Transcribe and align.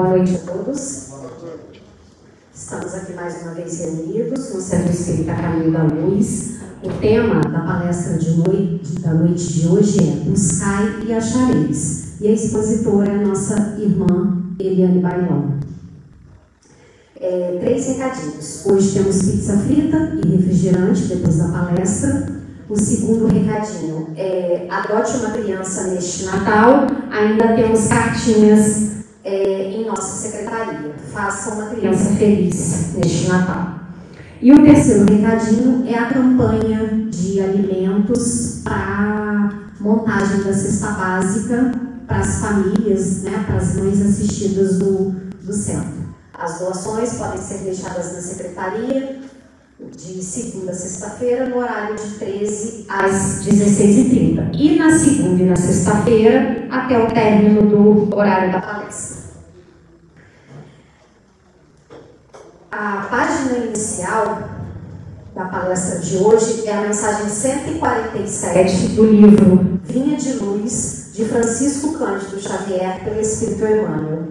Boa 0.00 0.16
noite 0.16 0.34
a 0.34 0.50
todos. 0.50 1.08
Estamos 2.54 2.94
aqui 2.94 3.12
mais 3.12 3.42
uma 3.42 3.52
vez 3.52 3.80
reunidos 3.80 4.54
no 4.54 4.58
Centro 4.58 4.90
Espírita 4.92 5.34
Caminho 5.34 5.72
da 5.72 5.82
Luz. 5.82 6.54
O 6.82 6.88
tema 6.88 7.42
da 7.42 7.60
palestra 7.60 8.16
de 8.16 8.30
noite, 8.30 8.98
da 9.00 9.12
noite 9.12 9.52
de 9.52 9.68
hoje 9.68 9.98
é 9.98 10.24
Buscai 10.24 11.04
e 11.06 11.12
Achareis. 11.12 12.18
E 12.18 12.28
a 12.28 12.32
expositora 12.32 13.12
é 13.12 13.14
a 13.16 13.26
nossa 13.26 13.76
irmã 13.78 14.42
Eliane 14.58 15.00
Bailão. 15.00 15.58
É, 17.20 17.58
três 17.60 17.86
recadinhos. 17.88 18.64
Hoje 18.64 18.94
temos 18.94 19.18
pizza 19.18 19.58
frita 19.58 20.18
e 20.24 20.34
refrigerante 20.34 21.02
depois 21.08 21.36
da 21.36 21.48
palestra. 21.48 22.26
O 22.70 22.80
segundo 22.80 23.26
recadinho 23.26 24.14
é 24.16 24.66
adote 24.70 25.18
uma 25.18 25.32
criança 25.32 25.88
neste 25.88 26.24
Natal. 26.24 26.86
Ainda 27.10 27.54
temos 27.54 27.86
cartinhas 27.86 28.89
nossa 29.90 30.28
secretaria. 30.28 30.94
Faça 31.12 31.54
uma 31.54 31.66
criança 31.66 32.10
feliz 32.16 32.94
neste 32.94 33.28
Natal. 33.28 33.80
E 34.40 34.52
o 34.52 34.62
terceiro 34.62 35.04
recadinho 35.04 35.84
é 35.86 35.98
a 35.98 36.06
campanha 36.06 37.08
de 37.10 37.40
alimentos 37.40 38.62
para 38.64 39.50
montagem 39.78 40.42
da 40.42 40.52
cesta 40.54 40.92
básica 40.92 41.72
para 42.06 42.18
as 42.20 42.40
famílias, 42.40 43.22
né, 43.22 43.44
para 43.46 43.56
as 43.56 43.76
mães 43.76 44.00
assistidas 44.00 44.78
do, 44.78 45.10
do 45.42 45.52
centro. 45.52 46.00
As 46.32 46.58
doações 46.58 47.14
podem 47.14 47.40
ser 47.40 47.58
deixadas 47.58 48.14
na 48.14 48.20
secretaria 48.20 49.20
de 49.96 50.22
segunda 50.22 50.72
a 50.72 50.74
sexta-feira, 50.74 51.48
no 51.48 51.58
horário 51.58 51.96
de 51.96 52.10
13 52.18 52.86
às 52.88 53.44
16h30. 53.44 54.50
E 54.54 54.78
na 54.78 54.98
segunda 54.98 55.42
e 55.42 55.46
na 55.46 55.56
sexta-feira, 55.56 56.66
até 56.70 56.98
o 57.02 57.06
término 57.08 57.62
do 57.62 58.14
horário 58.14 58.52
da 58.52 58.60
palestra. 58.60 59.19
A 62.72 63.08
página 63.10 63.66
inicial 63.66 64.48
da 65.34 65.46
palestra 65.46 65.98
de 65.98 66.18
hoje 66.18 66.68
é 66.68 66.72
a 66.72 66.82
mensagem 66.82 67.28
147 67.28 68.88
do 68.94 69.06
livro 69.06 69.80
Vinha 69.82 70.16
de 70.16 70.34
Luz, 70.34 71.10
de 71.12 71.24
Francisco 71.24 71.98
Cândido 71.98 72.40
Xavier, 72.40 73.02
pelo 73.02 73.20
Espírito 73.20 73.66
Emmanuel. 73.66 74.28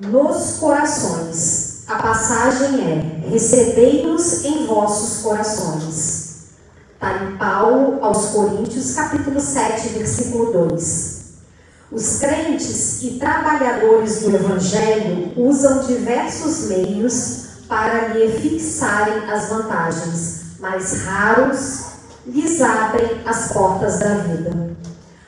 Nos 0.00 0.56
corações, 0.56 1.84
a 1.86 1.96
passagem 1.96 2.80
é: 2.80 3.28
recebei-nos 3.28 4.42
em 4.46 4.64
vossos 4.66 5.22
corações. 5.22 6.46
Está 6.94 7.24
em 7.24 7.36
Paulo 7.36 8.02
aos 8.02 8.30
Coríntios, 8.30 8.94
capítulo 8.94 9.38
7, 9.38 9.88
versículo 9.90 10.50
2. 10.70 11.21
Os 11.92 12.20
crentes 12.20 13.02
e 13.02 13.18
trabalhadores 13.18 14.20
do 14.20 14.34
Evangelho 14.34 15.30
usam 15.36 15.80
diversos 15.80 16.68
meios 16.68 17.42
para 17.68 18.08
lhe 18.08 18.32
fixarem 18.32 19.30
as 19.30 19.50
vantagens, 19.50 20.40
mas 20.58 21.02
raros 21.04 21.80
lhes 22.26 22.62
abrem 22.62 23.20
as 23.26 23.52
portas 23.52 23.98
da 23.98 24.14
vida. 24.14 24.74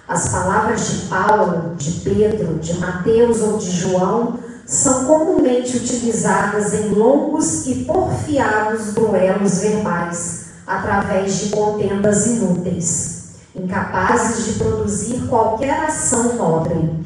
As 0.09 0.31
palavras 0.31 0.89
de 0.89 1.07
Paulo, 1.07 1.75
de 1.77 2.01
Pedro, 2.01 2.55
de 2.55 2.79
Mateus 2.79 3.43
ou 3.43 3.59
de 3.59 3.71
João 3.71 4.39
são 4.65 5.05
comumente 5.05 5.77
utilizadas 5.77 6.73
em 6.73 6.95
longos 6.95 7.67
e 7.67 7.85
porfiados 7.85 8.95
duelos 8.95 9.59
verbais, 9.59 10.45
através 10.67 11.41
de 11.41 11.51
contendas 11.51 12.27
inúteis, 12.27 13.24
incapazes 13.55 14.47
de 14.47 14.53
produzir 14.55 15.27
qualquer 15.29 15.85
ação 15.85 16.35
nobre. 16.35 17.05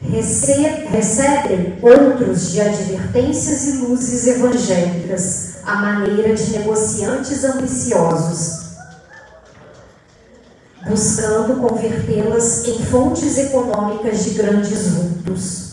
recebem 0.00 1.78
outros 1.82 2.50
de 2.50 2.60
advertências 2.60 3.64
e 3.66 3.72
luzes 3.78 4.26
evangélicas, 4.26 5.56
à 5.64 5.76
maneira 5.76 6.34
de 6.34 6.58
negociantes 6.58 7.44
ambiciosos, 7.44 8.68
buscando 10.88 11.60
convertê-las 11.60 12.66
em 12.66 12.84
fontes 12.84 13.36
econômicas 13.36 14.24
de 14.24 14.30
grandes 14.30 14.88
vultos. 14.88 15.68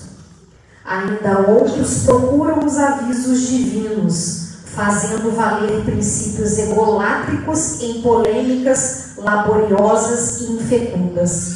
Ainda 0.84 1.40
outros 1.50 2.04
procuram 2.04 2.66
os 2.66 2.78
avisos 2.78 3.42
divinos, 3.42 4.45
fazendo 4.76 5.34
valer 5.34 5.84
princípios 5.86 6.60
egolátricos 6.60 7.82
em 7.82 8.02
polêmicas 8.02 9.14
laboriosas 9.18 10.42
e 10.42 10.52
infecundas. 10.52 11.56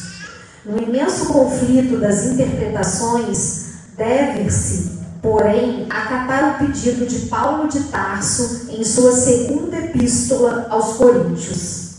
No 0.65 0.81
imenso 0.81 1.25
conflito 1.25 1.99
das 1.99 2.25
interpretações, 2.25 3.65
deve-se, 3.97 4.99
porém, 5.21 5.85
acatar 5.89 6.55
o 6.55 6.65
pedido 6.65 7.05
de 7.05 7.27
Paulo 7.27 7.67
de 7.67 7.83
Tarso 7.85 8.67
em 8.69 8.83
sua 8.83 9.11
segunda 9.11 9.77
epístola 9.77 10.67
aos 10.69 10.95
Coríntios. 10.95 11.89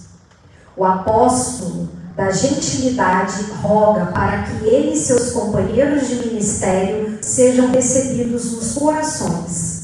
O 0.76 0.84
apóstolo 0.84 1.90
da 2.16 2.30
gentilidade 2.30 3.42
roga 3.62 4.06
para 4.06 4.42
que 4.42 4.66
ele 4.66 4.92
e 4.92 4.96
seus 4.96 5.32
companheiros 5.32 6.08
de 6.08 6.16
ministério 6.16 7.18
sejam 7.20 7.70
recebidos 7.70 8.52
nos 8.52 8.72
corações. 8.72 9.79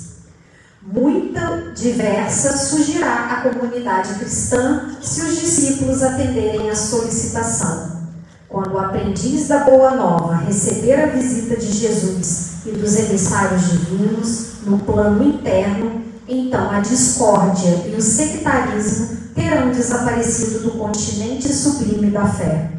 Muita 0.89 1.73
diversa 1.75 2.57
surgirá 2.57 3.27
a 3.33 3.51
comunidade 3.51 4.15
cristã 4.21 4.89
se 5.03 5.21
os 5.21 5.41
discípulos 5.41 6.01
atenderem 6.01 6.71
à 6.71 6.77
solicitação. 6.77 8.07
Quando 8.49 8.75
o 8.75 8.79
aprendiz 8.79 9.49
da 9.49 9.65
Boa 9.65 9.97
Nova 9.97 10.37
receber 10.37 10.95
a 10.95 11.07
visita 11.07 11.57
de 11.57 11.73
Jesus 11.73 12.59
e 12.67 12.71
dos 12.71 12.97
emissários 12.97 13.69
divinos 13.69 14.47
no 14.65 14.79
plano 14.79 15.25
interno, 15.25 16.03
então 16.29 16.71
a 16.71 16.79
discórdia 16.79 17.83
e 17.89 17.97
o 17.97 18.01
sectarismo 18.01 19.17
terão 19.35 19.73
desaparecido 19.73 20.61
do 20.61 20.71
continente 20.79 21.53
sublime 21.53 22.13
da 22.13 22.27
fé. 22.29 22.71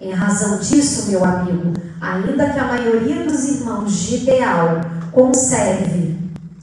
Em 0.00 0.12
razão 0.12 0.58
disso, 0.58 1.10
meu 1.10 1.24
amigo, 1.24 1.72
ainda 2.00 2.50
que 2.50 2.58
a 2.60 2.68
maioria 2.68 3.24
dos 3.24 3.48
irmãos 3.48 3.92
de 3.92 4.14
ideal 4.18 4.80
conserve 5.10 6.17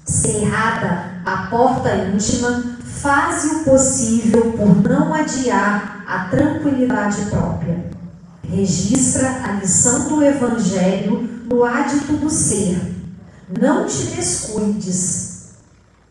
cerrada 0.06 1.16
a 1.26 1.48
porta 1.48 1.96
íntima, 1.96 2.78
faze 2.84 3.48
o 3.48 3.64
possível 3.64 4.54
por 4.54 4.82
não 4.88 5.14
adiar 5.14 6.04
a 6.08 6.26
tranquilidade 6.26 7.26
própria. 7.26 7.86
Registra 8.44 9.28
a 9.44 9.52
lição 9.54 10.08
do 10.08 10.24
Evangelho 10.24 11.28
no 11.46 11.64
hádito 11.64 12.14
do 12.14 12.30
ser. 12.30 12.80
Não 13.60 13.86
te 13.86 14.06
descuides, 14.16 15.50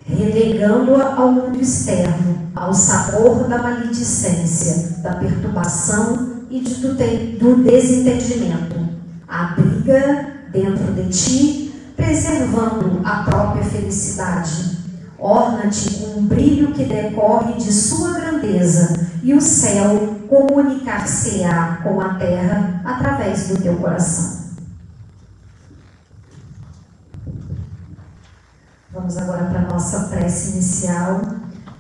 relegando-a 0.05 1.15
ao 1.15 1.33
mundo 1.33 1.61
externo, 1.61 2.51
ao 2.55 2.75
sabor 2.75 3.49
da 3.49 3.59
maledicência, 3.59 5.01
da 5.03 5.15
perturbação 5.15 6.45
e 6.51 6.61
do 6.61 7.57
desentendimento. 7.63 8.89
Abriga 9.27 10.35
dentro 10.53 10.93
de 10.93 11.09
ti, 11.09 11.64
preservando 11.97 13.01
a 13.05 13.23
própria 13.25 13.65
felicidade. 13.65 14.85
Orna-te 15.19 15.95
com 15.95 16.19
um 16.19 16.27
brilho 16.27 16.73
que 16.73 16.85
decorre 16.85 17.55
de 17.55 17.73
sua 17.73 18.13
grandeza, 18.15 19.09
e 19.23 19.33
o 19.33 19.41
céu 19.41 20.19
comunicar-se-á 20.29 21.81
com 21.83 22.01
a 22.01 22.15
terra 22.15 22.83
através 22.85 23.49
do 23.49 23.63
teu 23.63 23.77
coração. 23.77 24.45
Vamos 28.93 29.17
agora 29.17 29.47
para 29.47 29.61
a 29.61 29.69
nossa 29.69 30.01
prece 30.09 30.53
inicial. 30.53 31.21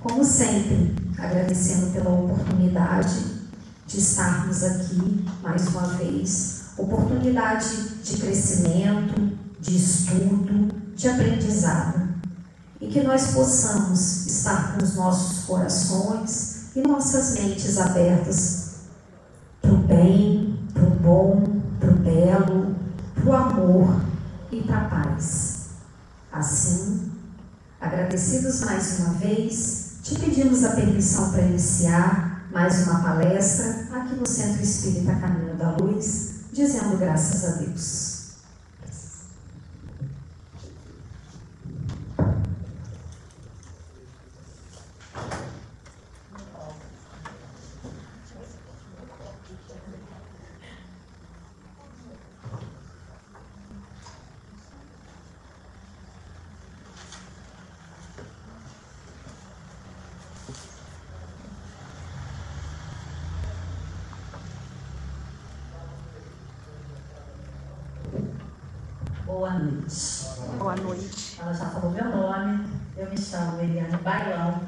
Como 0.00 0.24
sempre, 0.24 0.94
agradecendo 1.18 1.92
pela 1.92 2.10
oportunidade 2.10 3.14
de 3.86 3.98
estarmos 3.98 4.64
aqui 4.64 5.24
mais 5.42 5.68
uma 5.68 5.86
vez 5.88 6.64
oportunidade 6.76 8.00
de 8.02 8.16
crescimento, 8.16 9.38
de 9.64 9.76
estudo, 9.76 10.74
de 10.94 11.08
aprendizado. 11.08 12.04
E 12.80 12.88
que 12.88 13.02
nós 13.02 13.28
possamos 13.28 14.26
estar 14.26 14.74
com 14.74 14.84
os 14.84 14.94
nossos 14.94 15.44
corações 15.44 16.66
e 16.76 16.80
nossas 16.80 17.34
mentes 17.34 17.78
abertas 17.78 18.74
para 19.62 19.72
o 19.72 19.78
bem, 19.78 20.58
para 20.74 20.82
o 20.82 20.90
bom, 20.90 21.42
para 21.80 21.90
o 21.90 21.94
belo, 21.94 22.76
para 23.14 23.24
o 23.24 23.32
amor 23.32 24.00
e 24.52 24.60
para 24.60 24.78
a 24.82 24.88
paz. 24.88 25.68
Assim, 26.30 27.10
agradecidos 27.80 28.60
mais 28.60 29.00
uma 29.00 29.14
vez, 29.14 29.94
te 30.02 30.16
pedimos 30.16 30.62
a 30.64 30.72
permissão 30.72 31.30
para 31.30 31.42
iniciar 31.42 32.48
mais 32.52 32.86
uma 32.86 33.00
palestra 33.00 33.86
aqui 33.92 34.14
no 34.14 34.26
Centro 34.26 34.62
Espírita 34.62 35.14
Caminho 35.14 35.56
da 35.56 35.70
Luz, 35.70 36.34
dizendo 36.52 36.98
graças 36.98 37.44
a 37.44 37.56
Deus. 37.62 38.14
Boa 69.44 69.58
noite. 69.58 70.26
Boa 70.58 70.76
noite. 70.76 71.38
Ela 71.40 71.52
já 71.52 71.66
falou 71.66 71.90
meu 71.90 72.04
nome. 72.04 72.66
Eu 72.96 73.10
me 73.10 73.18
chamo 73.18 73.60
Eliane 73.60 73.96
Bailão. 73.98 74.60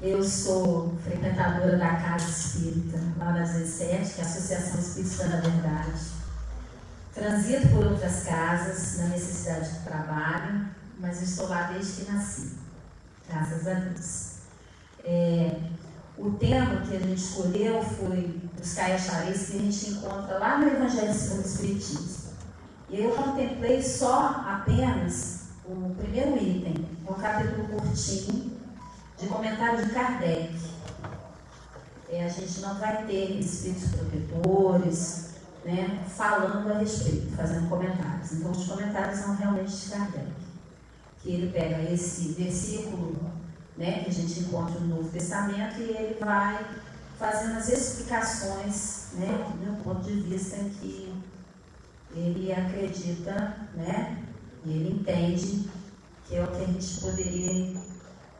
Eu 0.00 0.22
sou 0.22 0.94
da 1.72 1.96
Casa 1.96 2.28
Espírita, 2.28 2.98
lá 3.18 3.32
na 3.32 3.40
17, 3.40 4.14
que 4.14 4.20
é 4.20 4.24
a 4.24 4.26
Associação 4.26 4.80
Espírita 4.80 5.28
da 5.28 5.40
Verdade. 5.40 6.00
Transito 7.14 7.68
por 7.68 7.86
outras 7.86 8.24
casas, 8.24 8.98
na 8.98 9.06
necessidade 9.08 9.72
de 9.72 9.78
trabalho, 9.80 10.68
mas 10.98 11.22
estou 11.22 11.48
lá 11.48 11.70
desde 11.72 12.04
que 12.04 12.12
nasci. 12.12 12.52
Graças 13.28 13.66
a 13.66 13.74
Deus. 13.74 14.34
É, 15.04 15.56
o 16.16 16.30
tema 16.32 16.80
que 16.82 16.96
a 16.96 17.00
gente 17.00 17.20
escolheu 17.20 17.82
foi 17.82 18.40
buscar 18.56 18.92
achareis 18.92 19.48
que 19.48 19.56
a 19.56 19.60
gente 19.60 19.90
encontra 19.90 20.38
lá 20.38 20.58
no 20.58 20.66
Evangelho 20.66 21.12
segundo 21.14 21.44
o 21.44 21.46
Espiritismo. 21.46 22.32
E 22.90 23.02
eu 23.02 23.10
contemplei 23.12 23.82
só 23.82 24.44
apenas 24.46 25.44
o 25.64 25.94
primeiro 25.96 26.36
item, 26.36 26.86
um 27.08 27.14
capítulo 27.14 27.66
curtinho, 27.68 28.52
de 29.18 29.26
comentário 29.26 29.84
de 29.84 29.92
Kardec. 29.92 30.73
É, 32.08 32.24
a 32.24 32.28
gente 32.28 32.60
não 32.60 32.74
vai 32.78 33.06
ter 33.06 33.38
espíritos 33.38 33.90
protetores 33.90 35.30
né, 35.64 36.04
falando 36.08 36.70
a 36.70 36.78
respeito, 36.78 37.34
fazendo 37.34 37.68
comentários. 37.68 38.32
Então, 38.32 38.50
os 38.50 38.66
comentários 38.66 39.18
são 39.20 39.34
realmente 39.36 39.74
de 39.74 39.90
Kardec. 39.90 40.26
Que 41.22 41.30
ele 41.30 41.52
pega 41.52 41.90
esse 41.90 42.32
versículo 42.32 43.16
né, 43.76 44.04
que 44.04 44.10
a 44.10 44.12
gente 44.12 44.40
encontra 44.40 44.78
no 44.80 44.96
Novo 44.96 45.08
Testamento 45.08 45.80
e 45.80 45.90
ele 45.90 46.16
vai 46.20 46.64
fazendo 47.18 47.56
as 47.56 47.68
explicações 47.68 49.08
né, 49.14 49.26
do 49.64 49.82
ponto 49.82 50.02
de 50.02 50.20
vista 50.20 50.56
que 50.80 51.12
ele 52.14 52.52
acredita 52.52 53.56
né, 53.74 54.24
ele 54.66 54.92
entende 55.00 55.68
que 56.26 56.36
é 56.36 56.42
o 56.42 56.46
que 56.46 56.62
a 56.62 56.66
gente 56.66 57.00
poderia 57.00 57.80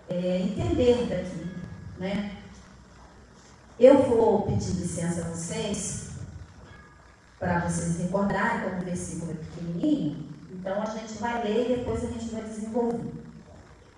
é, 0.08 0.38
entender 0.38 1.06
daqui. 1.08 1.46
Né? 1.98 2.43
Eu 3.78 4.04
vou 4.04 4.42
pedir 4.42 4.70
licença 4.74 5.22
a 5.22 5.30
vocês 5.30 6.10
para 7.40 7.68
vocês 7.68 7.98
recordarem 7.98 8.70
como 8.70 8.82
o 8.82 8.84
versículo 8.84 9.32
é 9.32 9.34
pequenininho, 9.34 10.28
então 10.52 10.80
a 10.80 10.86
gente 10.86 11.14
vai 11.14 11.42
ler 11.42 11.72
e 11.72 11.76
depois 11.78 12.04
a 12.04 12.06
gente 12.06 12.26
vai 12.26 12.42
desenvolver. 12.44 13.12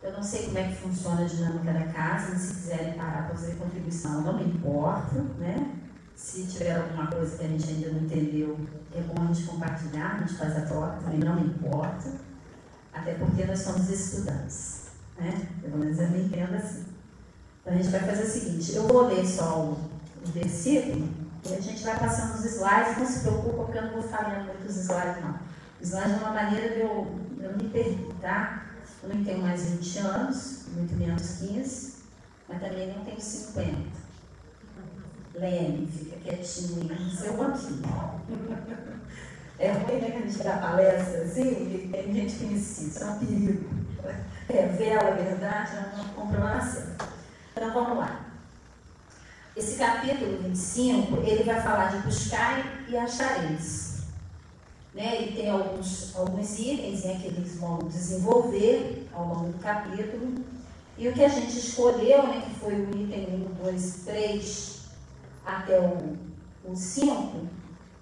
Eu 0.03 0.13
não 0.13 0.23
sei 0.23 0.47
como 0.47 0.59
é 0.59 0.69
que 0.69 0.77
funciona 0.77 1.21
a 1.21 1.27
dinâmica 1.27 1.73
da 1.75 1.93
casa, 1.93 2.39
se 2.39 2.55
quiserem 2.55 2.95
parar 2.95 3.27
para 3.27 3.37
fazer 3.37 3.57
contribuição, 3.57 4.23
não 4.23 4.39
me 4.39 4.45
importa, 4.45 5.21
né? 5.39 5.75
Se 6.15 6.47
tiver 6.47 6.77
alguma 6.77 7.09
coisa 7.09 7.37
que 7.37 7.45
a 7.45 7.49
gente 7.49 7.69
ainda 7.69 7.91
não 7.91 8.01
entendeu, 8.01 8.59
é 8.95 9.01
bom 9.03 9.25
a 9.25 9.27
gente 9.27 9.47
compartilhar, 9.47 10.15
a 10.15 10.19
gente 10.21 10.39
faz 10.39 10.57
a 10.57 10.63
troca, 10.63 11.03
também 11.03 11.21
não 11.21 11.37
me 11.37 11.49
importa. 11.49 12.13
Até 12.95 13.13
porque 13.15 13.45
nós 13.45 13.59
somos 13.59 13.91
estudantes, 13.91 14.87
né? 15.19 15.49
Pelo 15.61 15.77
menos 15.77 15.99
eu 15.99 16.09
me 16.09 16.23
entendo 16.23 16.55
assim. 16.55 16.96
Então 17.67 17.75
a 17.75 17.83
gente 17.83 17.91
vai 17.91 18.01
fazer 18.01 18.23
o 18.23 18.31
seguinte, 18.31 18.77
eu 18.77 18.87
vou 18.87 19.09
ler 19.09 19.27
só 19.27 19.59
o, 19.59 19.73
o 19.73 20.33
versículo 20.33 21.09
e 21.45 21.53
a 21.53 21.61
gente 21.61 21.83
vai 21.83 21.99
passando 21.99 22.39
os 22.39 22.45
slides, 22.45 22.97
não 22.97 23.07
se 23.07 23.21
preocupa 23.23 23.65
porque 23.65 23.79
eu 23.79 23.83
não 23.83 23.93
vou 23.95 24.03
ficar 24.03 24.29
lendo 24.29 24.47
muitos 24.47 24.77
slides 24.77 25.21
não. 25.21 25.37
Os 25.81 25.89
slides 25.89 26.13
é 26.13 26.17
uma 26.17 26.31
maneira 26.31 26.75
de 26.75 26.81
eu, 26.83 27.19
eu 27.41 27.57
me 27.57 27.69
perder, 27.71 28.15
tá? 28.21 28.67
Eu 29.03 29.09
não 29.09 29.25
tenho 29.25 29.43
mais 29.43 29.69
20 29.69 29.99
anos, 29.99 30.67
muito 30.77 30.95
menos 30.95 31.39
15, 31.41 31.95
mas 32.49 32.61
também 32.61 32.95
não 32.95 33.05
tenho 33.05 33.21
50. 33.21 33.73
Leme, 35.35 35.89
fica 35.89 36.17
quietinho 36.21 37.11
seu 37.11 37.37
banquinho. 37.37 37.83
É 39.59 39.73
ruim 39.73 40.01
né, 40.03 40.11
que 40.11 40.19
a 40.19 40.21
gente 40.21 40.39
dá 40.43 40.59
palestra 40.59 41.23
assim, 41.23 41.89
tem 41.91 42.13
gente 42.13 42.37
que 42.37 42.45
insiste, 42.45 43.03
é 43.03 43.07
um 43.07 43.19
perigo. 43.19 43.71
Revela 44.47 45.09
a 45.09 45.15
verdade, 45.15 45.73
não 45.97 46.05
compra 46.09 46.41
uma 46.41 46.61
certa. 46.61 47.16
Então 47.59 47.73
vamos 47.73 47.97
lá. 47.97 48.21
Esse 49.57 49.79
capítulo 49.79 50.43
25, 50.43 51.23
ele 51.23 51.43
vai 51.43 51.59
falar 51.63 51.87
de 51.87 52.07
buscar 52.07 52.85
e 52.87 52.95
achareis. 52.95 54.03
Né? 54.93 55.23
Ele 55.23 55.35
tem 55.35 55.51
alguns, 55.51 56.15
alguns 56.15 56.59
itens 56.59 57.05
né, 57.05 57.19
que 57.19 57.29
eles 57.29 57.57
vão 57.57 57.79
desenvolver 57.79 59.09
ao 59.11 59.27
longo 59.27 59.53
do 59.53 59.59
capítulo. 59.59 60.35
E 60.99 61.09
o 61.09 61.15
que 61.15 61.25
a 61.25 61.31
gente 61.31 61.59
escolheu, 61.59 62.25
né, 62.25 62.43
que 62.45 62.61
foi 62.61 62.75
o 62.75 62.91
item 62.91 63.49
1, 63.63 63.65
2, 63.65 63.95
3 64.05 64.81
até 65.47 65.81
o, 65.81 66.15
o 66.63 66.77
5, 66.77 67.39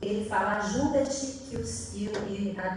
ele 0.03 0.29
fala: 0.29 0.57
ajuda-te 0.57 1.45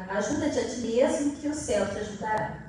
ajuda-te 0.09 0.59
a 0.59 0.69
ti 0.69 0.79
mesmo 0.81 1.37
que 1.37 1.47
o 1.47 1.55
céu 1.55 1.87
te 1.87 1.97
ajudará. 1.97 2.66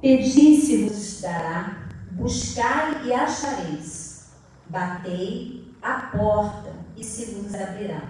Pedi 0.00 0.60
se 0.60 0.84
vos 0.84 1.20
dará, 1.20 1.88
buscai 2.12 3.04
e 3.04 3.12
achareis, 3.12 4.28
batei 4.68 5.74
a 5.82 5.94
porta 6.16 6.72
e 6.96 7.02
se 7.02 7.34
vos 7.34 7.52
abrirá. 7.52 8.02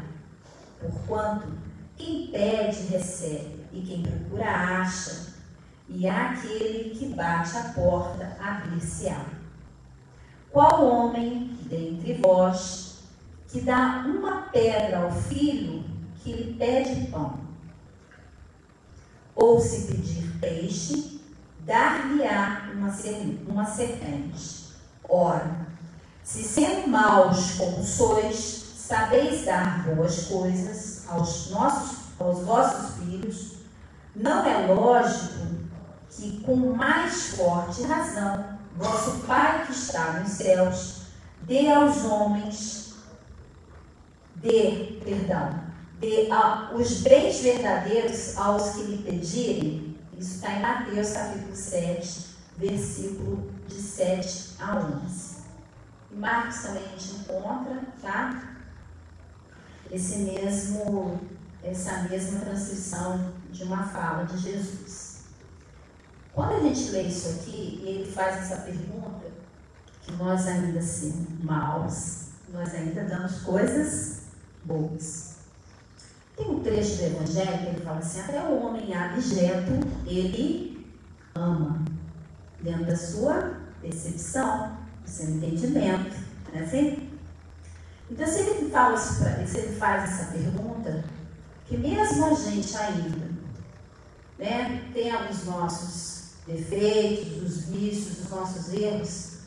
Porquanto, 0.79 1.49
quem 1.97 2.27
pede, 2.27 2.89
recebe, 2.89 3.65
e 3.73 3.81
quem 3.81 4.03
procura, 4.03 4.51
acha, 4.81 5.33
e 5.89 6.07
aquele 6.07 6.91
que 6.91 7.07
bate 7.07 7.57
a 7.57 7.63
porta, 7.73 8.37
abrir-se-á. 8.39 9.25
Qual 10.51 10.87
homem 10.87 11.57
dentre 11.71 12.13
vós 12.21 12.99
que 13.49 13.63
dá 13.63 14.05
uma 14.07 14.43
pedra 14.43 15.05
ao 15.05 15.11
filho 15.11 15.83
que 16.17 16.33
lhe 16.33 16.53
pede 16.53 17.07
pão? 17.07 17.41
Ou 19.35 19.59
se 19.59 19.87
pedir 19.87 20.39
peixe, 20.39 21.18
dar-lhe-á 21.69 22.71
uma, 22.75 22.91
uma 23.47 23.65
serpente. 23.67 24.69
Ora, 25.09 25.69
se 26.25 26.43
sendo 26.43 26.89
maus 26.89 27.53
como 27.53 27.85
sois, 27.85 28.37
sabeis 28.77 29.45
dar 29.45 29.85
boas 29.85 30.25
coisas 30.25 31.05
aos 31.09 31.51
nossos, 31.51 31.99
aos 32.19 32.41
vossos 32.45 32.97
filhos, 32.97 33.53
não 34.17 34.45
é 34.45 34.67
lógico 34.67 35.47
que 36.11 36.41
com 36.41 36.57
mais 36.57 37.37
forte 37.37 37.83
razão 37.83 38.59
vosso 38.77 39.19
Pai 39.27 39.67
que 39.67 39.73
está 39.73 40.15
nos 40.15 40.31
céus 40.31 41.03
dê 41.43 41.71
aos 41.71 42.05
homens, 42.05 42.95
dê, 44.37 44.99
perdão, 45.05 45.61
dê 46.01 46.29
a, 46.31 46.71
os 46.75 47.01
bens 47.03 47.41
verdadeiros 47.41 48.37
aos 48.37 48.71
que 48.71 48.83
lhe 48.83 49.03
pedirem. 49.03 49.88
Isso 50.19 50.35
está 50.35 50.53
em 50.53 50.63
Mateus 50.63 51.13
capítulo 51.13 51.55
7, 51.55 52.27
versículo 52.57 53.53
de 53.69 53.75
7 53.75 54.57
a 54.59 54.77
11. 55.05 55.39
Em 56.11 56.17
Marcos 56.17 56.61
também 56.63 56.83
a 56.85 56.89
gente 56.89 57.21
encontra, 57.21 57.83
tá? 58.03 58.59
esse 59.91 60.19
mesmo, 60.19 61.21
essa 61.63 62.03
mesma 62.03 62.41
transcrição 62.41 63.33
de 63.51 63.63
uma 63.65 63.85
fala 63.85 64.25
de 64.25 64.39
Jesus. 64.39 65.19
Quando 66.33 66.53
a 66.53 66.61
gente 66.61 66.91
lê 66.91 67.03
isso 67.03 67.29
aqui 67.29 67.81
e 67.83 67.89
ele 67.89 68.13
faz 68.13 68.39
essa 68.39 68.63
pergunta, 68.63 69.27
que 70.03 70.13
nós 70.13 70.47
ainda 70.47 70.81
sendo 70.81 71.45
maus, 71.45 72.29
nós 72.53 72.75
ainda 72.75 73.05
damos 73.05 73.43
coisas 73.43 74.23
boas. 74.65 75.28
Tem 76.39 76.49
um 76.49 76.61
trecho 76.61 76.99
do 76.99 77.03
Evangelho 77.03 77.59
que 77.59 77.67
ele 77.67 77.81
fala 77.81 77.99
assim: 77.99 78.21
até 78.21 78.41
o 78.45 78.65
homem 78.65 78.95
abjeto, 78.95 79.73
ele 80.07 80.87
ama, 81.35 81.85
dentro 82.63 82.87
da 82.87 82.97
sua 82.97 83.55
percepção, 83.83 84.79
do 85.03 85.11
seu 85.11 85.31
entendimento. 85.31 86.15
Não 86.53 86.61
é 86.61 86.65
assim? 86.65 87.11
Então, 88.09 88.27
se 88.27 88.39
ele, 88.39 88.71
fala 88.71 88.95
isso 88.95 89.19
pra, 89.19 89.47
se 89.47 89.59
ele 89.59 89.77
faz 89.77 90.05
essa 90.05 90.33
pergunta, 90.33 91.05
que 91.67 91.77
mesmo 91.77 92.25
a 92.25 92.35
gente 92.35 92.77
ainda 92.77 93.29
né, 94.39 94.91
tem 94.95 95.13
os 95.29 95.45
nossos 95.45 96.35
defeitos, 96.47 97.43
os 97.43 97.65
vícios, 97.65 98.21
os 98.21 98.31
nossos 98.31 98.73
erros, 98.73 99.38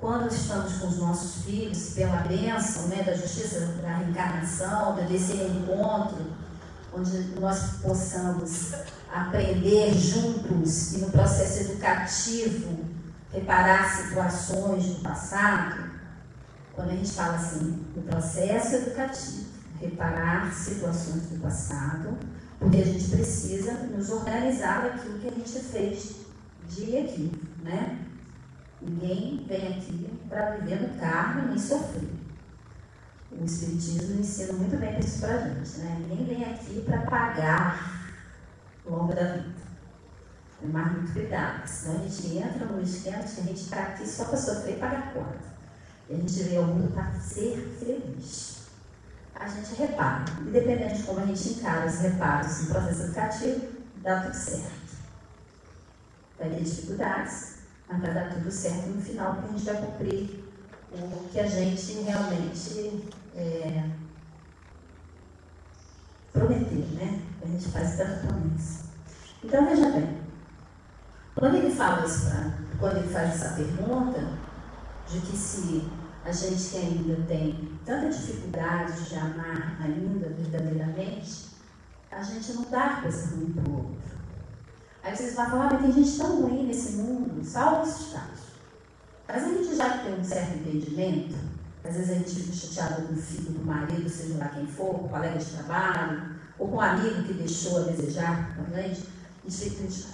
quando 0.00 0.28
estamos 0.32 0.74
com 0.74 0.86
os 0.86 0.98
nossos 0.98 1.44
filhos, 1.44 1.90
pela 1.94 2.18
bênção 2.18 2.86
né, 2.88 3.02
da 3.02 3.14
justiça 3.14 3.60
da 3.82 3.96
reencarnação, 3.96 4.94
desse 5.06 5.34
encontro, 5.34 6.24
onde 6.94 7.18
nós 7.40 7.80
possamos 7.82 8.72
aprender 9.12 9.92
juntos 9.94 10.92
e 10.92 10.98
no 10.98 11.10
processo 11.10 11.62
educativo 11.62 12.84
reparar 13.32 13.90
situações 13.96 14.86
do 14.86 15.02
passado, 15.02 15.90
quando 16.72 16.90
a 16.90 16.94
gente 16.94 17.12
fala 17.12 17.34
assim, 17.34 17.84
o 17.96 18.02
processo 18.02 18.76
educativo, 18.76 19.48
reparar 19.80 20.52
situações 20.52 21.22
do 21.24 21.40
passado, 21.40 22.16
porque 22.58 22.78
a 22.78 22.84
gente 22.84 23.08
precisa 23.08 23.72
nos 23.72 24.10
organizar 24.10 24.82
daquilo 24.82 25.18
que 25.18 25.28
a 25.28 25.32
gente 25.32 25.58
fez 25.60 26.16
dia 26.68 27.02
aqui, 27.02 27.32
né? 27.62 28.07
Ninguém 28.80 29.44
vem 29.48 29.68
aqui 29.68 30.20
para 30.28 30.56
viver 30.56 30.80
no 30.80 31.00
carro 31.00 31.48
nem 31.48 31.58
sofrer. 31.58 32.08
o 33.32 33.44
Espiritismo 33.44 34.20
ensina 34.20 34.52
muito 34.52 34.76
bem 34.76 34.98
isso 35.00 35.20
para 35.20 35.34
a 35.34 35.48
gente. 35.48 35.78
Né? 35.78 36.06
Ninguém 36.08 36.26
vem 36.26 36.44
aqui 36.44 36.82
para 36.82 37.02
pagar 37.02 38.14
ao 38.86 38.92
longo 38.92 39.14
da 39.14 39.34
vida. 39.34 39.68
Tomar 40.60 40.92
muito 40.92 41.12
cuidado, 41.12 41.66
senão 41.66 41.96
a 41.96 42.08
gente 42.08 42.36
entra 42.36 42.66
no 42.66 42.82
esquema 42.82 43.18
que 43.18 43.40
a 43.40 43.44
gente 43.44 43.60
está 43.60 43.80
aqui 43.80 44.06
só 44.06 44.24
para 44.24 44.36
sofrer 44.36 44.76
e 44.76 44.80
pagar 44.80 45.12
conta. 45.12 45.38
E 46.08 46.14
a 46.14 46.16
gente 46.16 46.42
vê 46.42 46.58
o 46.58 46.66
mundo 46.66 46.92
para 46.92 47.12
ser 47.20 47.76
feliz. 47.78 48.66
A 49.34 49.46
gente 49.46 49.74
repara, 49.74 50.24
independente 50.40 50.96
de 50.96 51.02
como 51.04 51.20
a 51.20 51.26
gente 51.26 51.50
encara 51.50 51.86
os 51.86 52.00
reparos 52.00 52.60
no 52.62 52.66
processo 52.70 53.02
educativo, 53.04 53.68
dá 54.02 54.22
tudo 54.22 54.34
certo. 54.34 54.96
Vai 56.36 56.50
ter 56.50 56.64
dificuldades, 56.64 57.57
mas 57.88 58.00
vai 58.00 58.14
dar 58.14 58.30
tudo 58.30 58.50
certo 58.50 58.88
no 58.88 59.00
final, 59.00 59.34
porque 59.34 59.48
a 59.48 59.58
gente 59.58 59.64
vai 59.64 59.86
cumprir 59.86 60.44
o 60.92 61.28
que 61.28 61.40
a 61.40 61.46
gente 61.46 61.92
realmente 62.02 63.08
é, 63.34 63.90
prometeu, 66.32 66.86
né? 66.94 67.22
A 67.42 67.46
gente 67.46 67.68
faz 67.68 67.96
tanta 67.96 68.26
promessa. 68.26 68.88
Então, 69.42 69.66
veja 69.66 69.90
bem, 69.90 70.18
quando 71.34 71.56
ele 71.56 71.74
fala 71.74 72.06
isso, 72.06 72.28
pra, 72.28 72.52
quando 72.78 72.98
ele 72.98 73.08
faz 73.08 73.34
essa 73.34 73.54
pergunta, 73.54 74.20
de 75.08 75.20
que 75.20 75.36
se 75.36 75.88
a 76.24 76.32
gente 76.32 76.70
que 76.70 76.76
ainda 76.76 77.16
tem 77.26 77.78
tanta 77.84 78.10
dificuldade 78.10 79.08
de 79.08 79.14
amar 79.14 79.78
ainda 79.82 80.28
verdadeiramente, 80.28 81.48
a 82.10 82.22
gente 82.22 82.52
não 82.52 82.70
dá 82.70 83.00
coisa 83.00 83.34
ruim 83.34 83.52
para 83.52 83.70
o 83.70 83.76
outro. 83.76 84.17
Aí 85.08 85.16
vocês 85.16 85.34
vão 85.34 85.48
falar, 85.48 85.72
mas 85.72 85.80
tem 85.80 86.04
gente 86.04 86.18
tão 86.18 86.42
ruim 86.42 86.66
nesse 86.66 86.92
mundo, 86.96 87.42
salve 87.42 87.88
esses 87.88 88.12
casos. 88.12 88.40
Mas 89.26 89.42
a 89.42 89.48
gente 89.48 89.74
já 89.74 89.98
tem 89.98 90.20
um 90.20 90.22
certo 90.22 90.58
entendimento, 90.58 91.34
às 91.82 91.96
vezes 91.96 92.10
a 92.10 92.14
gente 92.14 92.34
fica 92.34 92.52
chateado 92.52 93.06
com 93.06 93.14
o 93.14 93.16
filho 93.16 93.52
do 93.52 93.64
marido, 93.64 94.06
seja 94.06 94.36
lá 94.36 94.48
quem 94.48 94.66
for, 94.66 94.98
com 94.98 95.06
o 95.06 95.08
colega 95.08 95.38
de 95.38 95.46
trabalho, 95.46 96.36
ou 96.58 96.68
com 96.68 96.76
um 96.76 96.80
amigo 96.80 97.22
que 97.22 97.32
deixou 97.32 97.78
a 97.78 97.84
desejar 97.84 98.54
com 98.54 98.74
a 98.74 98.82
gente. 98.82 99.08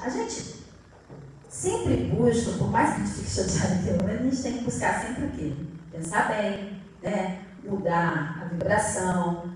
A 0.01 0.11
gente 0.11 0.55
sempre 1.49 1.97
busca, 2.17 2.53
por 2.53 2.71
mais 2.71 2.95
que 2.95 3.03
a 3.03 3.05
gente 3.05 3.17
fique 3.17 3.31
chateado 3.31 3.83
pelo 3.83 4.05
menos, 4.05 4.21
a 4.21 4.31
gente 4.31 4.43
tem 4.45 4.59
que 4.59 4.65
buscar 4.65 5.03
sempre 5.05 5.25
o 5.25 5.31
quê? 5.31 5.55
Pensar 5.91 6.29
bem, 6.29 6.81
né? 7.03 7.41
mudar 7.65 8.43
a 8.43 8.45
vibração, 8.45 9.51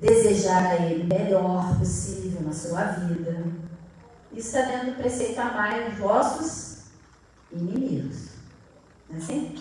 desejar 0.00 0.64
a 0.64 0.76
ele 0.76 1.02
o 1.02 1.06
melhor 1.06 1.78
possível 1.78 2.40
na 2.40 2.52
sua 2.54 2.84
vida. 2.84 3.47
Isso 4.38 4.56
está 4.56 4.70
dentro 4.70 4.92
do 4.92 4.98
preceito 4.98 5.40
amar 5.40 5.88
os 5.88 5.98
vossos 5.98 6.76
inimigos. 7.50 8.28
Não 9.10 9.16
é 9.16 9.18
assim? 9.18 9.58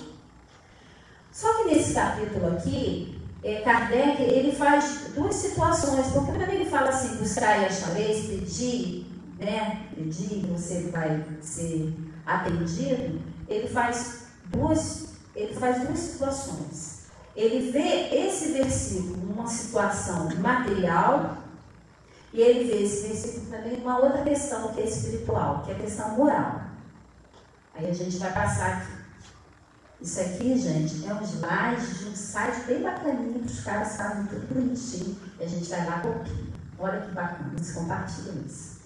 Só 1.31 1.51
que 1.55 1.69
nesse 1.69 1.96
capítulo 1.96 2.55
aqui, 2.55 3.19
é, 3.43 3.62
Kardec 3.62 4.22
ele 4.22 4.51
faz 4.51 5.13
duas 5.15 5.34
situações, 5.34 6.05
porque 6.13 6.31
quando 6.31 6.51
ele 6.51 6.69
fala 6.69 6.89
assim, 6.89 7.17
buscar 7.17 7.60
e 7.60 7.65
achareis, 7.65 8.27
pedir, 8.27 9.07
né, 9.39 9.88
pedir, 9.96 10.46
você 10.46 10.91
vai 10.91 11.25
ser 11.41 11.96
atendido, 12.24 13.19
ele 13.48 13.67
faz 13.67 14.27
duas, 14.46 15.07
ele 15.36 15.55
faz 15.55 15.88
duas 15.88 15.98
situações. 15.98 17.07
Ele 17.36 17.72
vê 17.72 18.15
esse 18.15 18.51
versículo 18.51 19.17
numa 19.25 19.48
situação 19.48 20.29
material 20.38 21.47
e 22.34 22.41
ele 22.41 22.69
vê 22.69 22.84
esse 22.84 23.07
versículo 23.07 23.46
também 23.51 23.77
numa 23.77 24.00
outra 24.00 24.24
questão 24.24 24.74
que 24.74 24.81
é 24.81 24.86
espiritual, 24.86 25.63
que 25.63 25.72
é 25.72 25.75
a 25.75 25.79
questão 25.79 26.10
moral. 26.12 26.62
Aí 27.74 27.89
a 27.89 27.93
gente 27.93 28.17
vai 28.17 28.34
passar 28.34 28.77
aqui. 28.77 28.98
Isso 30.01 30.19
aqui, 30.19 30.57
gente, 30.57 31.07
é 31.07 31.13
um 31.13 31.24
slide 31.24 32.00
de 32.00 32.10
um 32.10 32.15
site 32.15 32.65
bem 32.67 32.84
bacaninho, 32.84 33.39
que 33.39 33.51
os 33.51 33.63
caras 33.63 33.88
sabem 33.89 34.25
tudo 34.25 34.53
bonitinho. 34.53 35.17
E 35.39 35.43
a 35.43 35.48
gente 35.48 35.69
vai 35.69 35.86
lá 35.86 36.00
pouquinho. 36.00 36.53
Olha 36.77 37.01
que 37.01 37.12
bacana, 37.12 37.51
eles 37.55 37.72
compartilham 37.72 38.36
isso. 38.46 38.77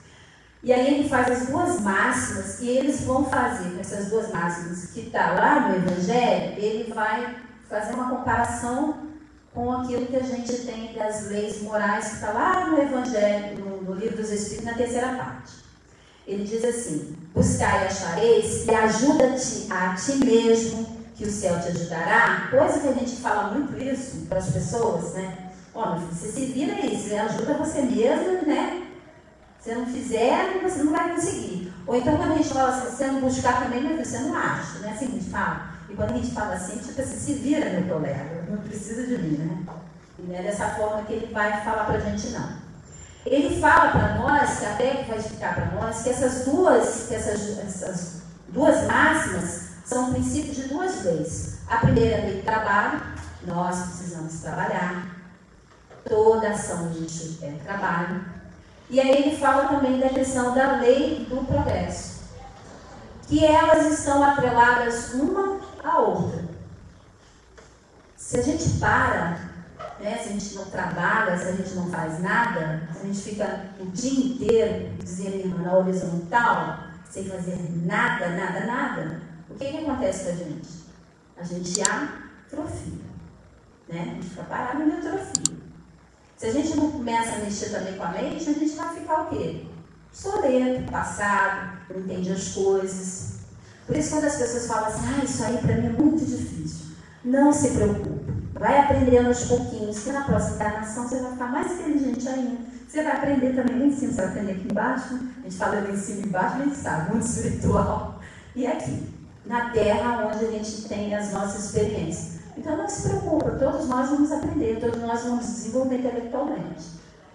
E 0.63 0.71
aí 0.71 0.93
ele 0.93 1.09
faz 1.09 1.29
as 1.29 1.47
duas 1.47 1.81
máximas 1.81 2.61
e 2.61 2.69
eles 2.69 3.01
vão 3.01 3.25
fazer 3.25 3.71
com 3.71 3.79
essas 3.79 4.09
duas 4.09 4.31
máximas 4.31 4.91
que 4.91 5.07
está 5.07 5.33
lá 5.33 5.67
no 5.67 5.75
Evangelho, 5.75 6.53
ele 6.57 6.93
vai 6.93 7.35
fazer 7.67 7.93
uma 7.95 8.09
comparação 8.09 9.10
com 9.53 9.71
aquilo 9.71 10.05
que 10.07 10.15
a 10.15 10.23
gente 10.23 10.53
tem 10.65 10.93
das 10.93 11.27
leis 11.27 11.61
morais 11.61 12.07
que 12.07 12.13
está 12.15 12.31
lá 12.31 12.67
no 12.67 12.81
Evangelho, 12.81 13.59
no, 13.59 13.81
no, 13.81 13.93
livro 13.93 14.17
dos 14.17 14.31
Espíritos, 14.31 14.65
na 14.65 14.73
terceira 14.73 15.15
parte. 15.15 15.53
Ele 16.25 16.45
diz 16.45 16.63
assim: 16.63 17.17
Buscai 17.33 17.83
e 17.83 17.87
achareis, 17.87 18.65
e 18.65 18.71
ajuda-te 18.71 19.67
a 19.71 19.95
ti 19.95 20.23
mesmo, 20.23 20.97
que 21.15 21.25
o 21.25 21.31
céu 21.31 21.59
te 21.59 21.67
ajudará. 21.67 22.47
Coisa 22.49 22.79
que 22.79 22.87
a 22.87 22.93
gente 22.93 23.17
fala 23.17 23.51
muito 23.51 23.77
isso 23.77 24.25
para 24.27 24.39
as 24.39 24.49
pessoas, 24.49 25.13
né? 25.13 25.51
Ó, 25.73 25.95
você 25.95 26.31
se 26.31 26.45
vira 26.47 26.73
aí, 26.73 26.95
você 26.95 27.15
ajuda 27.15 27.55
você 27.55 27.81
mesmo, 27.81 28.45
né? 28.47 28.87
Se 29.59 29.75
não 29.75 29.85
fizer, 29.85 30.59
você 30.61 30.83
não 30.83 30.91
vai 30.91 31.13
conseguir. 31.13 31.71
Ou 31.85 31.95
então 31.95 32.17
quando 32.17 32.31
a 32.31 32.35
gente 32.35 32.49
fala 32.49 32.69
assim, 32.69 32.95
você 32.95 33.07
não 33.07 33.21
buscar 33.21 33.63
também, 33.63 33.83
mas 33.83 34.07
você 34.07 34.19
não 34.19 34.35
acha, 34.35 34.79
né? 34.79 34.91
Assim 34.91 35.05
a 35.05 35.09
gente 35.09 35.29
fala. 35.29 35.70
E 35.91 35.95
quando 35.95 36.11
a 36.11 36.17
gente 36.17 36.31
fala 36.31 36.53
assim, 36.53 36.77
tipo 36.77 37.01
assim, 37.01 37.17
se 37.17 37.33
vira, 37.33 37.69
meu 37.69 37.93
colega, 37.93 38.45
não 38.49 38.57
precisa 38.59 39.05
de 39.05 39.17
mim, 39.17 39.37
né? 39.37 39.75
E 40.17 40.21
não 40.21 40.35
é 40.35 40.41
dessa 40.41 40.69
forma 40.69 41.03
que 41.03 41.11
ele 41.11 41.33
vai 41.33 41.61
falar 41.65 41.83
pra 41.83 41.99
gente, 41.99 42.29
não. 42.29 42.49
Ele 43.25 43.59
fala 43.59 43.91
para 43.91 44.15
nós, 44.15 44.59
que 44.59 44.65
até 44.65 45.03
vai 45.03 45.17
explicar 45.17 45.53
para 45.53 45.65
nós, 45.65 46.01
que 46.01 46.09
essas 46.09 46.45
duas, 46.45 47.07
que 47.07 47.15
essas, 47.15 47.59
essas 47.59 48.21
duas 48.47 48.87
máximas 48.87 49.71
são 49.83 50.13
princípios 50.13 50.55
de 50.55 50.69
duas 50.69 51.03
leis. 51.03 51.57
A 51.67 51.77
primeira 51.77 52.23
lei 52.23 52.37
do 52.37 52.43
trabalho, 52.43 53.01
nós 53.45 53.77
precisamos 53.87 54.39
trabalhar. 54.41 55.17
Toda 56.07 56.51
ação 56.51 56.87
a 56.87 56.93
gente 56.93 57.37
é 57.43 57.51
trabalho. 57.65 58.23
E 58.89 58.99
aí 58.99 59.09
ele 59.09 59.37
fala 59.37 59.67
também 59.67 59.99
da 59.99 60.09
questão 60.09 60.55
da 60.55 60.77
lei 60.77 61.25
do 61.29 61.45
progresso, 61.45 62.21
que 63.27 63.43
elas 63.43 63.99
estão 63.99 64.23
atreladas 64.23 65.13
uma 65.13 65.60
à 65.83 65.99
outra. 65.99 66.43
Se 68.15 68.39
a 68.39 68.41
gente 68.41 68.69
para, 68.79 69.51
né, 69.99 70.17
se 70.17 70.29
a 70.29 70.31
gente 70.31 70.55
não 70.55 70.65
trabalha, 70.65 71.37
se 71.37 71.47
a 71.47 71.51
gente 71.51 71.73
não 71.73 71.89
faz 71.89 72.19
nada, 72.19 72.87
se 72.93 72.99
a 72.99 73.05
gente 73.05 73.21
fica 73.21 73.69
o 73.79 73.85
dia 73.87 74.25
inteiro 74.25 74.97
dizendo 74.99 75.57
na 75.57 75.77
horizontal, 75.77 76.79
sem 77.09 77.25
fazer 77.25 77.57
nada, 77.83 78.29
nada, 78.29 78.65
nada, 78.65 79.21
o 79.49 79.55
que, 79.55 79.69
que 79.69 79.77
acontece 79.77 80.23
com 80.23 80.29
a 80.29 80.35
gente? 80.35 80.69
A 81.37 81.43
gente 81.43 81.81
atrofia. 81.81 83.11
Né? 83.89 84.01
A 84.01 84.13
gente 84.13 84.29
fica 84.29 84.43
parado 84.43 84.83
e 84.83 84.91
atrofia. 84.91 85.61
Se 86.37 86.45
a 86.47 86.51
gente 86.53 86.75
não 86.77 86.91
começa 86.91 87.35
a 87.35 87.39
mexer 87.39 87.69
também 87.69 87.97
com 87.97 88.03
a 88.03 88.09
mente, 88.09 88.49
a 88.49 88.53
gente 88.53 88.75
vai 88.75 88.95
ficar 88.95 89.21
o 89.21 89.29
quê? 89.29 89.65
Soleto, 90.11 90.91
passado, 90.91 91.77
não 91.89 91.99
entende 91.99 92.31
as 92.31 92.49
coisas. 92.49 93.30
Por 93.87 93.95
isso, 93.95 94.11
quando 94.11 94.25
as 94.25 94.35
pessoas 94.35 94.67
falam 94.67 94.87
assim, 94.87 95.01
ah, 95.07 95.23
isso 95.23 95.43
aí 95.43 95.57
para 95.57 95.75
mim 95.75 95.87
é 95.87 95.89
muito 95.89 96.25
difícil, 96.25 96.87
não 97.23 97.51
se 97.51 97.71
preocupe. 97.71 98.31
Vai 98.53 98.79
aprendendo 98.79 99.27
aos 99.27 99.43
pouquinhos, 99.45 99.99
que 99.99 100.11
na 100.11 100.21
próxima 100.21 100.55
encarnação 100.55 101.07
você 101.07 101.19
vai 101.19 101.31
ficar 101.31 101.47
mais 101.47 101.71
inteligente 101.71 102.27
ainda. 102.29 102.57
Você 102.87 103.03
vai 103.03 103.13
aprender 103.13 103.55
também 103.55 103.79
lá 103.79 103.85
em 103.85 103.95
cima, 103.95 104.11
você 104.11 104.21
vai 104.21 104.27
aprender 104.27 104.51
aqui 104.51 104.67
embaixo. 104.69 105.19
A 105.39 105.43
gente 105.43 105.57
fala 105.57 105.79
lá 105.79 105.89
em 105.89 105.97
cima 105.97 106.21
e 106.21 106.25
embaixo, 106.27 106.55
a 106.55 106.63
gente 106.65 106.75
sabe, 106.75 107.11
muito 107.11 107.25
espiritual. 107.25 108.19
E 108.55 108.67
aqui, 108.67 109.07
na 109.45 109.71
Terra, 109.71 110.29
onde 110.31 110.45
a 110.45 110.51
gente 110.51 110.87
tem 110.87 111.15
as 111.15 111.31
nossas 111.31 111.65
experiências. 111.65 112.41
Então 112.57 112.77
não 112.77 112.87
se 112.87 113.07
preocupa, 113.07 113.51
todos 113.51 113.87
nós 113.87 114.09
vamos 114.09 114.31
aprender, 114.31 114.79
todos 114.79 114.99
nós 115.01 115.23
vamos 115.23 115.45
desenvolver 115.45 115.99
intelectualmente. 115.99 116.85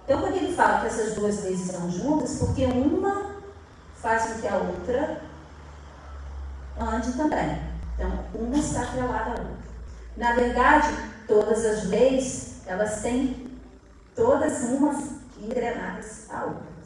Então 0.05 0.21
quando 0.21 0.37
ele 0.37 0.55
fala 0.55 0.81
que 0.81 0.87
essas 0.87 1.15
duas 1.15 1.43
leis 1.43 1.61
estão 1.61 1.91
juntas, 1.91 2.37
porque 2.39 2.65
uma 2.65 3.37
faz 3.97 4.25
com 4.25 4.41
que 4.41 4.47
a 4.47 4.57
outra 4.57 5.21
ande 6.79 7.13
também. 7.13 7.59
Então 7.95 8.25
uma 8.35 8.57
está 8.57 8.83
atrelada 8.83 9.31
à 9.31 9.31
outra. 9.31 9.57
Na 10.17 10.33
verdade, 10.33 10.89
todas 11.27 11.65
as 11.65 11.85
leis, 11.85 12.57
elas 12.67 13.03
têm 13.03 13.51
todas 14.15 14.65
umas 14.65 14.97
engrenadas 15.41 16.31
à 16.31 16.45
outra. 16.45 16.77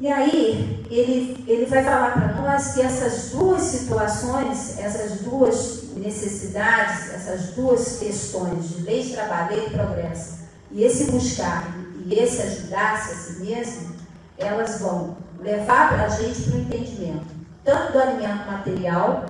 E 0.00 0.08
aí, 0.08 0.86
ele, 0.90 1.44
ele 1.46 1.66
vai 1.66 1.84
falar 1.84 2.12
para 2.12 2.32
nós 2.40 2.72
que 2.72 2.80
essas 2.80 3.32
duas 3.32 3.60
situações, 3.60 4.78
essas 4.78 5.20
duas 5.20 5.90
necessidades, 5.94 7.12
essas 7.12 7.50
duas 7.50 7.98
questões 7.98 8.70
de 8.70 8.82
lei 8.82 9.02
de 9.02 9.12
trabalho, 9.12 9.54
lei 9.54 9.68
de 9.68 9.74
progresso, 9.74 10.38
e 10.70 10.84
esse 10.84 11.10
buscar 11.10 11.66
e 12.06 12.14
esse 12.14 12.40
ajudar-se 12.40 13.12
a 13.12 13.14
si 13.14 13.40
mesmo, 13.40 13.94
elas 14.38 14.80
vão 14.80 15.18
levar 15.38 15.90
para 15.90 16.06
a 16.06 16.08
gente 16.08 16.42
para 16.44 16.56
o 16.56 16.60
entendimento, 16.62 17.26
tanto 17.64 17.92
do 17.92 17.98
alimento 17.98 18.46
material, 18.46 19.26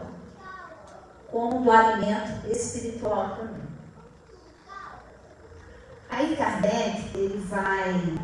como 1.31 1.63
do 1.63 1.71
alimento 1.71 2.47
espiritual 2.51 3.37
também. 3.37 3.71
Aí 6.09 6.37
Kardec, 6.37 7.11
ele 7.15 7.39
vai 7.39 8.19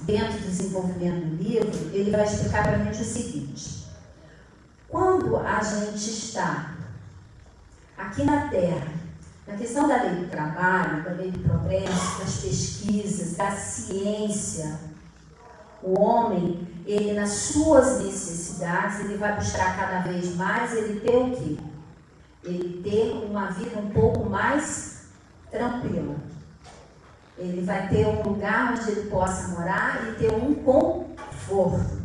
dentro 0.00 0.38
do 0.38 0.46
desenvolvimento 0.46 1.26
do 1.26 1.42
livro, 1.42 1.94
ele 1.94 2.10
vai 2.10 2.24
explicar 2.24 2.62
para 2.62 2.76
a 2.76 2.84
gente 2.84 3.02
o 3.02 3.04
seguinte: 3.04 3.86
quando 4.88 5.36
a 5.36 5.62
gente 5.62 6.10
está 6.10 6.74
aqui 7.96 8.24
na 8.24 8.48
Terra, 8.48 8.98
Na 9.46 9.56
questão 9.56 9.88
da 9.88 10.02
lei 10.02 10.16
do 10.16 10.30
trabalho, 10.30 11.02
da 11.02 11.12
lei 11.12 11.30
do 11.30 11.38
progresso, 11.38 12.18
das 12.18 12.36
pesquisas, 12.42 13.34
da 13.34 13.50
ciência, 13.50 14.78
o 15.82 16.00
homem, 16.00 16.66
ele 16.86 17.12
nas 17.12 17.30
suas 17.30 18.02
necessidades, 18.02 19.00
ele 19.00 19.16
vai 19.16 19.36
buscar 19.36 19.76
cada 19.76 20.00
vez 20.00 20.34
mais 20.36 20.72
ele 20.72 21.00
ter 21.00 21.16
o 21.16 21.30
quê? 21.30 21.56
Ele 22.44 22.82
ter 22.82 23.12
uma 23.28 23.50
vida 23.50 23.78
um 23.78 23.90
pouco 23.90 24.28
mais 24.28 25.08
tranquila. 25.50 26.16
Ele 27.36 27.62
vai 27.64 27.88
ter 27.88 28.06
um 28.06 28.22
lugar 28.22 28.72
onde 28.72 28.90
ele 28.90 29.10
possa 29.10 29.48
morar 29.48 30.08
e 30.08 30.12
ter 30.16 30.32
um 30.32 30.54
conforto. 30.54 31.98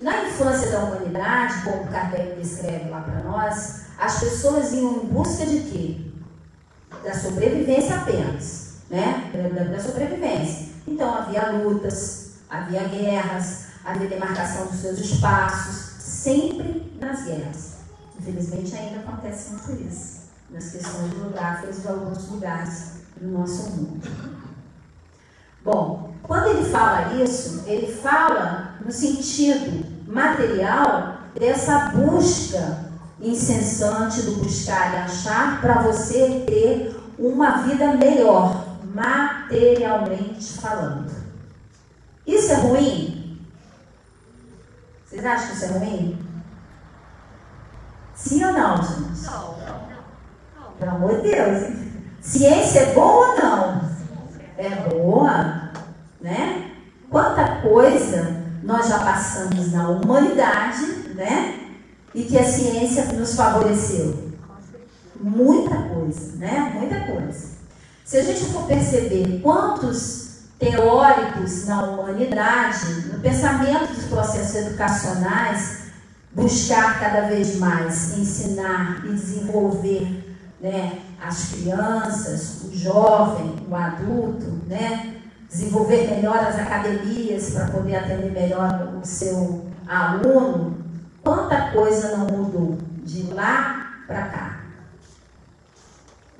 Na 0.00 0.24
infância 0.24 0.70
da 0.70 0.84
humanidade, 0.84 1.62
como 1.64 1.88
Kardec 1.88 2.36
descreve 2.38 2.90
lá 2.90 3.00
para 3.00 3.22
nós, 3.22 3.86
as 3.98 4.20
pessoas 4.20 4.72
iam 4.72 4.96
em 4.96 5.06
busca 5.06 5.46
de 5.46 5.60
quê? 5.60 6.00
Da 7.02 7.14
sobrevivência 7.14 7.96
apenas, 7.96 8.78
né? 8.90 9.30
Da, 9.72 9.80
sobrevivência. 9.80 10.74
Então 10.86 11.14
havia 11.14 11.50
lutas, 11.52 12.23
havia 12.48 12.84
guerras, 12.88 13.66
havia 13.84 14.08
demarcação 14.08 14.66
dos 14.66 14.80
seus 14.80 14.98
espaços, 14.98 16.02
sempre 16.02 16.92
nas 17.00 17.24
guerras. 17.24 17.74
Infelizmente 18.18 18.74
ainda 18.74 19.00
acontece 19.00 19.52
muito 19.52 19.82
isso, 19.82 20.22
nas 20.50 20.70
questões 20.70 21.12
geográficas 21.12 21.82
de 21.82 21.88
alguns 21.88 22.28
lugares 22.28 22.92
do 23.20 23.28
nosso 23.28 23.70
mundo. 23.70 24.08
Bom, 25.64 26.14
quando 26.22 26.48
ele 26.48 26.70
fala 26.70 27.14
isso, 27.22 27.64
ele 27.66 27.92
fala 27.92 28.74
no 28.84 28.92
sentido 28.92 29.84
material 30.06 31.18
dessa 31.38 31.90
busca 31.90 32.84
incessante 33.20 34.22
do 34.22 34.42
buscar 34.42 34.92
e 34.92 34.96
achar 34.98 35.60
para 35.60 35.82
você 35.82 36.44
ter 36.46 36.94
uma 37.18 37.62
vida 37.62 37.96
melhor, 37.96 38.76
materialmente 38.92 40.60
falando. 40.60 41.23
Isso 42.26 42.52
é 42.52 42.54
ruim? 42.56 43.38
Vocês 45.04 45.24
acham 45.24 45.48
que 45.48 45.54
isso 45.54 45.64
é 45.64 45.68
ruim? 45.68 46.18
Sim 48.14 48.44
ou 48.44 48.52
não, 48.52 48.76
gente? 48.76 49.26
Não. 49.26 50.72
Pelo 50.78 50.90
amor 50.90 51.20
de 51.20 51.30
Deus. 51.30 51.72
Ciência 52.20 52.80
é 52.80 52.94
boa 52.94 53.28
ou 53.28 53.36
não? 53.36 53.90
É 54.56 54.70
boa, 54.88 55.70
né? 56.20 56.70
Quanta 57.10 57.60
coisa 57.60 58.42
nós 58.62 58.88
já 58.88 58.98
passamos 58.98 59.72
na 59.72 59.90
humanidade, 59.90 60.84
né? 61.14 61.60
E 62.14 62.24
que 62.24 62.38
a 62.38 62.44
ciência 62.44 63.04
nos 63.12 63.34
favoreceu. 63.34 64.32
Muita 65.20 65.76
coisa, 65.76 66.36
né? 66.36 66.72
Muita 66.74 67.00
coisa. 67.00 67.48
Se 68.04 68.16
a 68.16 68.22
gente 68.22 68.44
for 68.46 68.66
perceber 68.66 69.40
quantos 69.42 70.23
teóricos 70.64 71.66
na 71.66 71.82
humanidade, 71.82 73.08
no 73.12 73.20
pensamento 73.20 73.92
dos 73.92 74.04
processos 74.04 74.54
educacionais, 74.54 75.84
buscar 76.32 76.98
cada 76.98 77.28
vez 77.28 77.58
mais 77.58 78.16
ensinar 78.16 79.02
e 79.04 79.10
desenvolver 79.10 80.36
né, 80.60 81.00
as 81.22 81.50
crianças, 81.50 82.62
o 82.64 82.76
jovem, 82.76 83.54
o 83.68 83.74
adulto, 83.74 84.62
né, 84.66 85.16
desenvolver 85.48 86.08
melhor 86.10 86.38
as 86.38 86.58
academias 86.58 87.50
para 87.50 87.68
poder 87.68 87.96
atender 87.96 88.32
melhor 88.32 88.94
o 89.00 89.06
seu 89.06 89.66
aluno, 89.86 90.78
quanta 91.22 91.70
coisa 91.72 92.16
não 92.16 92.26
mudou 92.26 92.78
de 93.02 93.22
lá 93.34 94.02
para 94.06 94.22
cá. 94.28 94.60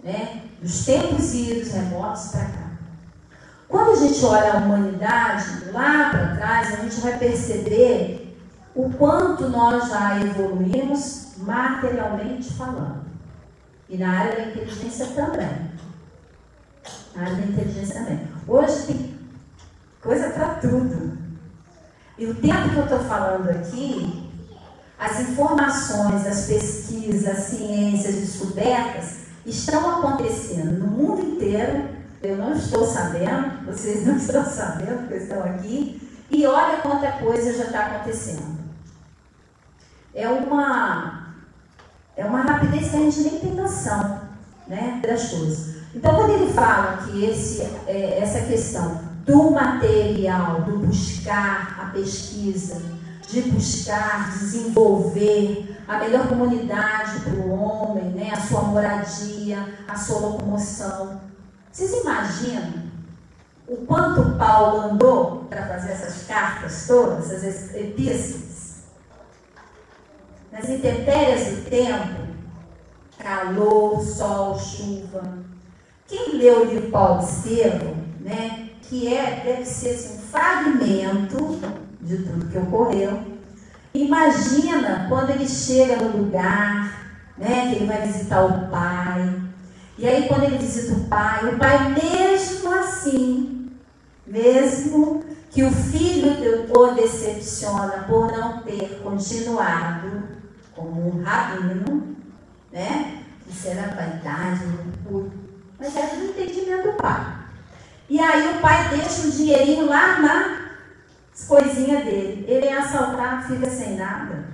Né? 0.03 0.43
Dos 0.61 0.85
tempos 0.85 1.35
idos 1.35 1.73
remotos 1.73 2.29
para 2.29 2.45
cá. 2.45 2.64
Quando 3.75 3.91
a 3.91 3.97
gente 3.97 4.25
olha 4.25 4.53
a 4.53 4.57
humanidade 4.59 5.65
lá 5.73 6.11
para 6.11 6.37
trás, 6.37 6.75
a 6.75 6.77
gente 6.77 7.01
vai 7.01 7.19
perceber 7.19 8.39
o 8.73 8.89
quanto 8.91 9.49
nós 9.49 9.89
já 9.89 10.21
evoluímos 10.21 11.33
materialmente 11.39 12.53
falando. 12.53 13.05
E 13.89 13.97
na 13.97 14.17
área 14.17 14.37
da 14.37 14.43
inteligência 14.45 15.07
também. 15.07 15.73
Na 17.17 17.23
área 17.23 17.35
da 17.35 17.43
inteligência 17.43 17.99
também. 17.99 18.21
Hoje 18.47 18.87
tem 18.87 19.19
coisa 20.01 20.31
para 20.31 20.55
tudo. 20.55 21.19
E 22.17 22.27
o 22.27 22.35
tempo 22.37 22.71
que 22.71 22.77
eu 22.77 22.85
estou 22.85 23.01
falando 23.01 23.51
aqui, 23.51 24.31
as 24.97 25.19
informações, 25.19 26.25
as 26.29 26.47
pesquisas, 26.47 27.27
as 27.27 27.45
ciências, 27.47 28.15
descobertas 28.15 29.25
estão 29.45 29.99
acontecendo 29.99 30.79
no 30.79 30.87
mundo 30.87 31.23
inteiro. 31.23 31.94
Eu 32.25 32.39
não 32.39 32.55
estou 32.55 32.87
sabendo, 32.87 33.67
vocês 33.67 34.07
não 34.07 34.17
estão 34.17 34.43
sabendo 34.47 35.07
que 35.07 35.15
estão 35.15 35.41
aqui. 35.41 36.01
E 36.31 36.47
olha 36.47 36.79
quanta 36.79 37.13
coisa 37.13 37.53
já 37.53 37.65
está 37.65 37.81
acontecendo. 37.81 38.59
É 40.15 40.27
uma, 40.27 41.35
é 42.17 42.25
uma 42.25 42.41
rapidez 42.41 42.91
que 42.91 42.97
a 42.97 43.01
gente 43.01 43.21
nem 43.21 43.41
tem 43.41 43.55
noção 43.55 44.23
né, 44.67 45.03
das 45.07 45.29
coisas. 45.29 45.75
Então, 45.95 46.15
quando 46.15 46.31
ele 46.31 46.51
fala 46.51 46.97
que 47.05 47.25
esse, 47.27 47.61
é, 47.87 48.19
essa 48.21 48.41
questão 48.47 49.03
do 49.27 49.51
material, 49.51 50.63
do 50.63 50.79
buscar 50.79 51.79
a 51.79 51.87
pesquisa, 51.91 52.81
de 53.29 53.43
buscar 53.43 54.31
desenvolver 54.31 55.77
a 55.87 55.99
melhor 55.99 56.27
comunidade 56.27 57.21
para 57.21 57.35
o 57.35 57.51
homem, 57.53 58.05
né, 58.13 58.33
a 58.33 58.41
sua 58.41 58.63
moradia, 58.63 59.75
a 59.87 59.95
sua 59.95 60.21
locomoção. 60.21 61.34
Vocês 61.75 61.93
imaginam 61.93 62.85
o 63.67 63.79
quanto 63.79 64.39
Paulo 64.39 64.93
andou 64.93 65.45
para 65.51 65.67
fazer 65.67 65.91
essas 65.91 66.25
cartas 66.25 66.87
todas, 66.87 67.33
essas 67.33 67.75
epístolas? 67.75 68.85
Nas 70.53 70.69
intempéries 70.69 71.57
do 71.57 71.69
tempo, 71.69 72.29
calor, 73.19 74.01
sol, 74.01 74.57
chuva, 74.57 75.37
quem 76.07 76.37
leu 76.37 76.61
o 76.63 76.65
livro 76.67 76.93
Paulo 76.93 77.25
Estevam, 77.25 77.97
né, 78.21 78.71
que 78.83 79.13
é, 79.13 79.43
deve 79.45 79.65
ser 79.65 79.97
assim, 79.97 80.15
um 80.15 80.21
fragmento 80.21 81.61
de 82.01 82.19
tudo 82.19 82.51
que 82.53 82.59
ocorreu, 82.59 83.21
imagina 83.93 85.07
quando 85.09 85.31
ele 85.31 85.49
chega 85.49 85.97
no 85.97 86.19
lugar, 86.19 87.17
né, 87.37 87.71
que 87.71 87.77
ele 87.77 87.87
vai 87.87 88.07
visitar 88.07 88.45
o 88.45 88.69
pai, 88.69 89.44
e 89.99 90.07
aí 90.07 90.29
quando 90.29 90.45
ele 90.45 90.59
visita 90.59 90.95
o 90.95 91.05
pai, 91.05 91.55
o 91.55 91.59
pai 91.59 91.95
mesmo 91.95 92.73
assim, 92.75 93.71
mesmo 94.27 95.25
que 95.51 95.63
o 95.63 95.71
filho 95.71 96.35
o 96.77 96.95
decepciona 96.95 98.05
por 98.09 98.33
não 98.33 98.63
ter 98.63 99.01
continuado 99.03 100.25
como 100.75 101.09
um 101.09 101.23
rabino, 101.23 102.17
né? 102.73 103.23
Isso 103.49 103.69
era 103.69 103.95
vaidade, 103.95 104.65
por 105.07 105.31
mas 105.79 105.97
é 105.97 106.07
do 106.17 106.25
entendimento 106.25 106.91
do 106.91 106.97
pai. 106.97 107.45
E 108.09 108.21
aí 108.21 108.57
o 108.57 108.61
pai 108.61 108.89
deixa 108.91 109.27
o 109.27 109.31
dinheirinho 109.31 109.87
lá 109.87 110.21
nas 110.21 111.47
coisinhas 111.47 112.05
dele. 112.05 112.45
Ele 112.49 112.67
é 112.67 112.79
assaltado, 112.79 113.49
fica 113.49 113.69
sem 113.69 113.97
nada. 113.97 114.47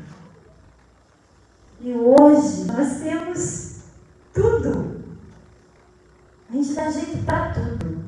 E 1.80 1.92
hoje 1.92 2.64
nós 2.64 3.00
temos 3.00 3.80
tudo. 4.32 4.99
A 6.50 6.52
gente 6.52 6.74
dá 6.74 6.90
jeito 6.90 7.24
para 7.24 7.52
tudo. 7.52 8.04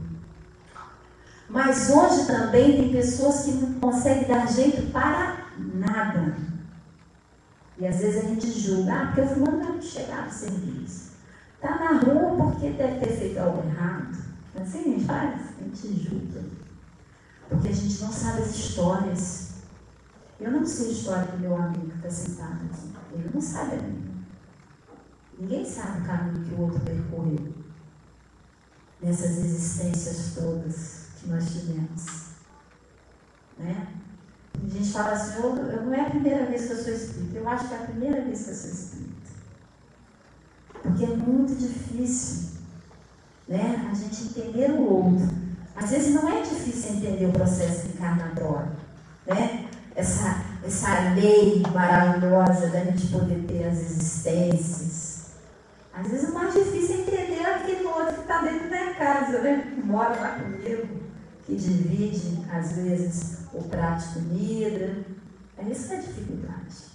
Mas 1.49 1.91
hoje 1.91 2.27
também 2.27 2.77
tem 2.77 2.93
pessoas 2.93 3.45
que 3.45 3.53
não 3.53 3.75
conseguem 3.75 4.27
dar 4.27 4.51
jeito 4.51 4.91
para 4.91 5.47
nada. 5.57 6.35
E 7.79 7.87
às 7.87 7.99
vezes 7.99 8.25
a 8.25 8.29
gente 8.29 8.51
julga, 8.51 8.93
ah, 8.93 9.07
porque 9.07 9.21
o 9.21 9.27
fulano 9.29 9.59
não 9.59 9.81
chegar 9.81 10.27
no 10.27 10.33
serviço. 10.33 11.13
Está 11.55 11.79
na 11.79 12.01
rua 12.01 12.37
porque 12.37 12.71
deve 12.71 12.99
ter 12.99 13.17
feito 13.17 13.39
algo 13.39 13.63
errado. 13.69 14.17
Assim 14.61 14.81
a 14.81 14.83
gente 14.83 15.05
faz, 15.05 15.41
a 15.61 15.63
gente 15.63 16.03
julga. 16.03 16.45
Porque 17.49 17.69
a 17.69 17.73
gente 17.73 18.03
não 18.03 18.11
sabe 18.11 18.43
as 18.43 18.57
histórias. 18.57 19.53
Eu 20.41 20.51
não 20.51 20.67
sei 20.67 20.89
a 20.89 20.93
história 20.93 21.27
do 21.27 21.39
meu 21.39 21.57
amigo 21.57 21.91
que 21.91 21.97
está 21.97 22.11
sentado 22.11 22.65
aqui. 22.65 22.93
Ele 23.13 23.31
não 23.33 23.41
sabe 23.41 23.77
a 23.77 23.83
minha. 23.83 24.13
Ninguém 25.39 25.65
sabe 25.65 26.01
o 26.01 26.05
caminho 26.05 26.45
que 26.45 26.55
o 26.55 26.61
outro 26.63 26.81
percorreu. 26.81 27.62
Nessas 29.03 29.39
existências 29.39 30.35
todas 30.35 31.03
que 31.21 31.29
nós 31.29 31.45
tivemos. 31.51 32.33
Né? 33.59 33.89
A 34.65 34.69
gente 34.69 34.93
fala 34.93 35.13
assim, 35.13 35.43
eu, 35.43 35.57
não 35.57 35.95
é 35.95 36.01
a 36.03 36.11
primeira 36.11 36.47
vez 36.47 36.67
que 36.67 36.73
eu 36.73 36.85
sou 36.85 36.93
espírita. 36.93 37.39
Eu 37.39 37.49
acho 37.49 37.69
que 37.69 37.75
é 37.75 37.79
a 37.79 37.87
primeira 37.87 38.21
vez 38.23 38.45
que 38.45 38.51
eu 38.51 38.55
sou 38.55 38.71
espírita. 38.71 39.13
Porque 40.83 41.05
é 41.05 41.17
muito 41.17 41.55
difícil 41.55 42.61
né, 43.49 43.89
a 43.91 43.95
gente 43.95 44.25
entender 44.25 44.71
o 44.71 44.83
outro. 44.83 45.29
Às 45.75 45.91
vezes 45.91 46.15
não 46.15 46.29
é 46.29 46.43
difícil 46.43 46.97
entender 46.97 47.27
o 47.27 47.33
processo 47.33 47.89
encarnatório. 47.89 48.73
Né? 49.27 49.69
Essa, 49.95 50.43
essa 50.65 51.15
lei 51.15 51.63
maravilhosa 51.73 52.69
da 52.69 52.85
gente 52.85 53.09
poder 53.09 53.45
ter 53.47 53.69
as 53.69 53.79
existências. 53.79 54.92
Às 55.95 56.09
vezes 56.09 56.31
o 56.31 56.35
mais 56.35 56.55
difícil 56.55 56.97
é 56.97 57.01
entender 57.01 57.47
aquele 57.47 57.87
outro 57.87 58.15
que 58.15 58.21
está 58.21 58.43
dentro 58.43 58.71
da 58.71 58.95
casa, 58.95 59.41
né? 59.41 59.73
Que 59.75 59.87
mora 59.87 60.21
lá 60.21 60.39
comigo, 60.41 60.89
que 61.45 61.55
divide, 61.55 62.39
às 62.51 62.73
vezes, 62.73 63.47
o 63.53 63.63
prato 63.63 64.09
de 64.09 64.15
comida. 64.15 64.97
É 65.59 65.65
isso 65.71 65.89
que 65.89 65.95
é 65.95 65.99
a 65.99 66.01
dificuldade. 66.01 66.93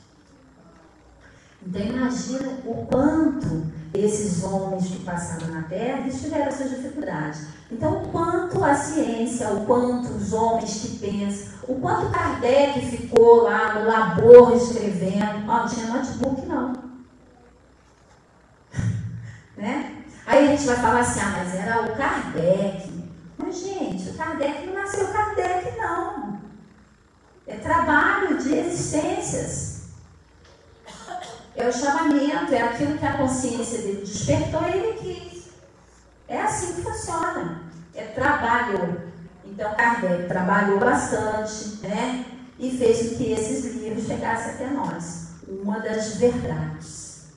Então 1.66 1.82
imagina 1.82 2.50
o 2.66 2.86
quanto 2.86 3.68
esses 3.94 4.44
homens 4.44 4.88
que 4.88 5.00
passaram 5.00 5.48
na 5.48 5.64
Terra 5.64 6.10
tiveram 6.10 6.52
suas 6.52 6.70
dificuldades. 6.70 7.48
Então, 7.72 8.04
o 8.04 8.08
quanto 8.10 8.64
a 8.64 8.74
ciência, 8.74 9.50
o 9.50 9.66
quanto 9.66 10.10
os 10.14 10.32
homens 10.32 10.82
que 10.82 10.98
pensam, 10.98 11.48
o 11.68 11.76
quanto 11.76 12.12
Kardec 12.12 12.80
ficou 12.86 13.44
lá 13.44 13.74
no 13.74 13.88
labor 13.88 14.56
escrevendo. 14.56 15.46
Não 15.46 15.68
tinha 15.68 15.88
notebook, 15.88 16.46
não. 16.46 16.74
né? 19.58 20.04
Aí 20.28 20.46
a 20.46 20.52
gente 20.52 20.68
vai 20.68 20.76
falar 20.76 21.00
assim, 21.00 21.22
ah, 21.22 21.34
mas 21.38 21.56
era 21.56 21.82
o 21.84 21.96
Kardec. 21.96 22.92
Mas, 23.38 23.60
gente, 23.60 24.10
o 24.10 24.14
Kardec 24.16 24.68
não 24.68 24.74
nasceu 24.74 25.08
Kardec, 25.08 25.78
não. 25.78 26.42
É 27.48 27.56
trabalho 27.56 28.38
de 28.38 28.54
existências. 28.54 29.84
É 31.56 31.66
o 31.66 31.72
chamamento, 31.72 32.54
é 32.54 32.62
aquilo 32.62 32.98
que 32.98 33.06
a 33.06 33.18
consciência 33.18 33.82
dele 33.82 34.02
despertou 34.02 34.64
e 34.64 34.78
ele 34.78 34.98
quis. 35.00 35.48
É 36.28 36.42
assim 36.42 36.76
que 36.76 36.82
funciona. 36.82 37.62
É 37.96 38.04
trabalho. 38.08 39.14
Então 39.46 39.74
Kardec 39.76 40.28
trabalhou 40.28 40.78
bastante, 40.78 41.88
né? 41.88 42.26
E 42.60 42.78
fez 42.78 43.12
com 43.12 43.16
que 43.16 43.32
esses 43.32 43.76
livros 43.76 44.06
chegassem 44.06 44.56
até 44.56 44.68
nós. 44.72 45.28
Uma 45.48 45.80
das 45.80 46.18
verdades. 46.18 47.28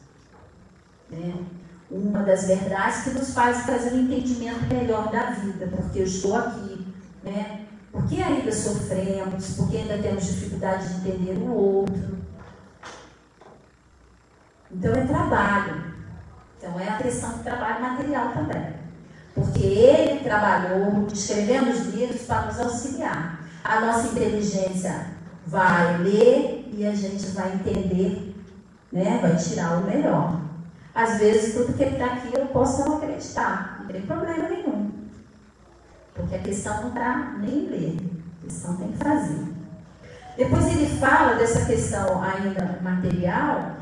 Né? 1.08 1.59
Uma 1.90 2.22
das 2.22 2.46
verdades 2.46 3.02
que 3.02 3.10
nos 3.10 3.34
faz 3.34 3.66
fazer 3.66 3.92
um 3.92 4.02
entendimento 4.02 4.72
melhor 4.72 5.10
da 5.10 5.30
vida, 5.30 5.66
porque 5.66 5.98
eu 5.98 6.04
estou 6.04 6.36
aqui, 6.36 6.86
né? 7.24 7.66
Porque 7.90 8.22
ainda 8.22 8.52
sofremos, 8.52 9.56
porque 9.56 9.78
ainda 9.78 9.98
temos 9.98 10.24
dificuldade 10.24 10.88
de 10.88 11.08
entender 11.08 11.36
o 11.36 11.52
outro. 11.52 12.18
Então 14.70 14.92
é 14.92 15.04
trabalho. 15.04 15.90
Então 16.56 16.78
é 16.78 16.88
a 16.88 16.98
questão 16.98 17.30
do 17.32 17.42
trabalho 17.42 17.80
material 17.80 18.32
também. 18.32 18.74
Porque 19.34 19.64
ele 19.64 20.20
trabalhou 20.20 21.06
escrevendo 21.12 21.70
os 21.70 21.86
livros 21.86 22.22
para 22.22 22.46
nos 22.46 22.60
auxiliar. 22.60 23.40
A 23.64 23.80
nossa 23.80 24.08
inteligência 24.08 25.06
vai 25.46 25.98
ler 25.98 26.68
e 26.72 26.86
a 26.86 26.94
gente 26.94 27.26
vai 27.28 27.52
entender, 27.54 28.36
né? 28.92 29.18
vai 29.20 29.36
tirar 29.36 29.78
o 29.78 29.84
melhor. 29.84 30.49
Às 31.00 31.18
vezes, 31.18 31.54
tudo 31.54 31.72
que 31.72 31.82
ele 31.82 31.94
está 31.94 32.12
aqui 32.12 32.28
eu 32.34 32.44
posso 32.48 32.84
não 32.84 32.98
acreditar, 32.98 33.78
não 33.80 33.86
tem 33.86 34.02
problema 34.02 34.50
nenhum. 34.50 34.92
Porque 36.12 36.34
a 36.34 36.42
questão 36.42 36.82
não 36.82 36.88
está 36.88 37.38
nem 37.38 37.68
ler, 37.70 37.96
a 38.38 38.44
questão 38.44 38.76
tem 38.76 38.92
que 38.92 38.98
fazer. 38.98 39.46
Depois 40.36 40.66
ele 40.66 41.00
fala 41.00 41.36
dessa 41.36 41.64
questão 41.64 42.22
ainda 42.22 42.80
material, 42.82 43.76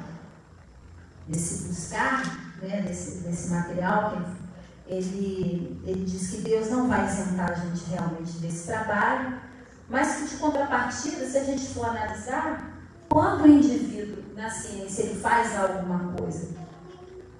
desse 1.27 1.67
buscar, 1.67 2.23
né, 2.63 2.83
desse, 2.83 3.19
desse 3.25 3.51
material, 3.51 4.13
que 4.13 4.95
ele, 4.95 5.83
ele 5.85 6.05
diz 6.05 6.31
que 6.31 6.43
Deus 6.43 6.71
não 6.71 6.87
vai 6.87 7.05
isentar 7.05 7.51
a 7.51 7.55
gente 7.55 7.85
realmente 7.91 8.39
desse 8.39 8.69
trabalho, 8.69 9.41
mas 9.89 10.19
que 10.19 10.29
de 10.29 10.37
contrapartida, 10.37 11.27
se 11.27 11.37
a 11.37 11.43
gente 11.43 11.67
for 11.75 11.87
analisar, 11.87 12.79
quando 13.09 13.43
o 13.43 13.49
indivíduo 13.49 14.23
na 14.37 14.49
ciência 14.49 15.03
ele 15.03 15.19
faz 15.19 15.59
alguma 15.59 16.13
coisa 16.13 16.68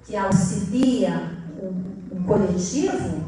que 0.09 0.17
auxilia 0.17 1.37
um, 1.63 2.25
coletivo, 2.25 3.23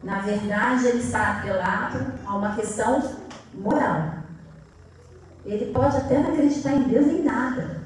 na 0.00 0.20
verdade 0.20 0.86
ele 0.86 1.00
está 1.00 1.38
atrelado 1.38 2.06
a 2.24 2.36
uma 2.36 2.54
questão 2.54 3.16
moral. 3.52 4.14
Ele 5.44 5.72
pode 5.72 5.96
até 5.96 6.20
não 6.20 6.32
acreditar 6.32 6.72
em 6.72 6.84
Deus 6.84 7.06
em 7.08 7.24
nada, 7.24 7.82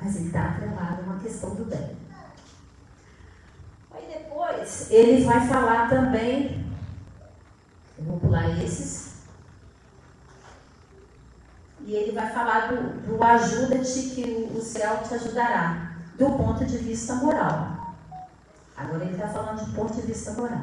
mas 0.00 0.16
ele 0.16 0.26
está 0.26 0.46
atrelado 0.46 1.00
a 1.00 1.04
uma 1.04 1.20
questão 1.20 1.54
do 1.54 1.64
bem. 1.64 1.96
Aí 3.92 4.04
depois 4.12 4.90
ele 4.90 5.24
vai 5.24 5.46
falar 5.46 5.88
também, 5.88 6.66
eu 7.96 8.04
vou 8.04 8.18
pular 8.18 8.48
esses, 8.64 9.22
e 11.86 11.94
ele 11.94 12.10
vai 12.10 12.32
falar 12.32 12.66
do, 12.66 13.06
do 13.06 13.22
ajuda-te 13.22 14.10
que 14.10 14.50
o 14.52 14.60
céu 14.60 15.02
te 15.06 15.14
ajudará, 15.14 15.87
do 16.18 16.30
ponto 16.30 16.64
de 16.64 16.78
vista 16.78 17.14
moral. 17.14 17.94
Agora 18.76 19.04
ele 19.04 19.14
está 19.14 19.28
falando 19.28 19.64
de 19.64 19.70
ponto 19.72 19.94
de 19.94 20.02
vista 20.02 20.32
moral. 20.32 20.62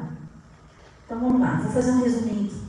Então 1.04 1.20
vamos 1.20 1.40
lá, 1.40 1.60
vou 1.62 1.72
fazer 1.72 1.90
um 1.92 2.02
resuminho 2.02 2.46
aqui. 2.46 2.66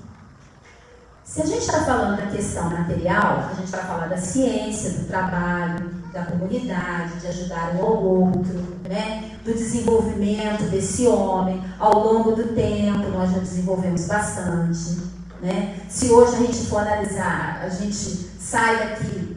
Se 1.23 1.41
a 1.41 1.45
gente 1.45 1.59
está 1.59 1.83
falando 1.83 2.17
da 2.17 2.27
questão 2.27 2.69
material, 2.69 3.49
a 3.51 3.53
gente 3.53 3.69
vai 3.69 3.81
falar 3.81 4.07
da 4.07 4.17
ciência, 4.17 4.91
do 4.91 5.07
trabalho, 5.07 5.89
da 6.13 6.23
comunidade, 6.23 7.19
de 7.19 7.27
ajudar 7.27 7.75
um 7.75 7.85
ao 7.85 8.03
outro, 8.03 8.79
né? 8.87 9.37
do 9.43 9.53
desenvolvimento 9.53 10.63
desse 10.69 11.05
homem. 11.05 11.61
Ao 11.77 11.99
longo 11.99 12.31
do 12.31 12.55
tempo, 12.55 13.09
nós 13.09 13.31
já 13.31 13.39
desenvolvemos 13.39 14.07
bastante. 14.07 15.01
Né? 15.41 15.79
Se 15.89 16.09
hoje 16.09 16.35
a 16.35 16.39
gente 16.39 16.65
for 16.67 16.79
analisar, 16.79 17.61
a 17.61 17.69
gente 17.69 18.29
sai 18.39 18.77
daqui, 18.77 19.36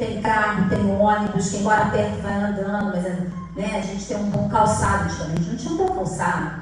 tem 0.00 0.22
carro, 0.22 0.70
tem 0.70 0.98
ônibus, 0.98 1.50
quem 1.50 1.60
mora 1.60 1.90
perto 1.90 2.22
vai 2.22 2.32
andando, 2.32 2.86
mas 2.86 3.04
né, 3.54 3.76
a 3.76 3.80
gente 3.82 4.06
tem 4.06 4.16
um 4.16 4.30
bom 4.30 4.48
calçado, 4.48 5.04
antigamente 5.04 5.50
não 5.50 5.56
tinha 5.56 5.72
um 5.74 5.76
bom 5.76 5.94
calçado. 5.94 6.60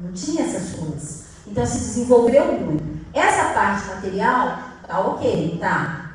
Não 0.00 0.12
tinha 0.12 0.44
essas 0.44 0.78
coisas. 0.78 1.24
Então 1.44 1.66
se 1.66 1.78
desenvolveu 1.78 2.52
muito. 2.60 3.00
Essa 3.12 3.52
parte 3.52 3.88
material, 3.88 4.58
tá 4.86 5.00
ok, 5.00 5.58
tá. 5.60 6.10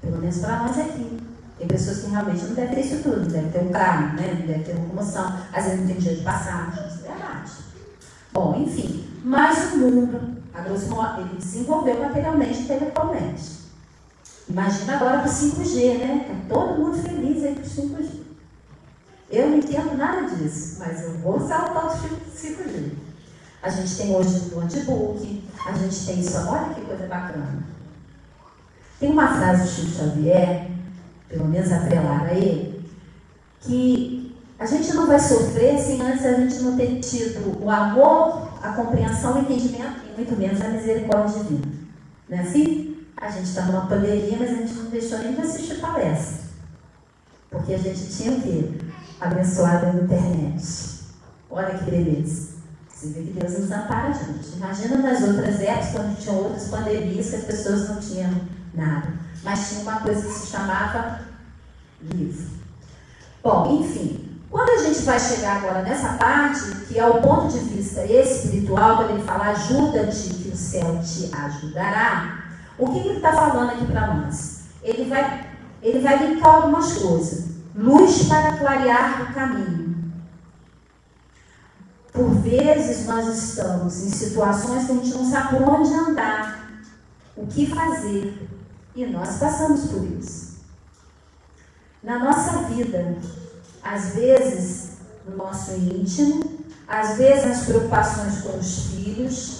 Pelo 0.00 0.18
menos 0.18 0.38
para 0.38 0.60
nós 0.60 0.78
aqui. 0.78 1.18
Tem 1.58 1.66
pessoas 1.66 1.98
que 1.98 2.10
realmente 2.10 2.44
não 2.44 2.54
devem 2.54 2.74
ter 2.76 2.80
isso 2.82 3.02
tudo, 3.02 3.28
devem 3.28 3.50
ter 3.50 3.58
um 3.58 3.70
carro, 3.70 4.14
né? 4.14 4.36
não 4.38 4.46
devem 4.46 4.62
ter 4.62 4.74
locomoção, 4.74 5.40
às 5.52 5.64
vezes 5.64 5.80
não 5.80 5.86
tem 5.88 5.96
dinheiro 5.96 6.20
de 6.20 6.24
passagem, 6.24 6.86
isso 6.86 7.04
é 7.04 7.08
verdade. 7.08 7.50
Bom, 8.32 8.54
enfim, 8.56 9.08
mas 9.24 9.72
o 9.72 9.78
mundo, 9.78 10.40
a 10.54 10.60
grosso 10.60 10.88
modo, 10.88 11.20
ele 11.20 11.36
desenvolveu 11.36 11.98
materialmente 11.98 12.60
e 12.60 12.62
intelectualmente. 12.62 13.67
Imagina 14.48 14.96
agora 14.96 15.18
com 15.18 15.28
o 15.28 15.32
5G, 15.32 15.98
né? 15.98 16.26
Tá 16.26 16.54
todo 16.54 16.78
mundo 16.78 16.96
feliz 17.02 17.44
aí 17.44 17.54
com 17.54 17.60
o 17.60 17.64
5G. 17.64 18.08
Eu 19.30 19.50
não 19.50 19.58
entendo 19.58 19.96
nada 19.96 20.34
disso, 20.34 20.76
mas 20.78 21.02
eu 21.02 21.18
vou 21.18 21.38
saltar 21.38 21.86
o 21.86 21.90
5G. 21.90 22.92
A 23.62 23.68
gente 23.68 23.96
tem 23.96 24.14
hoje 24.14 24.50
o 24.52 24.60
notebook, 24.60 25.44
a 25.66 25.72
gente 25.72 26.06
tem 26.06 26.20
isso, 26.20 26.38
olha 26.48 26.74
que 26.74 26.80
coisa 26.80 27.06
bacana. 27.06 27.64
Tem 28.98 29.10
uma 29.10 29.28
frase 29.36 29.62
do 29.62 29.68
Chico 29.68 29.98
Xavier, 29.98 30.70
pelo 31.28 31.46
menos 31.46 31.70
atrelada 31.70 32.26
a 32.26 32.34
ele, 32.34 32.84
que 33.60 34.34
a 34.58 34.64
gente 34.64 34.92
não 34.94 35.06
vai 35.06 35.20
sofrer 35.20 35.78
se 35.78 36.00
antes 36.00 36.24
a 36.24 36.34
gente 36.34 36.62
não 36.62 36.76
ter 36.76 36.98
tido 37.00 37.62
o 37.62 37.70
amor, 37.70 38.48
a 38.62 38.72
compreensão, 38.72 39.36
o 39.36 39.40
entendimento 39.40 40.00
e 40.08 40.16
muito 40.16 40.36
menos 40.36 40.60
a 40.60 40.68
misericórdia 40.68 41.42
divina. 41.42 41.72
Não 42.28 42.38
é 42.38 42.40
assim? 42.40 42.87
A 43.20 43.30
gente 43.30 43.48
está 43.48 43.62
numa 43.62 43.86
pandemia, 43.86 44.36
mas 44.38 44.50
a 44.50 44.54
gente 44.54 44.74
não 44.74 44.90
deixou 44.90 45.18
nem 45.18 45.34
de 45.34 45.40
assistir 45.40 45.80
palestra. 45.80 46.48
Porque 47.50 47.74
a 47.74 47.78
gente 47.78 48.06
tinha 48.16 48.32
o 48.32 48.40
quê? 48.40 48.80
Abençoado 49.20 49.86
a 49.86 49.90
internet. 49.90 50.64
Olha 51.50 51.76
que 51.76 51.90
beleza. 51.90 52.58
Você 52.88 53.08
vê 53.08 53.22
que 53.22 53.32
Deus 53.32 53.58
nos 53.58 53.70
ampara, 53.72 54.12
gente. 54.12 54.56
Imagina 54.56 54.98
nas 54.98 55.22
outras 55.22 55.60
épocas, 55.60 55.92
quando 55.92 56.18
tinha 56.18 56.34
outras 56.34 56.68
pandemias, 56.68 57.30
que 57.30 57.36
as 57.36 57.44
pessoas 57.44 57.88
não 57.88 57.96
tinham 58.00 58.30
nada. 58.74 59.12
Mas 59.42 59.68
tinha 59.68 59.80
uma 59.82 60.00
coisa 60.00 60.22
que 60.22 60.34
se 60.34 60.46
chamava 60.48 61.20
livro. 62.02 62.46
Bom, 63.42 63.80
enfim, 63.80 64.38
quando 64.50 64.70
a 64.70 64.84
gente 64.84 65.00
vai 65.00 65.18
chegar 65.18 65.56
agora 65.56 65.82
nessa 65.82 66.14
parte, 66.14 66.70
que 66.86 66.98
é 66.98 67.06
o 67.06 67.20
ponto 67.20 67.52
de 67.52 67.58
vista 67.60 68.04
espiritual, 68.04 68.96
quando 68.96 69.10
ele 69.10 69.22
fala 69.24 69.50
ajuda-te, 69.50 70.34
que 70.34 70.48
o 70.50 70.56
céu 70.56 71.00
te 71.02 71.34
ajudará, 71.34 72.37
o 72.78 72.86
que, 72.86 72.98
ele 72.98 73.16
está 73.16 73.32
falando 73.32 73.70
aqui 73.70 73.86
para 73.86 74.14
nós? 74.14 74.62
Ele 74.82 75.08
vai, 75.08 75.50
ele 75.82 75.98
vai 76.00 76.26
linkar 76.26 76.54
algumas 76.54 76.92
coisas. 76.98 77.48
Luz 77.74 78.24
para 78.24 78.56
clarear 78.56 79.22
o 79.22 79.34
caminho 79.34 79.88
por 82.18 82.34
vezes 82.34 83.06
nós 83.06 83.28
estamos 83.28 84.02
em 84.02 84.10
situações 84.10 84.86
que 84.86 84.92
a 84.92 84.94
gente 84.96 85.14
não 85.14 85.30
sabe 85.30 85.56
por 85.56 85.68
onde 85.68 85.94
andar, 85.94 86.82
o 87.36 87.46
que 87.46 87.66
fazer. 87.66 88.48
E 88.96 89.06
nós 89.06 89.36
passamos 89.36 89.88
por 89.92 90.04
isso. 90.18 90.58
Na 92.02 92.18
nossa 92.18 92.64
vida, 92.64 93.16
às 93.82 94.14
vezes 94.16 94.98
no 95.24 95.36
nosso 95.36 95.70
íntimo, 95.72 96.58
às 96.88 97.18
vezes 97.18 97.46
nas 97.46 97.66
preocupações 97.66 98.40
com 98.40 98.58
os 98.58 98.86
filhos, 98.86 99.57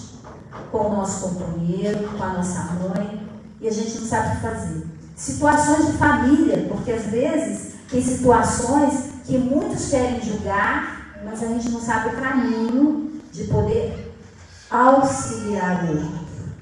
com 0.71 0.79
o 0.79 0.97
nosso 0.97 1.29
companheiro, 1.29 2.09
com 2.16 2.23
a 2.23 2.35
nossa 2.35 2.62
mãe, 2.75 3.27
e 3.61 3.68
a 3.68 3.73
gente 3.73 3.99
não 3.99 4.07
sabe 4.07 4.29
o 4.29 4.31
que 4.37 4.42
fazer. 4.42 4.87
Situações 5.16 5.87
de 5.87 5.92
família, 5.94 6.66
porque 6.68 6.92
às 6.92 7.07
vezes 7.07 7.75
tem 7.90 8.03
situações 8.03 9.11
que 9.25 9.37
muitos 9.38 9.90
querem 9.90 10.23
julgar, 10.23 11.18
mas 11.25 11.42
a 11.42 11.47
gente 11.47 11.71
não 11.71 11.81
sabe 11.81 12.11
o 12.11 12.21
caminho 12.21 13.21
de 13.33 13.44
poder 13.44 14.14
auxiliar 14.71 15.85
o 15.85 15.97
outro, 15.97 16.53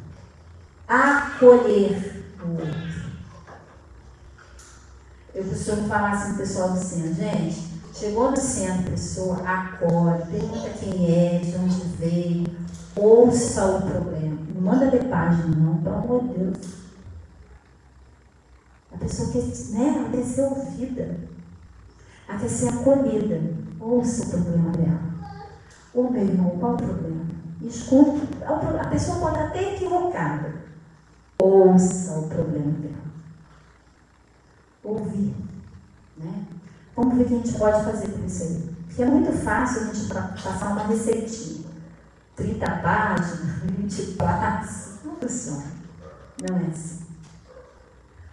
acolher 0.88 2.24
o 2.44 2.50
outro. 2.50 2.96
Eu 5.34 5.44
costumo 5.44 5.86
falar 5.88 6.12
assim, 6.12 6.36
pessoal 6.36 6.74
centro, 6.76 7.14
gente, 7.14 7.75
chegou 7.98 8.30
no 8.30 8.36
centro, 8.36 8.90
pessoa, 8.90 9.38
acolhe, 9.42 10.24
pergunta 10.30 10.70
quem 10.78 11.10
é, 11.10 11.38
de 11.38 11.56
onde 11.56 11.80
veio, 11.98 12.46
ouça 12.94 13.64
o 13.66 13.82
problema. 13.82 14.38
Não 14.54 14.60
manda 14.60 14.90
ver 14.90 15.08
página, 15.08 15.46
não, 15.56 15.82
pelo 15.82 15.96
amor 15.96 16.22
de 16.24 16.38
Deus. 16.38 16.58
A 18.92 18.98
pessoa 18.98 19.30
quer, 19.32 19.42
né, 19.72 19.94
ela 19.96 20.10
quer 20.10 20.24
ser 20.24 20.42
ouvida, 20.42 21.20
ela 22.28 22.38
quer 22.38 22.48
ser 22.48 22.68
acolhida. 22.68 23.40
Ouça 23.80 24.24
o 24.24 24.30
problema 24.30 24.70
dela. 24.70 25.00
Ô 25.94 26.02
meu 26.04 26.22
irmão, 26.22 26.58
qual 26.58 26.74
o 26.74 26.76
problema? 26.76 27.26
Escute. 27.62 28.28
A 28.44 28.88
pessoa 28.88 29.18
pode 29.18 29.38
até 29.38 29.74
equivocada. 29.74 30.54
Ouça 31.38 32.18
o 32.18 32.28
problema 32.28 32.72
dela 32.72 33.06
ouvir. 34.86 35.34
Né? 36.16 36.44
Vamos 36.96 37.14
ver 37.14 37.24
o 37.24 37.26
que 37.26 37.34
a 37.34 37.36
gente 37.36 37.58
pode 37.58 37.84
fazer 37.84 38.08
com 38.08 38.24
isso 38.24 38.42
aí. 38.42 38.76
Porque 38.86 39.02
é 39.02 39.06
muito 39.06 39.32
fácil 39.32 39.82
a 39.82 39.92
gente 39.92 40.08
passar 40.08 40.72
uma 40.72 40.86
receitinha. 40.86 41.66
30 42.34 42.70
páginas, 42.78 43.62
20 43.64 44.02
passos. 44.16 45.04
Não 45.04 45.14
funciona. 45.16 45.64
Não 46.48 46.56
é 46.56 46.70
assim. 46.70 47.06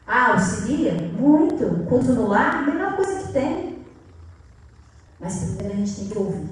Ah, 0.07 0.33
auxilia? 0.33 0.93
Muito. 0.93 1.85
Culto 1.87 2.13
no 2.13 2.27
lar, 2.27 2.65
melhor 2.65 2.95
coisa 2.95 3.23
que 3.23 3.33
tem. 3.33 3.85
Mas 5.19 5.39
primeiro 5.39 5.73
a 5.73 5.77
gente 5.77 5.95
tem 5.95 6.07
que 6.07 6.17
ouvir. 6.17 6.49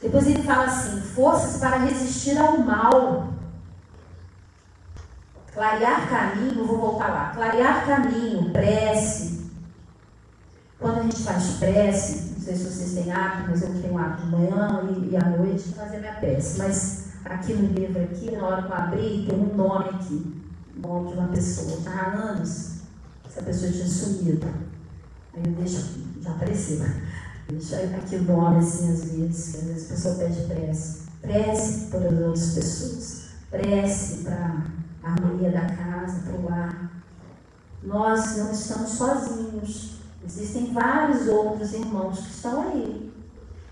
Depois 0.00 0.26
ele 0.26 0.42
fala 0.42 0.64
assim: 0.64 1.00
forças 1.00 1.58
para 1.58 1.76
resistir 1.76 2.36
ao 2.38 2.58
mal. 2.58 3.28
Clarear 5.54 6.08
caminho, 6.08 6.66
vou 6.66 6.78
voltar 6.78 7.08
lá. 7.08 7.30
Clarear 7.34 7.86
caminho, 7.86 8.50
prece. 8.52 9.31
Quando 10.82 10.98
a 10.98 11.02
gente 11.02 11.22
faz 11.22 11.58
prece, 11.60 12.32
não 12.34 12.40
sei 12.40 12.56
se 12.56 12.64
vocês 12.64 12.92
têm 12.94 13.12
hábito, 13.12 13.50
mas 13.50 13.62
eu 13.62 13.80
tenho 13.80 13.96
hábito 13.96 14.26
de 14.26 14.32
manhã 14.32 14.82
e, 14.90 15.10
e 15.10 15.16
à 15.16 15.30
noite 15.30 15.62
de 15.62 15.74
fazer 15.74 15.98
minha 16.00 16.14
prece. 16.14 16.58
Mas 16.58 17.04
aqui 17.24 17.54
no 17.54 17.68
livro, 17.68 18.02
aqui, 18.02 18.32
na 18.32 18.44
hora 18.44 18.62
que 18.62 18.68
eu 18.68 18.76
abri, 18.76 19.26
tem 19.28 19.38
um 19.38 19.56
nome 19.56 19.90
aqui. 19.90 20.42
O 20.76 20.88
nome 20.88 21.12
de 21.12 21.18
uma 21.18 21.28
pessoa. 21.28 21.78
Está 21.78 21.90
há 21.92 22.30
anos. 22.30 22.78
Essa 23.24 23.42
pessoa 23.42 23.70
tinha 23.70 23.86
sumido. 23.86 24.48
Aí 25.34 25.42
eu 25.46 25.52
deixo, 25.52 26.00
já 26.20 26.32
apareceu. 26.32 26.84
Deixa 27.48 27.76
aqui 27.76 28.16
o 28.16 28.24
nome 28.24 28.58
assim 28.58 28.92
às 28.92 29.04
vezes, 29.04 29.52
que 29.52 29.58
às 29.58 29.64
vezes 29.64 29.84
a 29.84 29.94
pessoa 29.94 30.14
pede 30.16 30.40
prece. 30.48 31.02
Prece 31.20 31.86
para 31.90 32.08
as 32.08 32.18
outras 32.18 32.54
pessoas. 32.54 33.22
Prece 33.52 34.24
para 34.24 34.64
a 35.04 35.12
harmonia 35.12 35.52
da 35.52 35.60
casa, 35.60 36.22
para 36.24 36.34
o 36.34 36.44
lar. 36.44 36.90
Nós 37.84 38.36
não 38.36 38.50
estamos 38.50 38.90
sozinhos. 38.90 40.01
Existem 40.24 40.72
vários 40.72 41.26
outros 41.28 41.72
irmãos 41.72 42.18
que 42.20 42.30
estão 42.30 42.68
aí. 42.68 43.12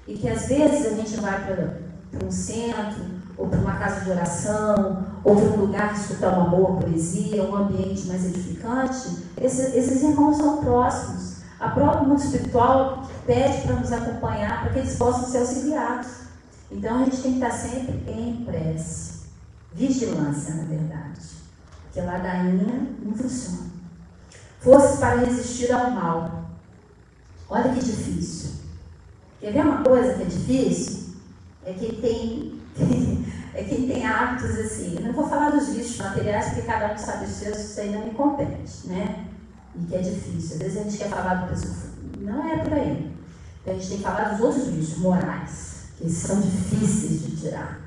E 0.07 0.15
que 0.15 0.29
às 0.29 0.47
vezes 0.47 0.87
a 0.87 0.95
gente 0.95 1.17
vai 1.21 1.45
para 1.45 2.27
um 2.27 2.31
centro, 2.31 3.05
ou 3.37 3.49
para 3.49 3.59
uma 3.59 3.77
casa 3.77 4.05
de 4.05 4.11
oração, 4.11 5.07
ou 5.25 5.37
para 5.37 5.45
um 5.45 5.61
lugar 5.61 5.95
que 5.95 6.01
escutar 6.01 6.39
uma 6.39 6.51
boa 6.51 6.77
poesia, 6.81 7.43
um 7.45 7.57
ambiente 7.57 8.07
mais 8.07 8.25
edificante. 8.25 9.25
Esses, 9.41 9.75
esses 9.75 10.03
irmãos 10.03 10.37
são 10.37 10.59
próximos. 10.59 11.37
A 11.59 11.69
própria 11.69 12.03
mundo 12.03 12.21
espiritual 12.21 13.09
pede 13.27 13.63
para 13.63 13.77
nos 13.77 13.93
acompanhar, 13.93 14.63
para 14.63 14.73
que 14.73 14.79
eles 14.81 14.97
possam 14.97 15.29
ser 15.29 15.39
auxiliados. 15.39 16.09
Então 16.71 16.97
a 16.97 17.05
gente 17.05 17.23
tem 17.23 17.39
que 17.39 17.45
estar 17.45 17.53
sempre 17.53 18.03
em 18.11 18.45
prece. 18.45 19.21
Vigilância, 19.73 20.55
na 20.55 20.65
verdade. 20.65 21.21
Porque 21.85 22.01
ladainha 22.01 22.89
não 23.03 23.15
funciona. 23.15 23.71
Forças 24.61 24.99
para 24.99 25.21
resistir 25.21 25.73
ao 25.73 25.91
mal. 25.91 26.40
Olha 27.51 27.75
que 27.75 27.85
difícil. 27.85 28.51
Quer 29.41 29.53
ver 29.53 29.63
uma 29.63 29.83
coisa 29.83 30.15
que 30.15 30.23
é 30.23 30.27
difícil? 30.27 31.15
É 31.67 31.73
quem 31.73 31.93
tem, 31.97 32.61
é 33.55 33.65
quem 33.65 33.89
tem 33.89 34.07
hábitos 34.07 34.51
assim. 34.59 34.97
Eu 34.97 35.07
não 35.07 35.13
vou 35.13 35.29
falar 35.29 35.51
dos 35.51 35.69
vícios 35.71 35.99
materiais, 35.99 36.47
porque 36.47 36.63
cada 36.63 36.95
um 36.95 36.99
sabe 36.99 37.25
os 37.25 37.33
seus, 37.33 37.59
isso 37.59 37.81
aí 37.81 37.91
não 37.91 38.07
me 38.07 38.13
compete, 38.13 38.87
né? 38.87 39.27
E 39.75 39.85
que 39.85 39.95
é 39.97 39.99
difícil. 39.99 40.57
Às 40.57 40.63
vezes 40.63 40.79
a 40.79 40.83
gente 40.85 40.99
quer 40.99 41.09
falar 41.09 41.35
do 41.35 41.49
pessoal. 41.51 41.75
Não 42.19 42.49
é 42.49 42.59
por 42.59 42.73
aí. 42.73 43.13
Então 43.61 43.75
a 43.75 43.77
gente 43.77 43.89
tem 43.89 43.97
que 43.99 44.03
falar 44.05 44.29
dos 44.31 44.41
outros 44.41 44.69
vícios 44.69 44.99
morais, 44.99 45.89
que 45.99 46.09
são 46.09 46.41
difíceis 46.41 47.23
de 47.23 47.37
tirar. 47.37 47.81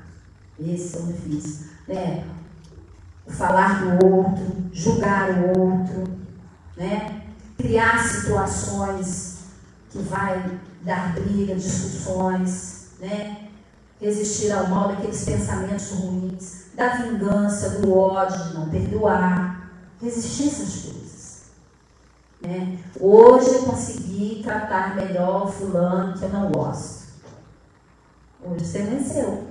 Esses 0.60 0.90
são 0.90 1.06
difíceis 1.06 1.74
né? 1.88 2.24
O 3.26 3.32
falar 3.32 3.80
do 3.80 4.06
outro, 4.06 4.70
julgar 4.72 5.30
o 5.30 5.58
outro, 5.58 6.04
né? 6.76 7.22
Criar 7.56 7.98
situações 7.98 9.33
que 9.94 10.02
vai 10.02 10.60
dar 10.82 11.14
briga, 11.14 11.54
discussões, 11.54 12.88
né? 12.98 13.48
Resistir 14.00 14.50
ao 14.50 14.66
mal 14.66 14.88
daqueles 14.88 15.24
pensamentos 15.24 15.90
ruins, 15.90 16.64
da 16.74 16.96
vingança, 16.96 17.80
do 17.80 17.96
ódio, 17.96 18.48
de 18.48 18.54
não 18.54 18.68
perdoar. 18.68 19.70
Resistir 20.02 20.48
essas 20.48 20.82
coisas. 20.82 21.42
Né? 22.42 22.78
Hoje 23.00 23.54
eu 23.54 23.62
consegui 23.62 24.42
tratar 24.42 24.96
melhor 24.96 25.46
o 25.46 25.52
fulano 25.52 26.18
que 26.18 26.24
eu 26.24 26.28
não 26.28 26.50
gosto. 26.50 27.04
Hoje 28.42 28.66
você 28.66 28.82
venceu. 28.82 29.44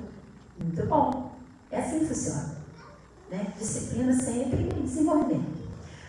Muito 0.60 0.86
bom. 0.86 1.32
É 1.72 1.80
assim 1.80 2.00
que 2.00 2.08
funciona. 2.08 2.58
Né? 3.32 3.48
Disciplina 3.58 4.14
sempre 4.14 4.70
em 4.78 4.84
desenvolvimento. 4.84 5.64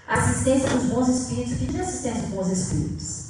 Assistência 0.06 0.68
dos 0.70 0.84
bons 0.86 1.08
espíritos. 1.08 1.54
Que 1.54 1.66
de 1.66 1.80
assistência 1.80 2.22
dos 2.22 2.30
bons 2.30 2.50
espíritos? 2.50 3.23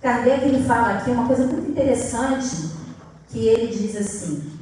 Kardec 0.00 0.44
ele 0.44 0.64
fala 0.64 0.98
aqui 0.98 1.10
uma 1.10 1.26
coisa 1.26 1.46
muito 1.46 1.70
interessante 1.70 2.70
que 3.28 3.46
ele 3.46 3.76
diz 3.76 3.96
assim 3.96 4.58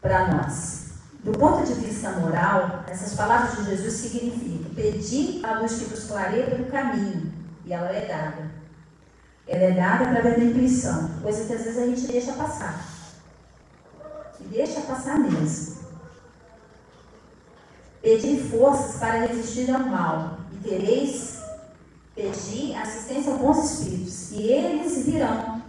para 0.00 0.28
nós. 0.28 0.84
Do 1.22 1.32
ponto 1.32 1.64
de 1.64 1.72
vista 1.74 2.10
moral, 2.10 2.84
essas 2.86 3.14
palavras 3.14 3.56
de 3.56 3.70
Jesus 3.70 3.94
significam 3.94 4.74
pedir 4.74 5.44
a 5.44 5.60
luz 5.60 5.72
que 5.78 5.90
nos 5.90 6.04
clareia 6.04 6.46
pelo 6.46 6.66
caminho, 6.66 7.32
e 7.64 7.72
ela 7.72 7.90
é 7.90 8.06
dada. 8.06 8.50
Ela 9.46 9.62
é 9.62 9.70
dada 9.72 10.04
através 10.04 10.36
da 10.36 10.44
intuição, 10.44 11.10
coisa 11.22 11.44
que 11.44 11.52
às 11.54 11.62
vezes 11.62 11.82
a 11.82 11.86
gente 11.86 12.06
deixa 12.06 12.32
passar 12.34 12.94
e 14.40 14.44
deixa 14.44 14.80
passar 14.82 15.18
mesmo. 15.18 15.84
Pedir 18.02 18.50
forças 18.50 18.96
para 18.96 19.26
resistir 19.26 19.70
ao 19.70 19.80
mal, 19.80 20.38
e 20.52 20.68
tereis 20.68 21.33
pedir 22.14 22.76
assistência 22.76 23.32
aos 23.32 23.40
bons 23.40 23.64
espíritos, 23.64 24.30
e 24.32 24.42
eles 24.42 25.04
virão 25.04 25.62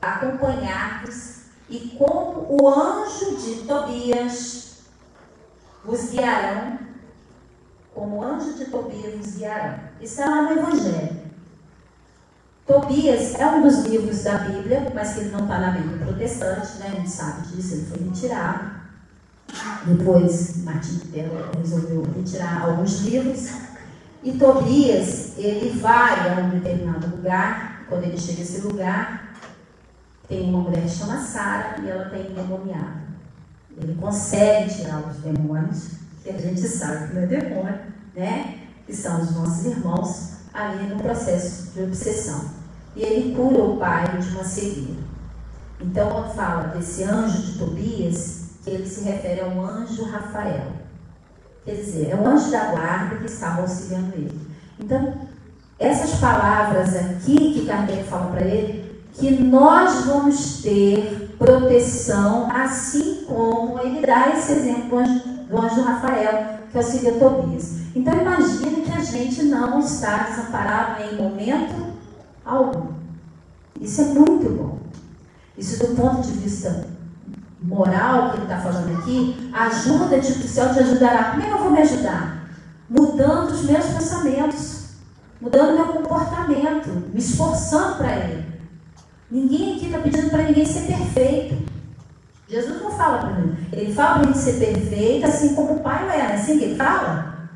acompanhar-vos, 0.00 1.44
e 1.68 1.96
como 1.98 2.46
o 2.48 2.68
anjo 2.68 3.36
de 3.36 3.66
Tobias 3.66 4.82
vos 5.84 6.10
guiarão, 6.10 6.78
como 7.94 8.18
o 8.18 8.22
anjo 8.22 8.54
de 8.54 8.66
Tobias 8.66 9.14
vos 9.14 9.36
guiarão. 9.36 9.80
Está 10.00 10.26
lá 10.26 10.42
no 10.42 10.52
Evangelho. 10.58 11.24
Tobias 12.66 13.34
é 13.34 13.46
um 13.46 13.62
dos 13.62 13.84
livros 13.84 14.22
da 14.22 14.38
Bíblia, 14.38 14.90
mas 14.94 15.14
que 15.14 15.20
ele 15.20 15.30
não 15.30 15.40
está 15.40 15.58
na 15.58 15.70
Bíblia 15.72 16.06
protestante, 16.06 16.78
né? 16.78 16.86
a 16.86 16.90
gente 16.96 17.10
sabe 17.10 17.46
disso, 17.48 17.74
ele 17.74 17.86
foi 17.86 18.08
retirado. 18.08 18.74
Depois, 19.86 20.64
Martin 20.64 21.00
Lutero 21.04 21.50
resolveu 21.58 22.02
retirar 22.16 22.62
alguns 22.62 23.00
livros. 23.02 23.50
E 24.24 24.32
Tobias, 24.32 25.36
ele 25.36 25.78
vai 25.78 26.30
a 26.30 26.40
um 26.40 26.48
determinado 26.48 27.14
lugar, 27.14 27.84
quando 27.90 28.04
ele 28.04 28.18
chega 28.18 28.38
a 28.38 28.42
esse 28.42 28.62
lugar, 28.62 29.34
tem 30.26 30.48
uma 30.48 30.62
mulher 30.62 30.82
que 30.82 30.88
chama 30.88 31.22
Sara 31.22 31.78
e 31.82 31.90
ela 31.90 32.06
tem 32.06 32.30
endemoniado. 32.30 33.04
Ele 33.76 33.94
consegue 34.00 34.74
tirar 34.74 35.00
os 35.00 35.18
demônios, 35.18 35.90
que 36.22 36.30
a 36.30 36.38
gente 36.38 36.66
sabe 36.66 37.08
que 37.08 37.14
não 37.14 37.22
é 37.22 37.26
demônio, 37.26 37.80
né? 38.16 38.60
Que 38.86 38.96
são 38.96 39.20
os 39.20 39.34
nossos 39.34 39.66
irmãos 39.66 40.32
ali 40.54 40.86
no 40.86 40.96
processo 40.96 41.72
de 41.72 41.82
obsessão. 41.82 42.48
E 42.96 43.02
ele 43.02 43.34
cura 43.34 43.62
o 43.62 43.76
pai 43.76 44.06
de 44.18 44.28
uma 44.28 44.44
cegueira. 44.44 45.02
Então, 45.80 46.08
quando 46.10 46.34
fala 46.34 46.68
desse 46.68 47.02
anjo 47.02 47.42
de 47.42 47.58
Tobias, 47.58 48.44
ele 48.66 48.86
se 48.86 49.02
refere 49.02 49.40
ao 49.40 49.60
anjo 49.62 50.04
Rafael. 50.04 50.72
Quer 51.64 51.76
dizer, 51.76 52.10
é 52.10 52.16
o 52.16 52.26
anjo 52.26 52.50
da 52.50 52.66
guarda 52.66 53.16
que 53.16 53.26
estava 53.26 53.62
auxiliando 53.62 54.12
ele. 54.14 54.40
Então, 54.78 55.14
essas 55.78 56.18
palavras 56.20 56.94
aqui 56.94 57.54
que 57.54 57.66
Kardec 57.66 58.04
fala 58.04 58.30
para 58.30 58.42
ele, 58.42 59.02
que 59.14 59.30
nós 59.30 60.04
vamos 60.04 60.62
ter 60.62 61.34
proteção, 61.38 62.50
assim 62.50 63.24
como 63.26 63.80
ele 63.80 64.04
dá 64.04 64.30
esse 64.30 64.52
exemplo 64.52 64.90
do 64.90 64.98
anjo, 64.98 65.20
do 65.48 65.58
anjo 65.58 65.82
Rafael, 65.82 66.58
que 66.70 66.76
auxilia 66.76 67.12
Tobias. 67.12 67.84
Então 67.94 68.12
imagine 68.12 68.82
que 68.82 68.92
a 68.92 69.00
gente 69.00 69.44
não 69.44 69.78
está 69.78 70.24
desamparado 70.24 71.02
em 71.02 71.16
momento 71.16 71.94
algum. 72.44 72.88
Isso 73.80 74.00
é 74.00 74.04
muito 74.06 74.50
bom. 74.50 74.78
Isso 75.56 75.78
do 75.78 75.94
ponto 75.94 76.22
de 76.22 76.32
vista 76.32 76.86
moral 77.64 78.30
que 78.30 78.36
ele 78.36 78.44
está 78.44 78.58
falando 78.58 78.98
aqui, 78.98 79.50
ajuda, 79.52 80.20
tipo, 80.20 80.40
o 80.40 80.48
céu 80.48 80.72
te 80.72 80.80
ajudará. 80.80 81.30
Como 81.30 81.42
é 81.42 81.46
que 81.46 81.52
eu 81.52 81.58
vou 81.58 81.70
me 81.70 81.80
ajudar? 81.80 82.44
Mudando 82.88 83.50
os 83.50 83.62
meus 83.62 83.86
pensamentos, 83.86 84.88
mudando 85.40 85.74
meu 85.74 85.86
comportamento, 85.86 86.90
me 87.12 87.18
esforçando 87.18 87.96
para 87.96 88.16
ele. 88.16 88.44
Ninguém 89.30 89.76
aqui 89.76 89.86
está 89.86 89.98
pedindo 89.98 90.30
para 90.30 90.42
ninguém 90.42 90.66
ser 90.66 90.86
perfeito. 90.86 91.64
Jesus 92.46 92.82
não 92.82 92.90
fala 92.90 93.18
para 93.18 93.30
mim. 93.30 93.56
Ele 93.72 93.92
fala 93.94 94.20
para 94.20 94.26
gente 94.26 94.38
ser 94.38 94.64
perfeito, 94.64 95.26
assim 95.26 95.54
como 95.54 95.74
o 95.74 95.80
Pai 95.80 96.06
era. 96.08 96.34
Assim 96.34 96.58
que 96.58 96.64
ele 96.64 96.76
fala? 96.76 97.48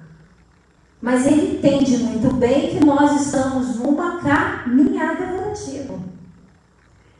Mas 1.00 1.26
ele 1.26 1.58
entende 1.58 1.98
muito 1.98 2.34
bem 2.34 2.70
que 2.70 2.84
nós 2.84 3.20
estamos 3.20 3.76
numa 3.76 4.18
caminhada. 4.18 5.37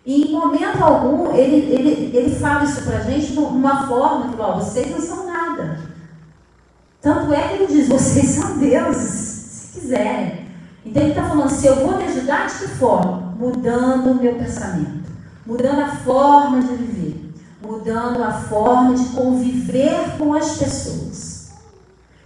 E 0.09 0.23
em 0.23 0.33
momento 0.33 0.83
algum, 0.83 1.37
ele, 1.37 1.71
ele, 1.71 2.17
ele 2.17 2.35
fala 2.35 2.65
isso 2.65 2.81
para 2.81 2.97
a 2.97 3.01
gente 3.03 3.31
de 3.31 3.39
uma 3.39 3.87
forma 3.87 4.33
que, 4.33 4.41
ó, 4.41 4.55
vocês 4.55 4.91
não 4.91 5.03
são 5.03 5.27
nada. 5.27 5.81
Tanto 6.99 7.31
é 7.35 7.49
que 7.49 7.55
ele 7.57 7.67
diz, 7.67 7.89
vocês 7.89 8.31
são 8.31 8.57
deuses, 8.57 9.11
se 9.11 9.81
quiserem. 9.81 10.47
Então 10.83 11.03
ele 11.03 11.11
está 11.11 11.29
falando, 11.29 11.51
se 11.51 11.67
eu 11.67 11.77
vou 11.77 11.99
me 11.99 12.05
ajudar, 12.05 12.47
de 12.47 12.55
que 12.55 12.69
forma? 12.69 13.35
Mudando 13.39 14.13
o 14.13 14.15
meu 14.15 14.35
pensamento, 14.37 15.11
mudando 15.45 15.81
a 15.83 15.89
forma 15.97 16.63
de 16.63 16.75
viver, 16.75 17.35
mudando 17.63 18.25
a 18.25 18.33
forma 18.33 18.95
de 18.95 19.05
conviver 19.11 20.17
com 20.17 20.33
as 20.33 20.57
pessoas. 20.57 21.51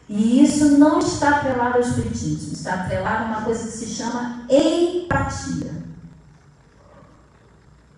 E 0.09 0.45
isso 0.45 0.79
não 0.79 1.01
está 1.01 1.31
atrelado 1.31 1.79
ao 1.79 1.81
espiritismo, 1.81 2.53
está 2.53 2.75
atrelado 2.75 3.25
a 3.25 3.27
uma 3.27 3.43
coisa 3.43 3.65
que 3.65 3.77
se 3.77 3.87
chama 3.87 4.43
empatia. 4.49 5.82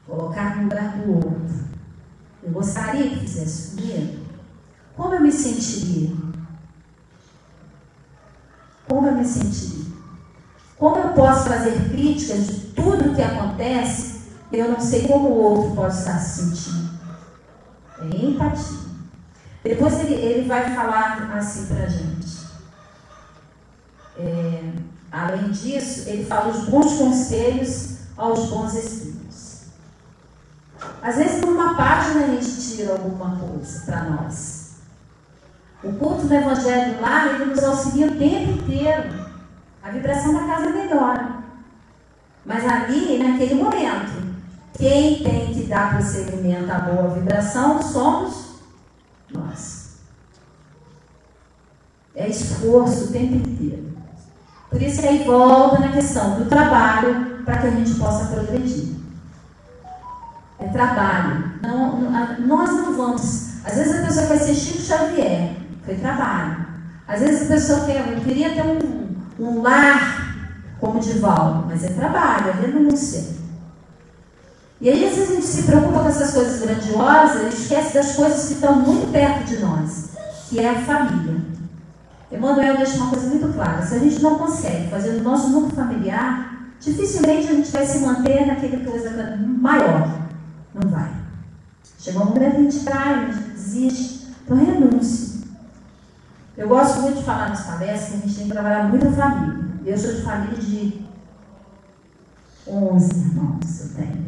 Colocar 0.06 0.56
no 0.56 0.64
lugar 0.64 0.98
do 0.98 1.14
outro. 1.14 1.64
Eu 2.42 2.50
gostaria 2.50 3.10
que 3.10 3.20
fizesse 3.20 3.76
comigo. 3.76 4.24
Como 4.96 5.14
eu 5.14 5.20
me 5.20 5.32
sentiria? 5.32 6.14
Como 8.88 9.06
eu 9.06 9.14
me 9.14 9.24
sentiria? 9.24 9.92
Como 10.76 10.96
eu 10.96 11.08
posso 11.14 11.48
fazer 11.48 11.90
críticas 11.90 12.46
de 12.46 12.60
tudo 12.72 13.14
que 13.14 13.22
acontece 13.22 14.14
eu 14.56 14.70
não 14.70 14.80
sei 14.80 15.08
como 15.08 15.28
o 15.28 15.38
outro 15.38 15.74
pode 15.74 15.96
estar 15.96 16.18
se 16.18 16.42
sentindo? 16.42 16.90
É 18.00 18.24
empatia. 18.24 18.84
Depois 19.62 19.98
ele, 20.00 20.14
ele 20.14 20.48
vai 20.48 20.74
falar 20.74 21.34
assim 21.36 21.66
para 21.66 21.84
a 21.84 21.88
gente. 21.88 22.44
É, 24.16 24.72
além 25.10 25.50
disso, 25.50 26.08
ele 26.08 26.24
fala 26.24 26.52
os 26.52 26.68
bons 26.68 26.92
conselhos 26.98 27.96
aos 28.16 28.48
bons 28.50 28.74
espíritos. 28.74 29.13
Às 31.04 31.16
vezes, 31.16 31.42
numa 31.42 31.74
página, 31.74 32.24
a 32.24 32.28
gente 32.28 32.76
tira 32.76 32.92
alguma 32.92 33.36
coisa 33.36 33.84
para 33.84 34.04
nós. 34.04 34.76
O 35.82 35.92
culto 35.92 36.26
do 36.26 36.32
Evangelho 36.32 36.98
lá, 36.98 37.26
ele 37.26 37.44
nos 37.44 37.62
auxilia 37.62 38.06
o 38.06 38.16
tempo 38.16 38.52
inteiro. 38.52 39.28
A 39.82 39.90
vibração 39.90 40.32
da 40.32 40.46
casa 40.46 40.70
melhora. 40.70 41.44
Mas 42.46 42.64
ali, 42.64 43.18
naquele 43.18 43.54
momento, 43.56 44.34
quem 44.72 45.22
tem 45.22 45.52
que 45.52 45.64
dar 45.64 45.94
prosseguimento 45.94 46.72
à 46.72 46.78
boa 46.78 47.10
vibração 47.10 47.82
somos 47.82 48.62
nós. 49.30 49.98
É 52.14 52.30
esforço 52.30 53.04
o 53.04 53.12
tempo 53.12 53.46
inteiro. 53.46 53.92
Por 54.70 54.80
isso 54.80 55.06
aí 55.06 55.22
volta 55.24 55.80
na 55.80 55.92
questão 55.92 56.38
do 56.38 56.46
trabalho 56.46 57.42
para 57.44 57.58
que 57.58 57.66
a 57.66 57.70
gente 57.70 57.94
possa 57.96 58.34
progredir. 58.34 58.93
É 60.64 60.68
trabalho. 60.68 61.44
Não, 61.62 62.00
nós 62.46 62.70
não 62.70 62.94
vamos. 62.94 63.64
Às 63.64 63.74
vezes 63.74 64.00
a 64.00 64.06
pessoa 64.06 64.26
quer 64.26 64.38
ser 64.38 64.54
Chico 64.54 64.80
Xavier. 64.80 65.56
Foi 65.84 65.94
trabalho. 65.96 66.64
Às 67.06 67.20
vezes 67.20 67.42
a 67.42 67.54
pessoa 67.54 67.80
quer, 67.84 68.08
eu 68.12 68.20
queria 68.22 68.54
ter 68.54 68.62
um, 68.62 69.08
um 69.38 69.60
lar 69.60 70.34
como 70.80 71.00
de 71.00 71.18
Valdo, 71.18 71.66
mas 71.68 71.84
é 71.84 71.88
trabalho, 71.88 72.48
é 72.48 72.66
renúncia. 72.66 73.34
E 74.80 74.88
aí, 74.88 75.06
às 75.06 75.14
vezes, 75.14 75.30
a 75.30 75.34
gente 75.34 75.46
se 75.46 75.62
preocupa 75.64 76.00
com 76.00 76.08
essas 76.08 76.32
coisas 76.32 76.60
grandiosas 76.60 77.42
e 77.42 77.56
esquece 77.56 77.94
das 77.94 78.16
coisas 78.16 78.48
que 78.48 78.54
estão 78.54 78.76
muito 78.76 79.10
perto 79.12 79.44
de 79.44 79.58
nós, 79.58 80.10
que 80.48 80.58
é 80.58 80.70
a 80.70 80.80
família. 80.80 81.40
Emmanuel 82.32 82.76
deixa 82.78 82.96
uma 82.96 83.10
coisa 83.10 83.28
muito 83.28 83.54
clara: 83.54 83.82
se 83.82 83.94
a 83.94 83.98
gente 83.98 84.20
não 84.20 84.38
consegue 84.38 84.88
fazer 84.88 85.20
o 85.20 85.22
nosso 85.22 85.50
núcleo 85.50 85.76
familiar, 85.76 86.72
dificilmente 86.80 87.48
a 87.48 87.52
gente 87.52 87.70
vai 87.70 87.86
se 87.86 87.98
manter 88.00 88.46
naquele 88.46 88.84
coisa 88.84 89.38
maior. 89.38 90.23
Não 90.74 90.90
vai. 90.90 91.14
Chegou 91.98 92.22
um 92.22 92.26
momento 92.26 92.50
que 92.50 92.56
a 92.56 92.70
gente 92.70 92.84
cai, 92.84 93.14
a 93.14 93.32
gente 93.32 93.50
desiste. 93.50 94.34
Então, 94.44 94.56
renúncia. 94.56 95.44
Eu 96.56 96.68
gosto 96.68 97.00
muito 97.00 97.18
de 97.18 97.24
falar 97.24 97.48
nas 97.48 97.64
palestras 97.64 98.10
que 98.10 98.16
a 98.16 98.20
gente 98.20 98.34
tem 98.36 98.46
que 98.46 98.52
trabalhar 98.52 98.88
muito 98.88 99.08
a 99.08 99.12
família. 99.12 99.64
Eu 99.86 99.98
sou 99.98 100.14
de 100.14 100.22
família 100.22 100.58
de 100.58 101.04
11 102.66 103.20
irmãos, 103.20 103.80
eu 103.80 103.88
tenho. 103.96 104.24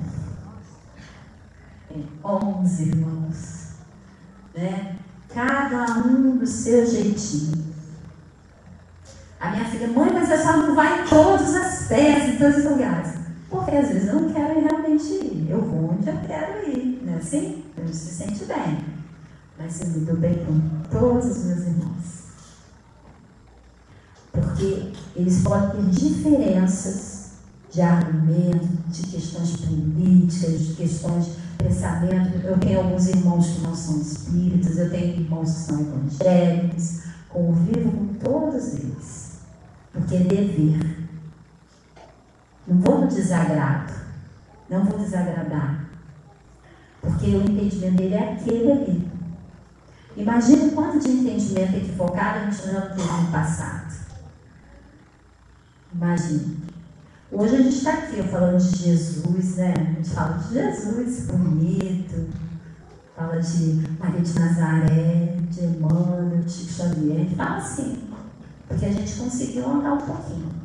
11 2.24 2.82
irmãos. 2.82 3.66
Né? 4.54 4.96
Cada 5.32 5.98
um 5.98 6.37
do 6.37 6.46
seu 6.46 6.87
jeitinho. 6.87 7.66
A 9.38 9.50
minha 9.50 9.64
filha, 9.66 9.88
mãe, 9.88 10.11
mas 10.12 10.30
a 10.30 10.38
senhora 10.38 10.66
não 10.66 10.74
vai 10.74 11.02
em 11.02 11.09
todas 11.09 11.54
as 11.54 11.88
festas, 11.88 12.35
em 12.35 12.38
todos 12.38 12.59
os 12.59 12.64
lugares. 12.64 13.25
Porque 13.48 13.76
às 13.76 13.88
vezes 13.88 14.09
eu 14.09 14.20
não 14.20 14.32
quero 14.32 14.61
realmente 14.61 15.04
ir. 15.04 15.46
Eu 15.48 15.61
vou 15.61 15.92
onde 15.92 16.09
eu 16.09 16.18
quero 16.26 16.68
ir. 16.68 17.02
Não 17.04 17.14
é 17.14 17.16
assim? 17.16 17.64
A 17.76 17.80
gente 17.80 17.96
se 17.96 18.14
sente 18.14 18.44
bem. 18.44 18.85
Mas 19.59 19.80
eu 19.80 19.88
me 19.88 20.00
dou 20.00 20.16
bem 20.16 20.44
com 20.44 20.59
todos 20.90 21.24
os 21.26 21.44
meus 21.44 21.61
irmãos. 21.61 22.26
Porque 24.32 24.92
eles 25.14 25.42
podem 25.42 25.85
ter 25.85 25.90
diferenças 25.90 27.16
de 27.70 27.80
argumento, 27.80 28.68
de 28.88 29.02
questões 29.02 29.56
políticas, 29.56 30.61
de 30.61 30.74
questões 30.74 31.26
de 31.26 31.32
pensamento. 31.59 32.44
Eu 32.44 32.59
tenho 32.59 32.80
alguns 32.80 33.09
irmãos 33.09 33.46
que 33.46 33.61
não 33.61 33.74
são 33.74 34.00
espíritas, 34.00 34.78
eu 34.78 34.90
tenho 34.90 35.20
irmãos 35.20 35.50
que 35.50 35.59
são 35.61 35.80
evangélicos, 35.80 37.00
convivo 37.28 37.90
com 37.90 38.06
todos 38.14 38.75
eles. 38.75 39.38
Porque 39.92 40.16
é 40.16 40.21
dever. 40.21 40.96
Não 42.67 42.79
vou 42.81 43.02
no 43.02 43.06
desagrado, 43.06 43.92
não 44.69 44.85
vou 44.85 44.98
desagradar. 44.98 45.88
Porque 47.00 47.27
o 47.27 47.42
entendimento 47.42 47.96
dele 47.96 48.14
é 48.14 48.33
aquele 48.33 48.73
ali. 48.73 49.10
Imagina 50.17 50.64
o 50.64 50.73
quanto 50.73 50.98
de 50.98 51.10
entendimento 51.10 51.77
equivocado 51.77 52.38
a 52.38 52.50
gente 52.50 52.73
já 52.73 52.81
teve 52.81 53.02
no 53.02 53.31
passado. 53.31 53.94
Imagina. 55.94 56.56
Hoje 57.31 57.56
a 57.56 57.62
gente 57.62 57.77
está 57.77 57.92
aqui 57.92 58.23
falando 58.23 58.58
de 58.58 58.77
Jesus, 58.77 59.56
né? 59.56 59.75
A 59.77 59.92
gente 59.92 60.10
fala 60.10 60.38
de 60.38 60.54
Jesus 60.54 61.27
bonito, 61.27 62.29
fala 63.14 63.40
de 63.40 63.85
Maria 63.98 64.21
de 64.21 64.38
Nazaré, 64.38 65.37
de 65.50 65.64
Emmanuel, 65.64 66.40
de 66.40 66.50
Chico 66.50 66.73
Xavier, 66.73 67.29
fala 67.37 67.56
assim, 67.58 68.08
porque 68.67 68.87
a 68.87 68.92
gente 68.92 69.19
conseguiu 69.19 69.69
andar 69.69 69.94
um 69.94 69.98
pouquinho. 69.98 70.56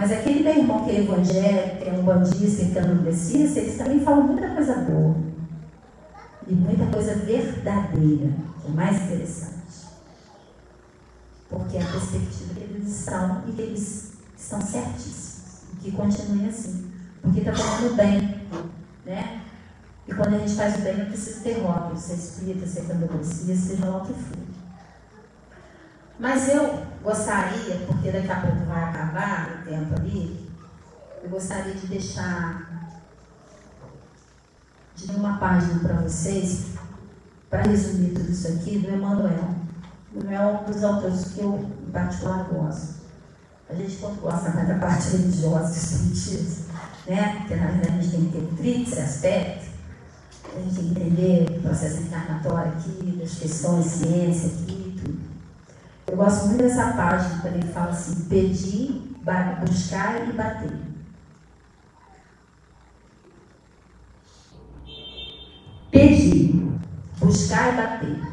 Mas 0.00 0.12
aquele 0.12 0.42
meu 0.42 0.56
irmão 0.56 0.82
que 0.82 0.92
é 0.92 1.00
evangélico, 1.00 1.76
que 1.76 1.88
é 1.90 1.92
um 1.92 2.02
bandista, 2.02 2.64
que 2.64 2.78
é 2.78 2.82
um 2.82 3.04
eles 3.04 3.76
também 3.76 4.00
falam 4.00 4.28
muita 4.28 4.48
coisa 4.48 4.76
boa 4.76 5.14
e 6.46 6.54
muita 6.54 6.86
coisa 6.86 7.16
verdadeira, 7.16 8.32
que 8.62 8.66
é 8.66 8.70
mais 8.70 8.96
interessante. 8.96 9.88
Porque 11.50 11.76
é 11.76 11.82
a 11.82 11.86
perspectiva 11.86 12.54
que 12.54 12.60
eles 12.60 12.98
estão 12.98 13.44
e 13.46 13.52
que 13.52 13.60
eles 13.60 14.12
estão 14.38 14.58
certíssimos. 14.62 15.64
E 15.74 15.76
que 15.76 15.92
continuem 15.92 16.48
assim. 16.48 16.90
Porque 17.20 17.40
está 17.40 17.52
fazendo 17.52 17.94
bem. 17.94 18.40
Né? 19.04 19.42
E 20.08 20.14
quando 20.14 20.36
a 20.36 20.38
gente 20.38 20.54
faz 20.54 20.76
o 20.76 20.78
bem, 20.78 20.96
não 20.96 21.06
precisa 21.06 21.40
ter 21.42 21.60
rótulo, 21.60 22.00
ser 22.00 22.14
espírita, 22.14 22.66
ser 22.66 22.86
candomblessista, 22.86 23.54
seja 23.54 23.84
lá 23.84 23.98
o 23.98 24.06
que 24.06 24.14
for. 24.14 24.38
Mas 26.18 26.48
eu 26.48 26.89
gostaria, 27.02 27.76
porque 27.86 28.10
daqui 28.10 28.30
a 28.30 28.40
pouco 28.40 28.64
vai 28.66 28.84
acabar 28.84 29.60
o 29.60 29.68
tempo 29.68 29.94
ali, 29.96 30.50
eu 31.22 31.30
gostaria 31.30 31.74
de 31.74 31.86
deixar 31.86 32.90
de 34.96 35.16
uma 35.16 35.38
página 35.38 35.80
para 35.80 35.94
vocês, 35.94 36.74
para 37.48 37.62
resumir 37.62 38.10
tudo 38.10 38.30
isso 38.30 38.48
aqui, 38.48 38.78
do 38.78 38.90
Emmanuel. 38.90 39.54
Emmanuel 40.14 40.42
é 40.42 40.60
um 40.60 40.72
dos 40.72 40.84
autores 40.84 41.24
que 41.32 41.40
eu, 41.40 41.70
em 41.86 41.90
particular, 41.90 42.44
gosto. 42.44 43.00
A 43.68 43.74
gente, 43.74 43.96
quando 43.96 44.20
gosta 44.20 44.50
mais 44.50 44.68
da 44.68 44.74
parte 44.74 45.10
religiosa, 45.10 45.76
espiritismo, 45.76 46.66
né? 47.06 47.36
Porque, 47.38 47.54
na 47.54 47.66
verdade, 47.66 47.98
a 47.98 48.02
gente 48.02 48.10
tem 48.10 48.24
que 48.26 48.32
ter 48.32 48.56
tríplice 48.56 49.00
aspecto. 49.00 49.70
A 50.52 50.60
gente 50.60 50.74
tem 50.74 50.94
que 50.94 51.00
entender 51.00 51.58
o 51.58 51.62
processo 51.62 52.02
encarnatório 52.02 52.72
aqui, 52.72 53.16
das 53.20 53.34
questões, 53.36 53.86
ciência 53.86 54.48
aqui. 54.48 54.79
Eu 56.10 56.16
gosto 56.16 56.46
muito 56.46 56.64
dessa 56.64 56.92
página 56.94 57.40
quando 57.40 57.54
ele 57.54 57.72
fala 57.72 57.90
assim: 57.90 58.24
pedir, 58.24 59.14
buscar 59.64 60.28
e 60.28 60.32
bater. 60.32 60.72
Pedir, 65.92 66.68
buscar 67.20 67.72
e 67.72 67.76
bater. 67.76 68.30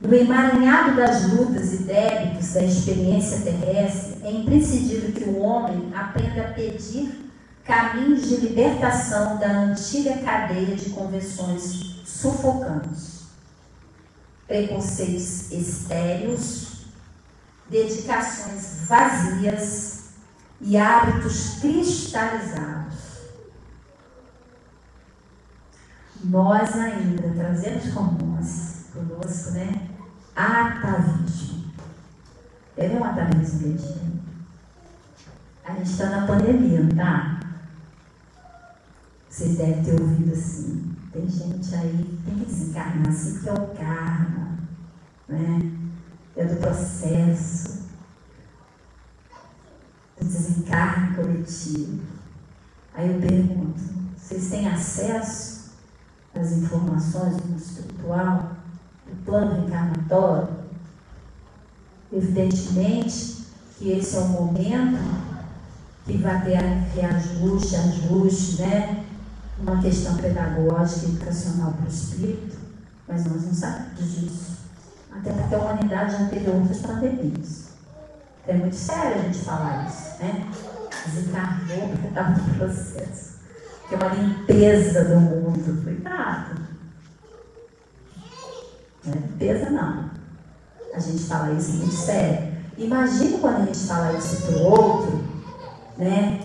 No 0.00 0.14
emaranhado 0.14 0.94
das 0.94 1.32
lutas 1.32 1.72
e 1.72 1.82
débitos 1.82 2.52
da 2.52 2.62
experiência 2.62 3.40
terrestre, 3.40 4.22
é 4.22 4.30
imprescindível 4.30 5.10
que 5.10 5.24
o 5.24 5.40
homem 5.40 5.92
aprenda 5.96 6.42
a 6.42 6.52
pedir 6.52 7.32
caminhos 7.64 8.28
de 8.28 8.36
libertação 8.36 9.36
da 9.38 9.48
antiga 9.48 10.18
cadeia 10.18 10.76
de 10.76 10.90
convenções 10.90 11.96
sufocantes, 12.04 13.22
preconceitos 14.46 15.50
estéreos, 15.50 16.65
dedicações 17.68 18.86
vazias 18.86 20.10
e 20.60 20.76
hábitos 20.76 21.58
cristalizados. 21.60 22.96
Nós 26.24 26.74
ainda 26.76 27.28
trazemos 27.34 27.92
com 27.92 28.04
nós, 28.24 28.86
conosco, 28.92 29.50
né? 29.52 29.88
Atavismo. 30.34 31.72
Deve 32.76 32.96
um 32.96 33.04
atavismo 33.04 33.76
que 33.76 34.06
a 35.64 35.72
gente 35.74 35.90
está 35.90 36.06
na 36.10 36.26
pandemia, 36.26 36.88
tá? 36.94 37.40
Vocês 39.28 39.56
devem 39.56 39.82
ter 39.82 40.00
ouvido 40.00 40.32
assim. 40.32 40.96
Tem 41.12 41.28
gente 41.28 41.74
aí 41.74 42.04
que 42.04 42.22
tem 42.24 42.38
que 42.38 42.44
desencarnar 42.46 43.08
assim, 43.08 43.40
que 43.40 43.48
é 43.48 43.52
o 43.52 43.66
karma, 43.74 44.58
né? 45.28 45.75
É 46.36 46.44
do 46.44 46.56
processo 46.56 47.86
do 50.18 50.24
desencarne 50.24 51.16
coletivo. 51.16 52.02
Aí 52.94 53.10
eu 53.10 53.20
pergunto, 53.20 53.80
vocês 54.16 54.50
têm 54.50 54.68
acesso 54.68 55.70
às 56.34 56.52
informações 56.52 57.36
do 57.36 57.48
mundo 57.48 57.62
espiritual, 57.62 58.56
do 59.06 59.24
plano 59.24 59.54
reencarnatório? 59.54 60.48
Evidentemente 62.12 63.46
que 63.78 63.92
esse 63.92 64.16
é 64.16 64.20
o 64.20 64.28
momento 64.28 64.98
que 66.04 66.16
vai 66.18 66.44
ter 66.44 66.60
reajuste, 66.94 67.76
ajuste, 67.76 68.62
né? 68.62 69.06
uma 69.58 69.80
questão 69.80 70.16
pedagógica 70.16 71.06
educacional 71.06 71.72
para 71.72 71.86
o 71.86 71.88
espírito, 71.88 72.56
mas 73.08 73.24
nós 73.24 73.42
não 73.44 73.54
sabemos 73.54 74.12
disso. 74.12 74.56
Até 75.18 75.32
porque 75.32 75.54
a 75.54 75.58
humanidade 75.58 76.30
teve 76.30 76.50
outras 76.50 76.78
pandemias. 76.78 77.66
Então 78.42 78.54
é 78.54 78.58
muito 78.58 78.76
sério 78.76 79.20
a 79.20 79.22
gente 79.22 79.38
falar 79.38 79.86
isso, 79.88 80.22
né? 80.22 80.46
Desencarnou 81.06 81.88
porque 81.88 82.08
estava 82.08 82.30
no 82.30 82.54
processo. 82.54 83.36
Que 83.88 83.94
é 83.94 83.98
uma 83.98 84.14
limpeza 84.14 85.04
do 85.04 85.20
mundo. 85.20 85.82
Cuidado. 85.82 86.60
Não 89.04 89.12
é 89.12 89.16
limpeza, 89.16 89.70
não. 89.70 90.10
A 90.94 90.98
gente 90.98 91.24
fala 91.24 91.52
isso 91.52 91.72
muito 91.72 91.94
sério. 91.94 92.56
Imagina 92.78 93.38
quando 93.38 93.62
a 93.62 93.64
gente 93.66 93.86
fala 93.86 94.12
isso 94.18 94.42
para 94.42 94.56
o 94.56 94.62
outro, 94.62 95.24
né? 95.96 96.40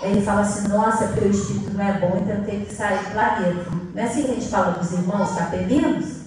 Ele 0.00 0.22
fala 0.22 0.42
assim, 0.42 0.68
nossa, 0.68 1.08
porque 1.08 1.24
o 1.24 1.30
espírito 1.30 1.70
não 1.72 1.84
é 1.84 1.98
bom, 1.98 2.16
então 2.22 2.44
tem 2.44 2.64
que 2.64 2.72
sair 2.72 2.98
do 2.98 3.10
planeta. 3.10 3.70
Não 3.94 4.02
é 4.02 4.06
assim 4.06 4.22
que 4.22 4.30
a 4.30 4.34
gente 4.34 4.48
fala 4.48 4.78
dos 4.78 4.92
irmãos 4.92 5.32
capelinos? 5.32 6.17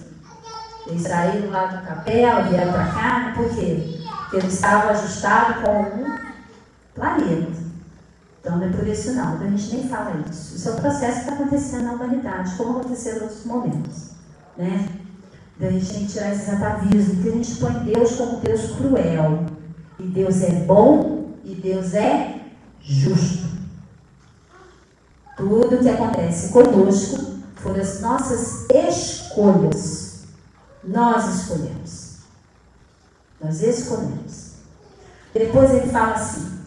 Eles 0.86 1.02
saíram 1.02 1.50
lá 1.50 1.66
do 1.66 1.86
capela, 1.86 2.42
vieram 2.42 2.72
para 2.72 2.86
cá, 2.86 3.32
por 3.36 3.48
quê? 3.54 3.98
Porque 4.22 4.36
eles 4.36 4.54
estavam 4.54 4.90
ajustados 4.90 5.62
com 5.62 5.80
um 5.80 6.18
planeta. 6.94 7.62
Então 8.40 8.56
não 8.56 8.66
é 8.66 8.70
por 8.70 8.86
isso 8.86 9.12
não, 9.12 9.40
a 9.40 9.46
gente 9.50 9.76
nem 9.76 9.88
fala 9.88 10.20
isso. 10.28 10.56
Isso 10.56 10.68
é 10.68 10.72
um 10.72 10.76
processo 10.76 11.12
que 11.12 11.20
está 11.20 11.34
acontecendo 11.34 11.84
na 11.84 11.92
humanidade, 11.92 12.56
como 12.56 12.80
aconteceu 12.80 13.16
em 13.16 13.22
outros 13.22 13.44
momentos. 13.44 14.10
Né? 14.56 14.88
Então 15.56 15.68
a 15.68 15.72
gente 15.72 16.06
tirar 16.06 16.32
esses 16.32 16.48
atavismos, 16.48 17.14
porque 17.14 17.28
a 17.28 17.32
gente 17.32 17.54
põe 17.56 17.72
Deus 17.84 18.16
como 18.16 18.40
Deus 18.40 18.72
cruel. 18.72 19.46
E 20.00 20.02
Deus 20.08 20.42
é 20.42 20.50
bom 20.64 21.34
e 21.44 21.54
Deus 21.54 21.94
é 21.94 22.40
justo. 22.80 23.46
Tudo 25.36 25.78
que 25.78 25.88
acontece 25.88 26.52
conosco 26.52 27.36
foram 27.54 27.80
as 27.80 28.00
nossas 28.00 28.66
escolhas. 28.68 30.01
Nós 30.84 31.40
escolhemos. 31.40 32.16
Nós 33.40 33.62
escolhemos. 33.62 34.52
Depois 35.32 35.70
ele 35.70 35.90
fala 35.90 36.14
assim: 36.14 36.60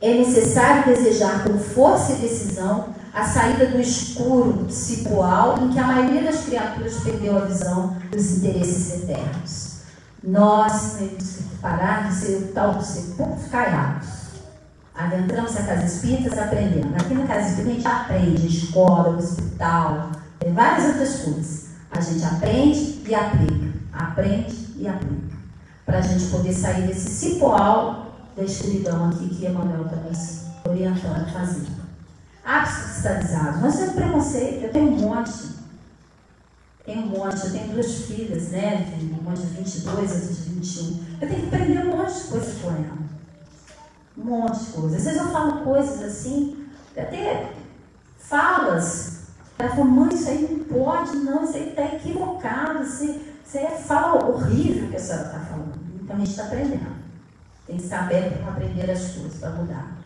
é 0.00 0.14
necessário 0.14 0.94
desejar 0.94 1.44
com 1.44 1.58
força 1.58 2.12
e 2.12 2.16
decisão 2.16 2.94
a 3.12 3.24
saída 3.24 3.66
do 3.66 3.80
escuro 3.80 4.70
cipual 4.70 5.58
em 5.58 5.70
que 5.70 5.78
a 5.78 5.86
maioria 5.86 6.24
das 6.24 6.44
criaturas 6.44 7.00
perdeu 7.02 7.36
a 7.38 7.44
visão 7.44 7.96
dos 8.10 8.38
interesses 8.38 9.02
eternos. 9.02 9.74
Nós 10.22 10.94
temos 10.94 11.36
que 11.36 11.56
parar 11.60 12.08
de 12.08 12.14
ser 12.14 12.36
o 12.36 12.52
tal 12.52 12.74
dos 12.74 12.86
sepulcros 12.86 13.46
caiados 13.50 14.24
Adentramos 14.94 15.56
a 15.56 15.62
casa 15.64 15.86
espírita 15.86 16.40
aprendendo. 16.40 16.94
Aqui 16.94 17.14
na 17.14 17.26
casa 17.26 17.48
espírita 17.48 17.70
a 17.70 17.74
gente 17.74 17.86
aprende, 17.86 18.46
escola, 18.46 19.16
hospital, 19.16 20.10
várias 20.52 20.86
outras 20.86 21.16
coisas. 21.16 21.63
A 21.94 22.00
gente 22.00 22.24
aprende 22.24 23.02
e 23.06 23.14
aplica. 23.14 23.78
Aprende 23.92 24.74
e 24.76 24.88
aplica. 24.88 25.36
Para 25.86 25.98
a 25.98 26.02
gente 26.02 26.26
poder 26.26 26.52
sair 26.52 26.86
desse 26.86 27.10
cipoal 27.10 28.04
da 28.36 28.42
escuridão 28.42 29.08
aqui 29.08 29.28
que 29.28 29.46
Emmanuel 29.46 29.84
também 29.84 30.12
orientando 30.68 31.22
a 31.22 31.26
fazer. 31.26 31.66
Cristalizados. 33.04 33.60
Nós 33.60 33.76
temos 33.76 33.94
preconceito, 33.94 34.64
eu 34.64 34.72
tenho 34.72 34.92
um 34.92 34.96
monte. 34.96 35.54
Tenho 36.86 37.02
um 37.02 37.06
monte, 37.08 37.44
eu 37.44 37.52
tenho 37.52 37.72
duas 37.72 37.92
filhas, 38.06 38.48
né? 38.48 38.92
Uma 39.20 39.34
de 39.34 39.46
22, 39.46 39.86
outra 39.86 40.18
de 40.18 40.50
21. 40.50 41.04
Eu 41.20 41.28
tenho 41.28 41.40
que 41.40 41.54
aprender 41.54 41.86
um 41.86 41.96
monte 41.96 42.14
de 42.14 42.24
coisa 42.28 42.54
com 42.62 42.70
ela. 42.70 42.98
Um 44.16 44.24
monte 44.24 44.58
de 44.58 44.72
coisas. 44.72 44.98
Às 44.98 45.04
vezes 45.04 45.20
eu 45.20 45.28
falo 45.28 45.64
coisas 45.64 46.02
assim, 46.02 46.66
até 46.96 47.52
falas. 48.18 49.23
Ela 49.58 49.70
falou, 49.70 49.84
mãe, 49.84 50.14
isso 50.14 50.28
aí 50.28 50.48
não 50.50 50.64
pode, 50.64 51.16
não, 51.18 51.44
isso 51.44 51.56
aí 51.56 51.68
está 51.68 51.82
equivocado, 51.82 52.82
isso, 52.82 53.04
isso 53.04 53.58
aí 53.58 53.64
é 53.64 53.70
fala 53.70 54.24
horrível 54.26 54.88
que 54.88 54.96
a 54.96 55.00
senhora 55.00 55.26
está 55.26 55.40
falando. 55.40 55.74
Então 56.02 56.16
a 56.16 56.18
gente 56.18 56.30
está 56.30 56.44
aprendendo. 56.44 56.94
Tem 57.66 57.76
que 57.76 57.86
saber 57.86 58.38
para 58.38 58.52
aprender 58.52 58.90
as 58.90 59.12
coisas, 59.12 59.38
para 59.38 59.50
mudar. 59.50 59.96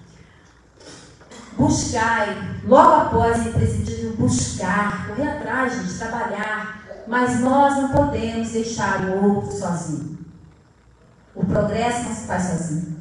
Buscai, 1.56 2.36
logo 2.64 2.94
após 2.94 3.44
o 3.44 3.48
imprescindível 3.48 4.16
buscar, 4.16 5.08
correr 5.08 5.28
atrás, 5.28 5.74
gente, 5.74 5.98
trabalhar, 5.98 6.84
mas 7.08 7.40
nós 7.40 7.76
não 7.76 7.88
podemos 7.88 8.50
deixar 8.50 9.00
o 9.02 9.34
outro 9.34 9.50
sozinho. 9.50 10.18
O 11.34 11.44
progresso 11.44 12.04
não 12.04 12.14
se 12.14 12.26
faz 12.26 12.44
sozinho. 12.44 12.98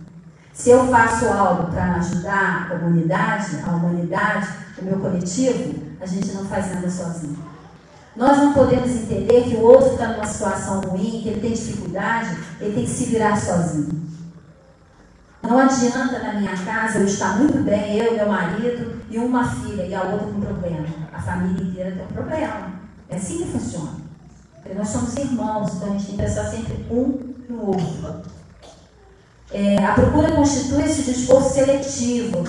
Se 0.54 0.72
eu 0.72 0.88
faço 0.88 1.28
algo 1.28 1.72
para 1.72 1.95
ajudar 1.95 2.64
a 2.64 2.78
comunidade, 2.78 3.60
a 3.64 3.72
humanidade, 3.72 4.48
o 4.80 4.86
meu 4.86 5.00
coletivo, 5.00 5.87
a 6.00 6.06
gente 6.06 6.32
não 6.34 6.45
faz 6.45 6.74
nada 6.74 6.89
sozinho. 6.89 7.38
Nós 8.16 8.38
não 8.38 8.54
podemos 8.54 8.89
entender 8.89 9.43
que 9.43 9.56
o 9.56 9.62
outro 9.62 9.91
está 9.91 10.08
numa 10.08 10.26
situação 10.26 10.82
ruim, 10.82 11.22
que 11.22 11.30
ele 11.30 11.41
tem 11.41 11.52
dificuldade, 11.52 12.36
ele 12.60 12.74
tem 12.74 12.84
que 12.86 12.89
se 12.89 13.06
virar 13.06 13.39
sozinho. 13.39 14.08
Não 15.43 15.60
adianta 15.60 16.20
na 16.20 16.34
minha 16.34 16.58
casa 16.58 17.00
eu 17.00 17.06
estar 17.06 17.38
muito 17.38 17.64
bem, 17.64 17.98
eu, 17.98 18.16
meu 18.16 18.28
marido 18.28 19.02
e 19.10 19.18
uma 19.18 19.48
filha, 19.50 19.84
e 19.84 19.93
a 19.93 20.02
outra 20.02 20.28
com 20.28 20.41
problema. 20.41 20.88
A 21.14 21.22
família 21.22 21.64
inteira 21.64 21.91
tem 21.91 22.04
um 22.04 22.08
problema. 22.08 22.74
É 23.08 23.16
assim 23.16 23.38
que 23.38 23.52
funciona. 23.52 23.93
Porque 24.56 24.78
nós 24.78 24.89
somos 24.89 25.16
irmãos, 25.16 25.76
então 25.76 25.89
a 25.89 25.91
gente 25.91 26.08
tem 26.08 26.16
que 26.18 26.24
pensar 26.24 26.45
sempre 26.45 26.86
um 26.89 27.34
no 27.48 27.68
outro. 27.68 28.32
É, 29.52 29.86
a 29.86 29.93
procura 29.93 30.32
constitui-se 30.32 31.04
de 31.04 31.12
esforço 31.12 31.54
seletivo. 31.54 32.43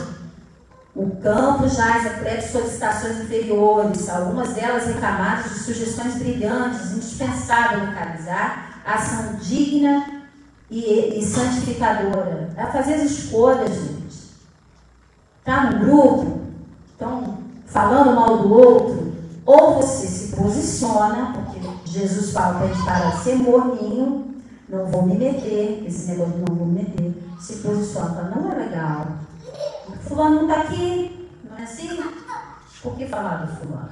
O 0.98 1.14
campo 1.22 1.68
jaz 1.68 2.04
a 2.08 2.10
crédito 2.18 2.50
solicitações 2.50 3.20
inferiores, 3.20 4.08
algumas 4.08 4.52
delas 4.54 4.84
reclamadas 4.84 5.44
de 5.52 5.58
sugestões 5.60 6.16
brilhantes, 6.16 6.90
indispensável 6.90 7.86
localizar 7.86 8.82
ação 8.84 9.36
digna 9.36 10.24
e, 10.68 11.20
e 11.20 11.24
santificadora. 11.24 12.50
É 12.56 12.66
fazer 12.66 12.94
as 12.94 13.02
escolhas, 13.02 13.76
gente. 13.76 14.18
Está 15.38 15.70
no 15.70 15.78
grupo, 15.84 16.40
estão 16.90 17.38
falando 17.66 18.16
mal 18.16 18.38
do 18.38 18.52
outro, 18.52 19.12
ou 19.46 19.76
você 19.76 20.04
se 20.04 20.34
posiciona, 20.34 21.32
porque 21.32 21.60
Jesus 21.88 22.32
fala 22.32 22.54
para 22.54 22.64
a 22.64 22.72
gente 22.72 22.84
parar 22.84 23.12
ser 23.22 23.36
morninho, 23.36 24.34
não 24.68 24.84
vou 24.86 25.06
me 25.06 25.16
meter, 25.16 25.84
esse 25.86 26.10
negócio 26.10 26.38
não 26.38 26.56
vou 26.56 26.66
me 26.66 26.82
meter, 26.82 27.22
se 27.38 27.58
posiciona, 27.58 28.32
não 28.34 28.50
é 28.50 28.54
legal. 28.56 29.17
Fulano 30.06 30.36
não 30.36 30.48
está 30.48 30.62
aqui, 30.62 31.30
não 31.48 31.58
é 31.58 31.62
assim? 31.62 31.98
Por 32.82 32.96
que 32.96 33.06
falar 33.06 33.44
do 33.44 33.56
fulano? 33.56 33.90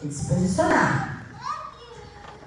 Tem 0.00 0.08
que 0.08 0.14
se 0.14 0.26
posicionar. 0.26 1.24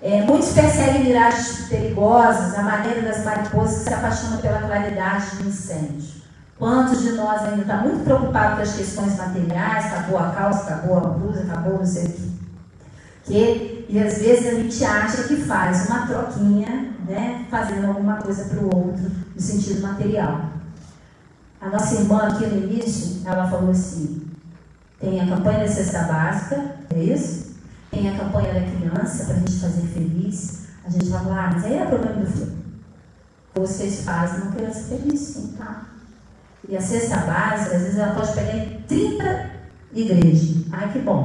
É, 0.02 0.22
muitos 0.24 0.52
perseguem 0.52 1.06
miragens 1.06 1.70
perigosas, 1.70 2.54
a 2.56 2.62
maneira 2.62 3.02
das 3.02 3.24
mariposas 3.24 3.80
que 3.80 3.84
se 3.86 3.94
apaixonam 3.94 4.38
pela 4.40 4.62
claridade 4.62 5.38
do 5.38 5.48
incêndio. 5.48 6.24
Quantos 6.60 7.02
de 7.02 7.14
nós 7.14 7.42
ainda 7.44 7.62
está 7.62 7.78
muito 7.78 8.04
preocupado 8.04 8.58
com 8.58 8.62
as 8.62 8.74
questões 8.74 9.18
materiais, 9.18 9.86
acabou 9.86 10.20
a 10.20 10.32
calça, 10.32 10.74
acabou 10.74 10.98
a 10.98 11.02
blusa, 11.02 11.44
acabou 11.44 11.80
não 11.80 11.86
sei 11.86 12.06
o 12.06 12.12
quê. 12.12 12.30
Que, 13.24 13.86
e 13.90 14.00
às 14.00 14.18
vezes 14.18 14.48
a 14.48 14.56
gente 14.56 14.86
acha 14.86 15.24
que 15.24 15.38
faz 15.38 15.88
uma 15.88 16.06
troquinha, 16.06 16.94
né, 17.08 17.46
fazendo 17.50 17.88
alguma 17.88 18.18
coisa 18.18 18.46
para 18.46 18.60
o 18.60 18.66
outro, 18.66 19.10
no 19.34 19.42
sentido 19.42 19.82
material. 19.82 20.53
A 21.64 21.70
nossa 21.70 21.96
irmã 21.96 22.28
aqui 22.28 22.46
no 22.46 22.70
início, 22.70 23.26
ela 23.26 23.48
falou 23.48 23.72
assim, 23.72 24.22
tem 25.00 25.22
a 25.22 25.28
campanha 25.28 25.60
da 25.60 25.68
cesta 25.70 26.04
básica, 26.04 26.76
é 26.94 27.02
isso? 27.02 27.56
Tem 27.90 28.10
a 28.10 28.18
campanha 28.18 28.54
da 28.54 28.70
criança 28.70 29.24
para 29.24 29.36
a 29.36 29.40
gente 29.40 29.62
fazer 29.62 29.88
feliz. 29.88 30.66
A 30.84 30.90
gente 30.90 31.06
vai 31.06 31.24
falar, 31.24 31.46
ah, 31.46 31.52
mas 31.54 31.64
aí 31.64 31.76
é 31.76 31.86
problema 31.86 32.20
do 32.20 32.30
filho. 32.30 32.58
Vocês 33.56 34.04
fazem 34.04 34.42
uma 34.42 34.52
criança 34.52 34.90
feliz, 34.90 35.20
sim, 35.22 35.56
tá? 35.58 35.86
E 36.68 36.76
a 36.76 36.82
cesta 36.82 37.16
básica, 37.20 37.78
às 37.78 37.82
vezes 37.82 37.98
ela 37.98 38.14
pode 38.14 38.34
pegar 38.34 38.58
em 38.58 38.82
30 38.82 39.50
igrejas. 39.94 40.66
Ai, 40.70 40.92
que 40.92 41.00
bom. 41.00 41.24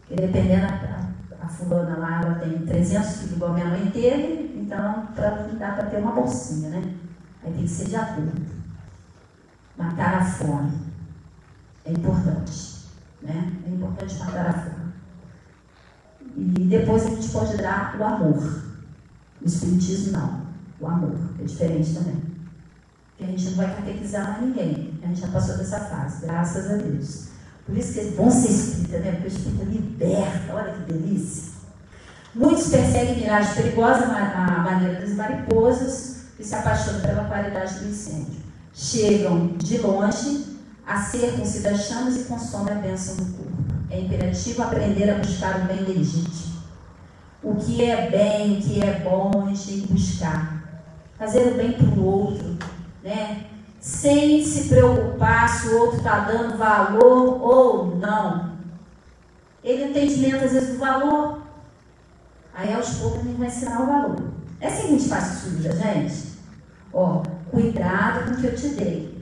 Porque 0.00 0.20
dependendo, 0.20 0.66
a, 0.66 1.10
a 1.40 1.48
fulana 1.48 1.96
lá, 1.96 2.22
ela 2.24 2.34
tem 2.40 2.58
300 2.58 3.08
filhos 3.18 3.32
igual 3.36 3.52
minha 3.52 3.66
mãe 3.66 3.88
teve, 3.92 4.58
então 4.60 5.06
pra, 5.14 5.30
dá 5.30 5.72
para 5.72 5.86
ter 5.86 5.98
uma 5.98 6.10
bolsinha, 6.10 6.70
né? 6.70 6.82
Aí 7.44 7.52
tem 7.52 7.62
que 7.62 7.68
ser 7.68 7.84
de 7.84 7.94
acordo. 7.94 8.63
Matar 9.76 10.14
a 10.14 10.24
fome. 10.24 10.72
É 11.84 11.92
importante. 11.92 12.74
Né? 13.22 13.52
É 13.66 13.70
importante 13.70 14.18
matar 14.18 14.46
a 14.46 14.52
fome. 14.52 14.92
E 16.36 16.64
depois 16.64 17.06
a 17.06 17.10
gente 17.10 17.28
pode 17.28 17.56
dar 17.56 17.96
o 17.98 18.04
amor. 18.04 18.64
O 19.40 19.46
Espiritismo 19.46 20.12
não. 20.12 20.42
O 20.80 20.86
amor. 20.86 21.16
É 21.40 21.44
diferente 21.44 21.94
também. 21.94 22.22
Porque 23.10 23.24
a 23.24 23.26
gente 23.26 23.50
não 23.50 23.56
vai 23.56 23.76
catequizar 23.76 24.28
mais 24.28 24.42
ninguém. 24.42 24.98
A 25.02 25.06
gente 25.06 25.20
já 25.20 25.28
passou 25.28 25.56
dessa 25.56 25.80
fase, 25.80 26.26
graças 26.26 26.70
a 26.70 26.76
Deus. 26.76 27.28
Por 27.64 27.76
isso 27.76 27.94
que 27.94 28.00
é 28.00 28.10
bom 28.10 28.30
ser 28.30 28.50
espírita, 28.50 28.98
né? 28.98 29.12
Porque 29.12 29.26
o 29.26 29.28
espírita 29.28 29.64
liberta, 29.64 30.54
olha 30.54 30.72
que 30.72 30.92
delícia. 30.92 31.54
Muitos 32.34 32.68
perseguem 32.68 33.20
miragem 33.20 33.54
perigosa, 33.54 34.06
a 34.06 34.62
maneira 34.64 35.00
das 35.00 35.14
mariposas, 35.14 36.24
e 36.38 36.42
se 36.42 36.54
apaixonam 36.54 37.00
pela 37.00 37.24
qualidade 37.24 37.78
do 37.78 37.88
incêndio. 37.88 38.33
Chegam 38.74 39.56
de 39.56 39.78
longe 39.78 40.54
acercam-se 40.86 41.60
das 41.60 41.86
chamas 41.86 42.16
e 42.16 42.24
consomem 42.24 42.74
a 42.74 42.78
bênção 42.78 43.16
do 43.16 43.24
corpo. 43.36 43.52
É 43.90 44.00
imperativo 44.00 44.62
aprender 44.62 45.08
a 45.10 45.18
buscar 45.18 45.60
o 45.60 45.64
bem 45.64 45.80
legítimo. 45.80 46.54
O 47.42 47.54
que 47.54 47.84
é 47.84 48.10
bem, 48.10 48.58
o 48.58 48.62
que 48.62 48.82
é 48.82 49.00
bom, 49.00 49.30
a 49.44 49.48
gente 49.50 49.66
tem 49.66 49.80
que 49.82 49.92
buscar. 49.92 50.82
Fazer 51.18 51.52
o 51.52 51.54
bem 51.54 51.72
para 51.72 51.86
o 51.86 52.04
outro, 52.04 52.56
né? 53.02 53.46
Sem 53.80 54.44
se 54.44 54.68
preocupar 54.68 55.48
se 55.48 55.68
o 55.68 55.78
outro 55.78 55.98
está 55.98 56.20
dando 56.20 56.56
valor 56.56 57.40
ou 57.42 57.96
não. 57.96 58.54
Ele 59.62 59.84
entendimento, 59.84 60.44
às 60.44 60.52
vezes, 60.52 60.70
do 60.70 60.78
valor. 60.78 61.42
Aí, 62.54 62.72
aos 62.72 62.94
poucos, 62.94 63.20
a 63.20 63.22
gente 63.22 63.38
vai 63.38 63.48
ensinar 63.48 63.82
o 63.82 63.86
valor. 63.86 64.16
É 64.60 64.68
assim 64.68 64.82
que 64.82 64.94
a 64.94 64.98
gente 64.98 65.08
faz 65.08 65.24
suja, 65.24 65.72
gente. 65.72 66.34
Ó, 66.92 67.22
cuidado 67.54 68.24
com 68.24 68.32
o 68.32 68.36
que 68.36 68.46
eu 68.46 68.54
te 68.54 68.68
dei. 68.70 69.14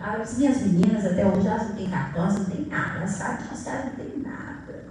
As 0.00 0.38
minhas 0.38 0.60
meninas 0.62 1.06
até 1.06 1.24
hoje 1.24 1.46
elas 1.46 1.68
não 1.68 1.76
têm 1.76 1.90
cartões, 1.90 2.34
não 2.34 2.44
tem 2.44 2.66
nada, 2.66 2.98
elas 2.98 3.10
sabem 3.10 3.46
que 3.46 3.54
as 3.54 3.64
não 3.64 3.90
tem 3.92 4.22
nada. 4.22 4.84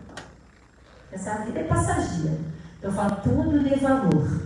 Essa 1.11 1.35
vida 1.43 1.59
é 1.59 1.63
passageira. 1.63 2.37
Então 2.79 2.89
eu 2.89 2.95
falo, 2.95 3.15
tudo 3.17 3.59
de 3.59 3.75
valor. 3.75 4.41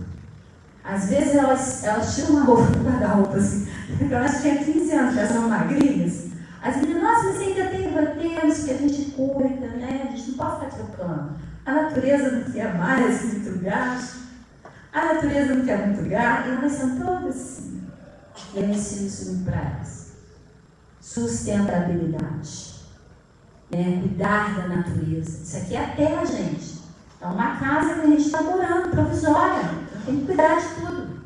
Às 0.84 1.10
vezes 1.10 1.34
elas, 1.34 1.84
elas 1.84 2.14
tiram 2.14 2.30
uma 2.30 2.44
roupa 2.44 2.70
do 2.70 2.84
guarda-roupa 2.84 3.36
assim. 3.36 3.68
Então 4.00 4.18
elas 4.18 4.40
tinham 4.40 4.64
15 4.64 4.92
anos, 4.92 5.14
já 5.14 5.26
são 5.26 5.48
magrinhas. 5.48 6.28
As 6.62 6.76
meninas, 6.76 7.02
nossa, 7.02 7.32
você 7.32 7.44
ainda 7.44 7.66
tem 7.66 7.90
roteiros 7.92 8.64
que 8.64 8.70
a 8.70 8.76
gente 8.76 9.10
cuida, 9.12 9.66
né? 9.76 10.08
A 10.08 10.16
gente 10.16 10.30
não 10.30 10.38
pode 10.38 10.54
ficar 10.56 10.76
trocando. 10.76 11.30
A 11.64 11.72
natureza 11.72 12.30
não 12.30 12.52
quer 12.52 12.74
mais 12.74 13.24
muito 13.24 13.62
gasto. 13.62 14.18
A 14.92 15.14
natureza 15.14 15.54
não 15.54 15.64
quer 15.64 15.86
muito 15.86 16.08
gasto. 16.08 16.48
E 16.48 16.50
elas 16.52 16.72
são 16.72 16.98
todas 16.98 17.36
assim. 17.36 17.77
Para 19.44 19.60
elas 19.60 20.08
sustentabilidade. 21.08 22.74
Né? 23.70 23.98
Cuidar 24.00 24.56
da 24.56 24.68
natureza. 24.68 25.42
Isso 25.42 25.56
aqui 25.56 25.74
é 25.74 25.84
a 25.84 25.88
terra, 25.88 26.24
gente. 26.24 26.78
É 27.20 27.26
uma 27.26 27.56
casa 27.56 27.94
que 27.94 28.00
a 28.00 28.06
gente 28.06 28.26
está 28.26 28.42
morando, 28.42 28.90
provisória. 28.90 29.62
Então 29.62 30.02
tem 30.06 30.20
que 30.20 30.26
cuidar 30.26 30.60
de 30.60 30.74
tudo. 30.74 31.18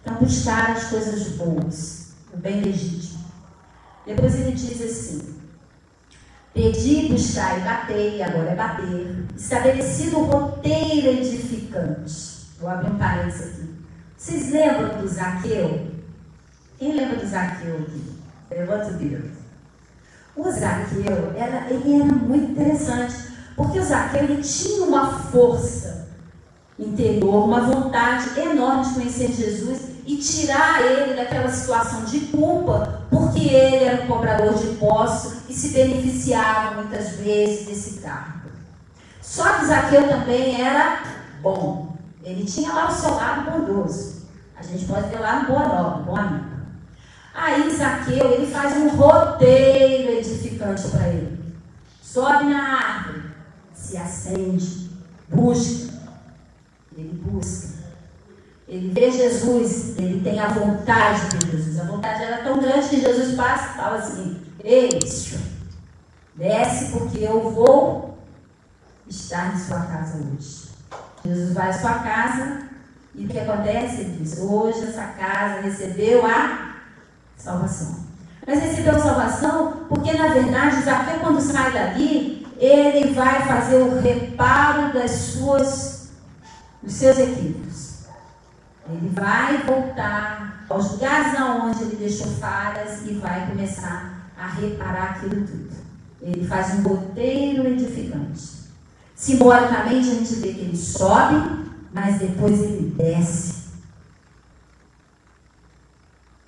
Então, 0.00 0.14
buscar 0.16 0.70
as 0.72 0.84
coisas 0.84 1.28
boas, 1.30 2.12
o 2.32 2.36
bem 2.36 2.60
legítimo. 2.60 3.24
Depois 4.06 4.34
ele 4.34 4.52
diz 4.52 4.80
assim: 4.82 5.34
Pedi, 6.52 7.08
buscar 7.08 7.58
e 7.58 7.62
batei, 7.62 8.22
agora 8.22 8.50
é 8.50 8.54
bater. 8.54 9.24
Estabelecido 9.36 10.18
o 10.18 10.24
roteiro 10.24 11.08
edificante. 11.08 12.46
Vou 12.60 12.68
abrir 12.68 12.90
um 12.90 12.98
parênteses 12.98 13.54
aqui. 13.54 13.74
Vocês 14.16 14.52
lembram 14.52 15.00
do 15.00 15.08
Zaqueu? 15.08 15.93
Quem 16.78 16.92
lembra 16.92 17.16
do 17.16 17.26
Zaqueu 17.26 17.76
aqui? 17.76 18.02
Levanta 18.50 18.90
o 18.90 18.94
dedo. 18.94 19.30
O 20.36 20.50
Zaqueu, 20.50 21.32
era, 21.36 21.66
ele 21.70 21.94
era 21.94 22.04
muito 22.04 22.50
interessante, 22.50 23.14
porque 23.54 23.78
o 23.78 23.84
Zaqueu 23.84 24.24
ele 24.24 24.42
tinha 24.42 24.84
uma 24.84 25.18
força 25.18 26.08
interior, 26.78 27.44
uma 27.44 27.60
vontade 27.60 28.38
enorme 28.38 28.84
de 28.84 28.94
conhecer 28.94 29.32
Jesus 29.32 29.94
e 30.04 30.16
tirar 30.16 30.82
ele 30.82 31.14
daquela 31.14 31.48
situação 31.48 32.04
de 32.04 32.20
culpa, 32.26 33.02
porque 33.10 33.40
ele 33.40 33.84
era 33.84 34.02
um 34.02 34.06
cobrador 34.08 34.54
de 34.54 34.66
impostos 34.66 35.48
e 35.48 35.54
se 35.54 35.68
beneficiava 35.68 36.82
muitas 36.82 37.12
vezes 37.16 37.66
desse 37.66 38.00
cargo. 38.00 38.50
Só 39.22 39.44
que 39.54 39.66
Zaqueu 39.66 40.08
também 40.08 40.60
era 40.60 41.02
bom. 41.40 41.96
Ele 42.22 42.44
tinha 42.44 42.72
lá 42.72 42.88
o 42.88 42.92
seu 42.92 43.14
lado 43.14 43.50
bondoso. 43.50 44.24
A 44.56 44.62
gente 44.62 44.84
pode 44.84 45.08
ver 45.08 45.20
lá 45.20 45.40
no 45.40 45.48
Boa 45.48 45.68
Nova, 45.68 46.02
bom 46.02 46.16
amigo. 46.16 46.53
Aí 47.34 47.68
Zaqueu, 47.68 48.32
ele 48.32 48.46
faz 48.46 48.76
um 48.76 48.88
roteiro 48.90 50.12
edificante 50.12 50.86
para 50.88 51.08
ele. 51.08 51.54
Sobe 52.00 52.44
na 52.44 52.78
árvore, 52.78 53.22
se 53.74 53.96
acende, 53.96 54.88
busca. 55.28 55.92
Ele 56.96 57.20
busca. 57.24 57.74
Ele 58.68 58.88
vê 58.92 59.10
Jesus, 59.10 59.98
ele 59.98 60.20
tem 60.22 60.38
a 60.38 60.46
vontade 60.46 61.36
de 61.36 61.50
Jesus. 61.50 61.80
A 61.80 61.84
vontade 61.84 62.22
era 62.22 62.44
tão 62.44 62.60
grande 62.60 62.88
que 62.88 63.00
Jesus 63.00 63.34
passa 63.34 63.72
e 63.72 63.76
fala 63.76 63.96
assim: 63.98 64.40
Ei, 64.62 64.88
desce 66.36 66.92
porque 66.92 67.18
eu 67.18 67.50
vou 67.50 68.16
estar 69.08 69.54
em 69.54 69.58
sua 69.58 69.80
casa 69.80 70.18
hoje. 70.18 70.68
Jesus 71.24 71.52
vai 71.52 71.70
à 71.70 71.72
sua 71.72 71.94
casa 71.98 72.62
e 73.14 73.24
o 73.24 73.28
que 73.28 73.38
acontece? 73.38 74.02
Ele 74.02 74.18
diz: 74.20 74.38
Hoje 74.38 74.84
essa 74.84 75.04
casa 75.08 75.60
recebeu 75.60 76.24
a 76.24 76.63
salvação. 77.36 78.04
Mas 78.46 78.60
recebeu 78.60 78.98
salvação 78.98 79.86
porque, 79.88 80.12
na 80.12 80.28
verdade, 80.28 80.82
Zaqueu, 80.82 81.20
quando 81.20 81.40
sai 81.40 81.72
dali, 81.72 82.46
ele 82.58 83.14
vai 83.14 83.46
fazer 83.46 83.76
o 83.76 84.00
reparo 84.00 84.92
das 84.92 85.10
suas, 85.10 86.10
dos 86.82 86.92
seus 86.92 87.18
equívocos. 87.18 88.04
Ele 88.88 89.08
vai 89.14 89.58
voltar 89.62 90.66
aos 90.68 90.92
lugares 90.92 91.38
aonde 91.38 91.82
ele 91.82 91.96
deixou 91.96 92.26
falhas 92.34 93.02
e 93.06 93.14
vai 93.14 93.46
começar 93.46 94.30
a 94.38 94.46
reparar 94.48 95.12
aquilo 95.12 95.46
tudo. 95.46 95.70
Ele 96.20 96.46
faz 96.46 96.74
um 96.74 96.82
roteiro 96.82 97.66
edificante. 97.66 98.64
Simbolicamente, 99.14 100.10
a 100.10 100.14
gente 100.14 100.34
vê 100.34 100.52
que 100.52 100.60
ele 100.60 100.76
sobe, 100.76 101.66
mas 101.92 102.18
depois 102.18 102.60
ele 102.60 102.94
desce 102.96 103.53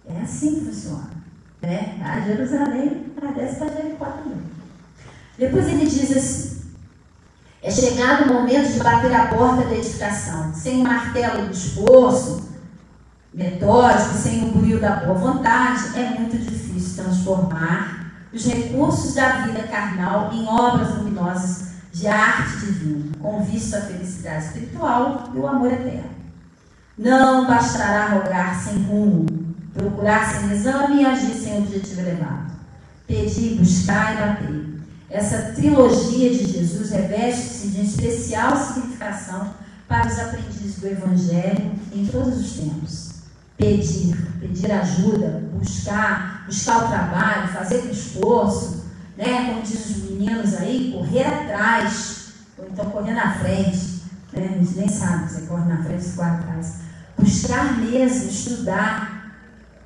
é 0.08 0.20
assim 0.20 0.54
que 0.56 0.66
funciona. 0.66 1.10
Né? 1.62 1.98
A 2.02 2.20
Jerusalém 2.20 3.12
agradece 3.16 3.56
para 3.56 3.68
Jericó 3.68 4.06
também. 4.06 4.42
Depois 5.38 5.66
ele 5.66 5.86
diz 5.86 6.16
assim: 6.16 6.56
é 7.62 7.70
chegado 7.70 8.30
o 8.30 8.34
momento 8.34 8.72
de 8.72 8.78
bater 8.78 9.12
a 9.12 9.26
porta 9.26 9.64
da 9.64 9.74
edificação. 9.74 10.54
Sem 10.54 10.82
martelo 10.82 11.46
do 11.46 11.52
esforço 11.52 12.48
metódico, 13.34 14.14
sem 14.14 14.44
o 14.44 14.52
brilho 14.52 14.80
da 14.80 14.96
boa 14.96 15.14
vontade, 15.14 15.98
é 15.98 16.10
muito 16.10 16.38
difícil 16.38 17.04
transformar 17.04 18.12
os 18.32 18.44
recursos 18.46 19.14
da 19.14 19.28
vida 19.46 19.62
carnal 19.64 20.32
em 20.32 20.46
obras 20.46 20.96
luminosas 20.96 21.66
de 21.92 22.06
arte 22.06 22.66
divina, 22.66 23.12
com 23.18 23.42
vista 23.42 23.78
à 23.78 23.80
felicidade 23.82 24.44
espiritual 24.44 25.30
e 25.34 25.38
o 25.38 25.46
amor 25.46 25.72
eterno. 25.72 26.10
Não 26.96 27.46
bastará 27.46 28.08
rogar 28.08 28.58
sem 28.62 28.82
rumo, 28.82 29.45
procurar 29.76 30.40
sem 30.40 30.50
exame 30.50 31.02
e 31.02 31.06
agir 31.06 31.34
sem 31.34 31.58
objetivo 31.58 32.00
elevado. 32.00 32.52
Pedir, 33.06 33.58
buscar 33.58 34.14
e 34.14 34.18
bater. 34.18 34.76
Essa 35.08 35.52
trilogia 35.52 36.30
de 36.30 36.52
Jesus 36.52 36.90
reveste-se 36.90 37.68
de 37.68 37.84
especial 37.84 38.56
significação 38.56 39.54
para 39.86 40.08
os 40.08 40.18
aprendizes 40.18 40.80
do 40.80 40.88
Evangelho 40.88 41.72
em 41.94 42.06
todos 42.06 42.38
os 42.38 42.52
tempos. 42.54 43.10
Pedir, 43.56 44.16
pedir 44.40 44.72
ajuda, 44.72 45.42
buscar, 45.52 46.44
buscar 46.46 46.84
o 46.84 46.88
trabalho, 46.88 47.48
fazer 47.48 47.84
o 47.84 47.90
esforço, 47.90 48.84
né? 49.16 49.46
como 49.46 49.62
diz 49.62 49.90
os 49.90 50.10
meninos 50.10 50.54
aí, 50.54 50.92
correr 50.92 51.24
atrás, 51.24 52.32
ou 52.58 52.66
então 52.66 52.90
correr 52.90 53.14
na 53.14 53.34
frente. 53.38 54.02
Né? 54.32 54.50
A 54.50 54.58
gente 54.58 54.76
nem 54.76 54.88
sabe 54.88 55.30
se 55.30 55.42
corre 55.42 55.68
na 55.68 55.82
frente 55.82 56.04
ou 56.06 56.12
corre 56.16 56.30
atrás. 56.30 56.74
Buscar 57.16 57.78
mesmo, 57.78 58.28
estudar, 58.28 59.15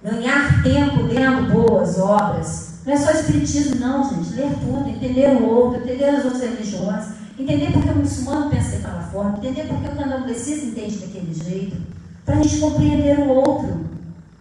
ganhar 0.03 0.63
tempo 0.63 1.03
lendo 1.03 1.53
boas 1.53 1.99
obras. 1.99 2.81
Não 2.85 2.95
é 2.95 2.97
só 2.97 3.11
espiritismo, 3.11 3.77
não, 3.77 4.09
gente. 4.09 4.35
Ler 4.35 4.53
tudo, 4.55 4.89
entender 4.89 5.29
o 5.31 5.49
outro, 5.49 5.83
entender 5.83 6.05
as 6.05 6.25
outras 6.25 6.43
religiões, 6.43 7.07
entender 7.39 7.73
porque 7.73 7.91
o 7.91 7.97
muçulmano 7.97 8.51
pensa 8.51 8.77
daquela 8.77 9.03
forma, 9.03 9.39
entender 9.39 9.67
porque 9.69 9.89
o 9.89 9.97
candomblessista 9.97 10.67
entende 10.67 10.99
daquele 10.99 11.35
jeito, 11.35 11.77
para 12.25 12.37
a 12.37 12.43
gente 12.43 12.59
compreender 12.59 13.19
o 13.19 13.29
outro. 13.29 13.91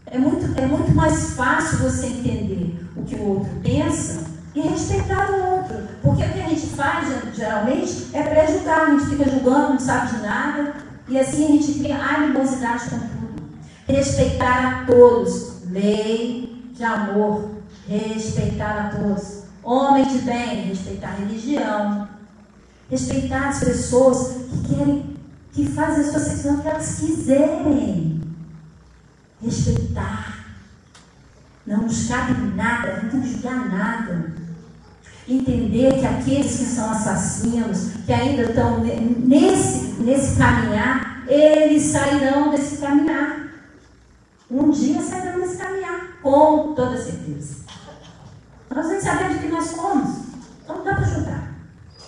É 0.06 0.18
muito, 0.18 0.60
é 0.60 0.66
muito 0.66 0.92
mais 0.96 1.34
fácil 1.34 1.80
você 1.80 2.08
entender 2.08 2.80
o 2.96 3.04
que 3.04 3.16
o 3.16 3.28
outro 3.28 3.50
pensa 3.62 4.24
e 4.56 4.62
respeitar 4.62 5.30
o 5.32 5.56
outro. 5.56 5.78
Porque 6.02 6.24
o 6.24 6.30
que 6.30 6.42
a 6.42 6.50
gente 6.50 6.68
faz, 6.68 7.08
geralmente, 7.36 8.08
é 8.14 8.24
pré-julgar. 8.24 8.88
A 8.88 8.92
gente 8.92 9.06
fica 9.06 9.30
julgando, 9.30 9.74
não 9.74 9.80
sabe 9.80 10.16
de 10.16 10.22
nada. 10.24 10.74
E 11.08 11.20
assim 11.20 11.46
a 11.46 11.52
gente 11.52 11.80
cria 11.80 11.98
animosidade 11.98 12.90
com 12.90 13.00
tudo. 13.00 13.29
Respeitar 13.90 14.66
a 14.66 14.86
todos. 14.86 15.64
Lei 15.70 16.72
de 16.74 16.84
amor. 16.84 17.50
Respeitar 17.88 18.86
a 18.86 18.98
todos. 18.98 19.44
Homem 19.64 20.08
de 20.08 20.20
bem, 20.20 20.68
respeitar 20.68 21.10
a 21.10 21.16
religião. 21.16 22.08
Respeitar 22.90 23.50
as 23.50 23.60
pessoas 23.60 24.36
que 24.50 24.74
querem, 24.74 25.18
que 25.52 25.68
fazem 25.68 26.06
a 26.06 26.12
sua 26.12 26.20
sexualidade 26.20 26.70
que 26.70 26.70
elas 26.70 27.00
quiserem. 27.00 28.22
Respeitar. 29.44 30.46
Não 31.66 31.84
nos 31.84 32.08
cabe 32.08 32.34
nada, 32.56 33.10
não 33.12 33.24
julgar 33.24 33.70
nada 33.70 34.40
entender 35.30 36.00
que 36.00 36.06
aqueles 36.06 36.58
que 36.58 36.66
são 36.66 36.90
assassinos, 36.90 37.92
que 38.06 38.12
ainda 38.12 38.44
estão 38.44 38.84
nesse, 38.84 40.02
nesse 40.02 40.38
caminhar, 40.38 41.24
eles 41.28 41.84
sairão 41.84 42.50
desse 42.50 42.78
caminhar. 42.78 43.39
Um 44.52 44.72
dia 44.72 44.96
desse 44.96 45.58
caminhar, 45.58 46.20
com 46.22 46.74
toda 46.74 46.98
certeza. 46.98 47.66
Nós 48.74 48.88
nem 48.88 49.02
sabemos 49.02 49.38
o 49.38 49.40
que 49.40 49.48
nós 49.48 49.66
somos, 49.66 50.10
então 50.64 50.84
dá 50.84 50.96
para 50.96 51.04
julgar. 51.04 51.54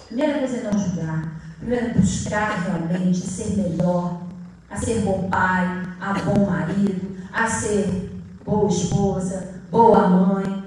Primeira 0.07 0.39
coisa 0.39 0.57
é 0.57 0.63
não 0.63 0.79
julgar. 0.79 1.41
Primeiro 1.59 1.85
é 1.85 1.93
buscar 1.93 2.63
realmente 2.63 3.19
ser 3.19 3.55
melhor, 3.55 4.21
a 4.69 4.75
ser 4.75 5.01
bom 5.01 5.29
pai, 5.29 5.83
a 5.99 6.13
bom 6.13 6.45
marido, 6.45 7.17
a 7.31 7.47
ser 7.47 8.11
boa 8.43 8.67
esposa, 8.67 9.61
boa 9.69 10.07
mãe, 10.07 10.61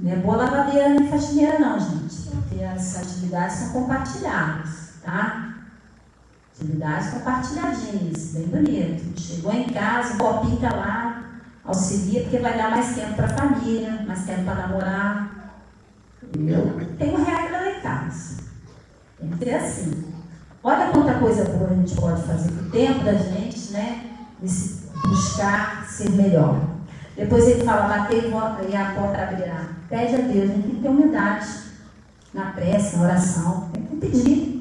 não 0.00 0.12
é 0.12 0.16
boa 0.16 0.36
lavadeira 0.36 0.90
nem 0.90 1.08
faxineira, 1.08 1.58
não, 1.58 1.78
gente. 1.80 2.16
Porque 2.30 2.62
as 2.62 2.96
atividades 2.96 3.56
são 3.56 3.72
compartilhadas, 3.72 4.92
tá? 5.02 5.47
Atividades 6.60 7.10
compartilhadinhas, 7.10 8.32
bem 8.32 8.48
bonito. 8.48 9.20
Chegou 9.20 9.52
em 9.52 9.68
casa, 9.68 10.14
o 10.14 10.18
copinho 10.18 10.56
tá 10.56 10.74
lá, 10.74 11.24
auxilia, 11.64 12.22
porque 12.22 12.38
vai 12.38 12.58
dar 12.58 12.72
mais 12.72 12.96
tempo 12.96 13.14
para 13.14 13.26
a 13.26 13.28
família, 13.28 14.04
mais 14.04 14.24
tempo 14.24 14.42
para 14.42 14.66
namorar. 14.66 15.54
Eu 16.34 16.96
tenho 16.98 17.24
regra 17.24 17.58
lá 17.58 17.70
em 17.70 17.80
casa. 17.80 18.38
Tem 19.20 19.30
que 19.30 19.44
ser 19.44 19.54
assim. 19.54 20.04
Olha 20.64 20.90
quanta 20.90 21.14
coisa 21.20 21.44
boa 21.44 21.70
a 21.70 21.74
gente 21.74 21.94
pode 21.94 22.22
fazer 22.22 22.50
com 22.50 22.64
o 22.64 22.70
tempo 22.70 23.04
da 23.04 23.14
gente, 23.14 23.72
né? 23.72 24.04
buscar 24.40 25.86
ser 25.88 26.10
melhor. 26.10 26.60
Depois 27.16 27.46
ele 27.46 27.64
fala, 27.64 27.86
batei 27.88 28.32
e 28.68 28.76
a 28.76 28.94
porta 28.96 29.22
abrirá. 29.22 29.68
Pede 29.88 30.14
a 30.16 30.18
Deus, 30.18 30.50
a 30.50 30.54
gente 30.54 30.62
tem 30.62 30.74
que 30.74 30.82
ter 30.82 30.88
humildade 30.88 31.48
na 32.34 32.46
prece, 32.46 32.96
na 32.96 33.04
oração. 33.04 33.70
Tem 33.72 33.82
que 33.84 33.96
pedir. 33.96 34.57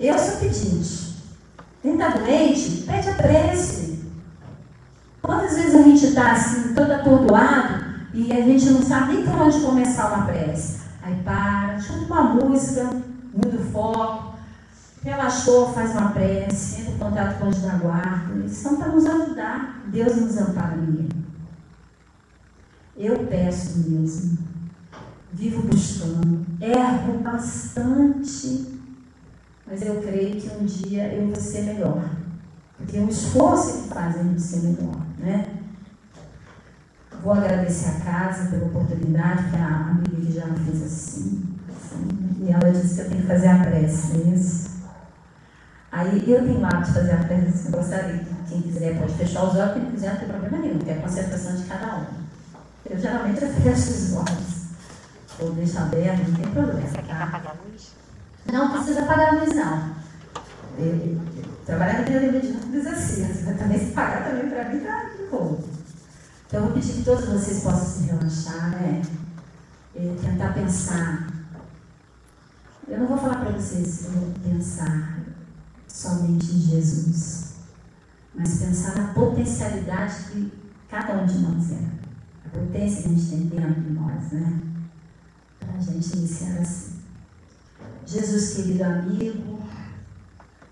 Eu 0.00 0.18
sou 0.18 0.38
pedinte. 0.38 1.14
Quem 1.82 1.92
está 1.92 2.08
doente, 2.08 2.84
pede 2.86 3.10
a 3.10 3.14
prece. 3.16 4.00
Quantas 5.20 5.54
vezes 5.54 5.74
a 5.74 5.82
gente 5.82 6.06
está 6.06 6.32
assim, 6.32 6.74
todo 6.74 6.90
atordoado 6.90 7.84
e 8.14 8.32
a 8.32 8.40
gente 8.40 8.70
não 8.70 8.82
sabe 8.82 9.12
nem 9.12 9.24
por 9.26 9.42
onde 9.42 9.60
começar 9.60 10.08
uma 10.08 10.24
prece? 10.24 10.80
Aí 11.02 11.14
para, 11.22 11.76
escuta 11.76 12.06
uma 12.06 12.22
música, 12.22 12.84
muda 13.34 13.58
o 13.58 13.70
foco, 13.70 14.38
relaxou, 15.02 15.70
faz 15.74 15.90
uma 15.90 16.12
prece, 16.12 16.80
entra 16.80 16.94
em 16.94 16.98
contato 16.98 17.38
com 17.38 17.48
os 17.48 17.60
da 17.60 17.74
guarda. 17.74 18.32
Eles 18.32 18.52
são 18.52 18.76
para 18.76 18.88
nos 18.88 19.04
ajudar. 19.04 19.82
Deus 19.88 20.16
nos 20.16 20.38
ampara 20.38 20.76
mesmo. 20.76 21.10
Eu 22.96 23.18
peço 23.26 23.80
mesmo. 23.86 24.38
Vivo 25.30 25.62
buscando. 25.68 26.46
Erro 26.58 27.18
bastante. 27.18 28.79
Mas 29.70 29.82
eu 29.82 30.02
creio 30.02 30.40
que 30.40 30.50
um 30.50 30.64
dia 30.64 31.14
eu 31.14 31.26
vou 31.26 31.36
ser 31.36 31.62
melhor. 31.62 32.02
Porque 32.76 32.96
é 32.96 33.00
um 33.00 33.08
esforço 33.08 33.82
que 33.82 33.94
faz 33.94 34.18
a 34.18 34.22
gente 34.22 34.42
ser 34.42 34.62
melhor, 34.62 34.96
né? 35.18 35.46
Vou 37.22 37.34
agradecer 37.34 37.90
a 37.90 38.00
casa 38.00 38.50
pela 38.50 38.66
oportunidade, 38.66 39.50
que 39.50 39.56
a 39.56 39.66
amiga 39.66 40.16
que 40.16 40.32
já 40.32 40.46
fez 40.46 40.82
assim, 40.82 41.44
assim. 41.68 42.08
E 42.40 42.50
ela 42.50 42.72
disse 42.72 42.94
que 42.94 43.00
eu 43.02 43.10
tenho 43.10 43.20
que 43.20 43.26
fazer 43.28 43.48
a 43.48 43.58
prece, 43.58 44.16
é 44.16 44.34
isso? 44.34 44.70
Aí 45.92 46.30
eu 46.30 46.46
tenho 46.46 46.64
hábito 46.64 46.86
de 46.86 46.92
fazer 46.92 47.12
a 47.12 47.24
prece, 47.24 47.66
eu 47.66 47.72
gostaria. 47.72 48.24
Quem 48.48 48.62
quiser 48.62 48.98
pode 48.98 49.12
fechar 49.12 49.44
os 49.44 49.54
olhos, 49.54 49.74
quem 49.74 49.90
quiser 49.90 50.12
não 50.12 50.18
tem 50.18 50.28
problema 50.28 50.58
nenhum, 50.58 50.78
porque 50.78 50.90
é 50.90 50.94
a 50.94 51.02
concentração 51.02 51.54
de 51.54 51.64
cada 51.64 51.96
um. 51.98 52.06
Eu 52.88 52.98
geralmente 52.98 53.40
fecho 53.40 53.90
os 53.90 54.16
olhos. 54.16 54.60
Ou 55.38 55.52
deixo 55.52 55.78
aberto, 55.78 56.28
não 56.28 56.34
tem 56.34 56.50
problema. 56.50 56.80
Você 56.80 57.02
quer 57.02 57.12
apagar 57.12 57.52
a 57.52 57.70
luz? 57.70 57.92
Não 58.46 58.70
precisa 58.70 59.02
apagar 59.02 59.34
a 59.34 59.40
luz, 59.40 59.54
não. 59.54 59.94
Eu, 60.78 61.20
trabalhar 61.66 61.98
na 61.98 62.04
teoria 62.04 62.40
de 62.40 62.52
luz 62.52 62.86
assim, 62.86 63.26
também 63.58 63.78
se 63.78 63.92
pagar 63.92 64.24
também 64.24 64.50
para 64.50 64.68
mim 64.68 64.80
tá 64.80 65.10
boa. 65.30 65.58
Então 66.46 66.60
eu 66.60 66.66
vou 66.66 66.74
pedir 66.74 66.94
que 66.94 67.04
todos 67.04 67.26
vocês 67.26 67.62
possam 67.62 67.86
se 67.86 68.02
relaxar, 68.04 68.70
né? 68.70 69.02
E 69.94 70.16
tentar 70.20 70.54
pensar. 70.54 71.28
Eu 72.88 72.98
não 72.98 73.06
vou 73.06 73.18
falar 73.18 73.36
para 73.36 73.52
vocês 73.52 74.06
pensar 74.42 75.20
somente 75.86 76.46
em 76.46 76.60
Jesus, 76.60 77.54
mas 78.34 78.58
pensar 78.58 78.96
na 78.96 79.12
potencialidade 79.12 80.14
que 80.30 80.52
cada 80.88 81.14
um 81.14 81.26
de 81.26 81.38
nós 81.38 81.72
é 81.72 82.00
potência 82.50 83.02
que 83.02 83.08
a 83.08 83.12
gente 83.12 83.30
tem 83.30 83.46
dentro 83.46 83.80
de 83.80 83.90
nós, 83.90 84.32
né? 84.32 84.60
Para 85.58 85.74
a 85.74 85.80
gente 85.80 86.16
iniciar 86.16 86.60
assim. 86.60 86.89
Jesus, 88.10 88.54
querido 88.54 88.82
amigo, 88.82 89.60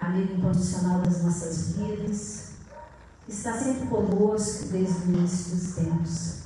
amigo 0.01 0.35
incondicional 0.35 1.01
das 1.03 1.23
nossas 1.23 1.77
vidas, 1.77 2.49
está 3.29 3.57
sempre 3.57 3.87
conosco 3.87 4.65
desde 4.73 5.03
o 5.03 5.15
início 5.15 5.55
dos 5.55 5.75
tempos, 5.77 6.39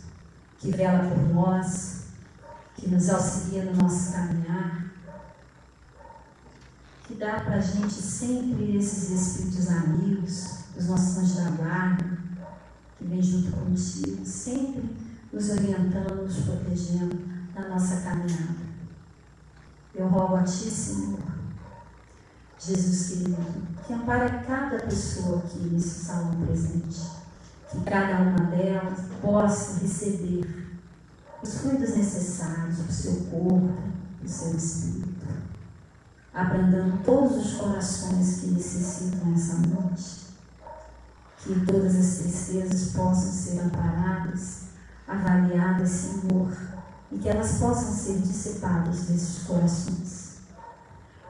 que 0.59 0.70
vela 0.70 1.09
por 1.09 1.32
nós, 1.32 2.03
que 2.76 2.90
nos 2.90 3.09
auxilia 3.09 3.64
no 3.64 3.82
nosso 3.82 4.12
caminhar, 4.12 4.93
que 7.07 7.14
dá 7.14 7.40
para 7.40 7.57
a 7.57 7.61
gente 7.61 7.95
sempre 7.95 8.76
esses 8.76 9.09
espíritos 9.12 9.70
amigos, 9.70 10.64
os 10.76 10.88
nossos 10.88 11.16
anjos 11.16 11.36
da 11.36 11.51
guarda, 11.53 12.18
que 12.99 13.05
vem 13.07 13.22
junto 13.22 13.51
contigo, 13.53 14.26
sempre 14.26 14.95
nos 15.32 15.49
orientando, 15.49 16.24
nos 16.24 16.36
protegendo 16.40 17.18
na 17.55 17.66
nossa 17.70 18.03
caminhada. 18.03 18.71
Eu 19.95 20.09
rogo 20.09 20.36
a 20.36 20.43
Ti, 20.43 20.70
Senhor, 20.70 21.20
Jesus 22.59 23.09
querido, 23.09 23.36
que 23.86 23.93
ampare 23.93 24.47
cada 24.47 24.78
pessoa 24.78 25.38
aqui 25.38 25.59
nesse 25.70 26.07
salão 26.07 26.34
presente, 26.47 27.11
que 27.70 27.80
cada 27.82 28.22
uma 28.22 28.51
delas 28.51 29.01
possa 29.20 29.80
receber 29.80 30.78
os 31.43 31.59
fluidos 31.59 31.95
necessários 31.95 32.76
para 32.76 32.88
o 32.88 32.93
seu 32.93 33.16
corpo, 33.24 33.74
para 34.18 34.26
o 34.26 34.28
seu 34.28 34.57
espírito, 34.57 35.26
abrandando 36.32 37.05
todos 37.05 37.36
os 37.36 37.55
corações 37.55 38.40
que 38.40 38.47
necessitam 38.47 39.34
essa 39.34 39.59
noite, 39.59 40.26
que 41.38 41.66
todas 41.66 41.97
as 41.97 42.18
tristezas 42.18 42.93
possam 42.93 43.30
ser 43.30 43.61
amparadas 43.61 44.72
avaliadas, 45.07 45.90
Senhor, 45.90 46.51
e 47.12 47.18
que 47.18 47.28
elas 47.28 47.58
possam 47.58 47.92
ser 47.92 48.18
dissipadas 48.18 49.02
desses 49.02 49.44
corações. 49.44 50.38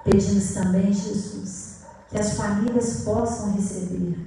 Pedimos 0.04 0.54
também, 0.54 0.92
Jesus, 0.92 1.80
que 2.08 2.18
as 2.18 2.34
famílias 2.34 3.02
possam 3.04 3.52
receber 3.52 4.18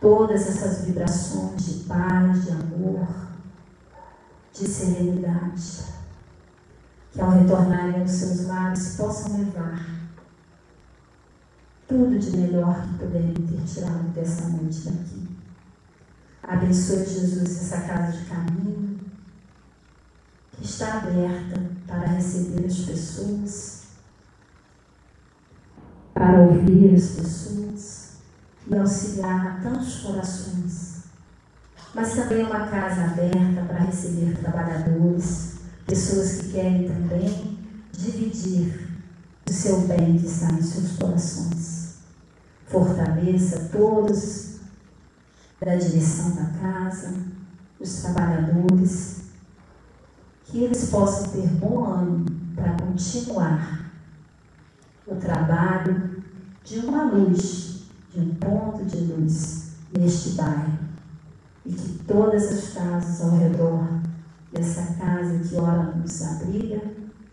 todas 0.00 0.42
essas 0.42 0.84
vibrações 0.84 1.64
de 1.64 1.84
paz, 1.84 2.44
de 2.44 2.50
amor, 2.50 3.06
de 4.52 4.66
serenidade, 4.68 5.84
que 7.10 7.20
ao 7.20 7.30
retornarem 7.30 8.02
aos 8.02 8.10
seus 8.10 8.46
lares 8.46 8.96
possam 8.96 9.38
levar 9.38 10.02
tudo 11.86 12.18
de 12.18 12.36
melhor 12.36 12.82
que 12.82 12.98
puderem 12.98 13.34
ter 13.34 13.64
tirado 13.64 14.12
dessa 14.14 14.48
noite 14.48 14.90
daqui. 14.90 15.28
Abençoe, 16.42 17.06
Jesus, 17.06 17.62
essa 17.62 17.82
casa 17.82 18.18
de 18.18 18.24
caminho 18.24 18.91
está 20.60 20.98
aberta 20.98 21.60
para 21.86 22.06
receber 22.08 22.66
as 22.66 22.78
pessoas, 22.78 23.82
para 26.14 26.40
ouvir 26.40 26.94
as 26.94 27.06
pessoas 27.10 28.10
e 28.66 28.76
auxiliar 28.76 29.46
a 29.46 29.60
tantos 29.62 30.00
corações. 30.00 31.02
Mas 31.94 32.14
também 32.14 32.42
é 32.42 32.46
uma 32.46 32.66
casa 32.66 33.04
aberta 33.04 33.62
para 33.66 33.84
receber 33.84 34.38
trabalhadores, 34.38 35.56
pessoas 35.86 36.38
que 36.38 36.52
querem 36.52 36.88
também 36.88 37.58
dividir 37.92 38.88
o 39.48 39.52
seu 39.52 39.80
bem 39.82 40.18
que 40.18 40.26
está 40.26 40.50
em 40.52 40.62
seus 40.62 40.92
corações. 40.92 41.96
Fortaleça 42.66 43.68
todos 43.70 44.52
da 45.60 45.76
direção 45.76 46.34
da 46.34 46.46
casa, 46.58 47.14
os 47.78 48.02
trabalhadores, 48.02 49.21
que 50.52 50.64
eles 50.64 50.90
possam 50.90 51.30
ter 51.30 51.48
bom 51.48 51.82
ânimo 51.82 52.26
para 52.54 52.74
continuar 52.74 53.90
o 55.06 55.16
trabalho 55.16 56.22
de 56.62 56.78
uma 56.80 57.04
luz, 57.04 57.84
de 58.12 58.20
um 58.20 58.34
ponto 58.34 58.84
de 58.84 58.98
luz 58.98 59.70
neste 59.98 60.32
bairro. 60.32 60.78
E 61.64 61.72
que 61.72 62.04
todas 62.06 62.52
as 62.52 62.74
casas 62.74 63.22
ao 63.22 63.38
redor 63.38 63.88
dessa 64.52 64.92
casa 64.94 65.38
que 65.38 65.56
ora 65.56 65.94
nos 65.96 66.22
abriga 66.22 66.82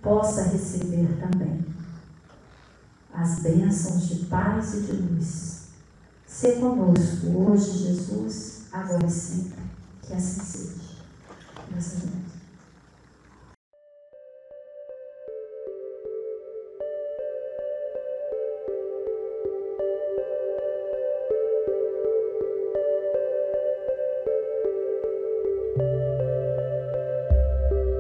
possa 0.02 0.44
receber 0.44 1.20
também 1.20 1.66
as 3.14 3.40
bênçãos 3.40 4.08
de 4.08 4.26
paz 4.28 4.76
e 4.76 4.82
de 4.82 4.94
luz. 4.94 5.68
Se 6.26 6.54
conosco 6.54 7.28
hoje, 7.28 7.80
Jesus, 7.80 8.68
agora 8.72 9.06
e 9.06 9.12
sempre. 9.12 9.60
Que 10.04 10.14
assim 10.14 10.42
seja. 10.42 10.80
Graças 11.70 12.04
a 12.04 12.06
Deus. 12.06 12.19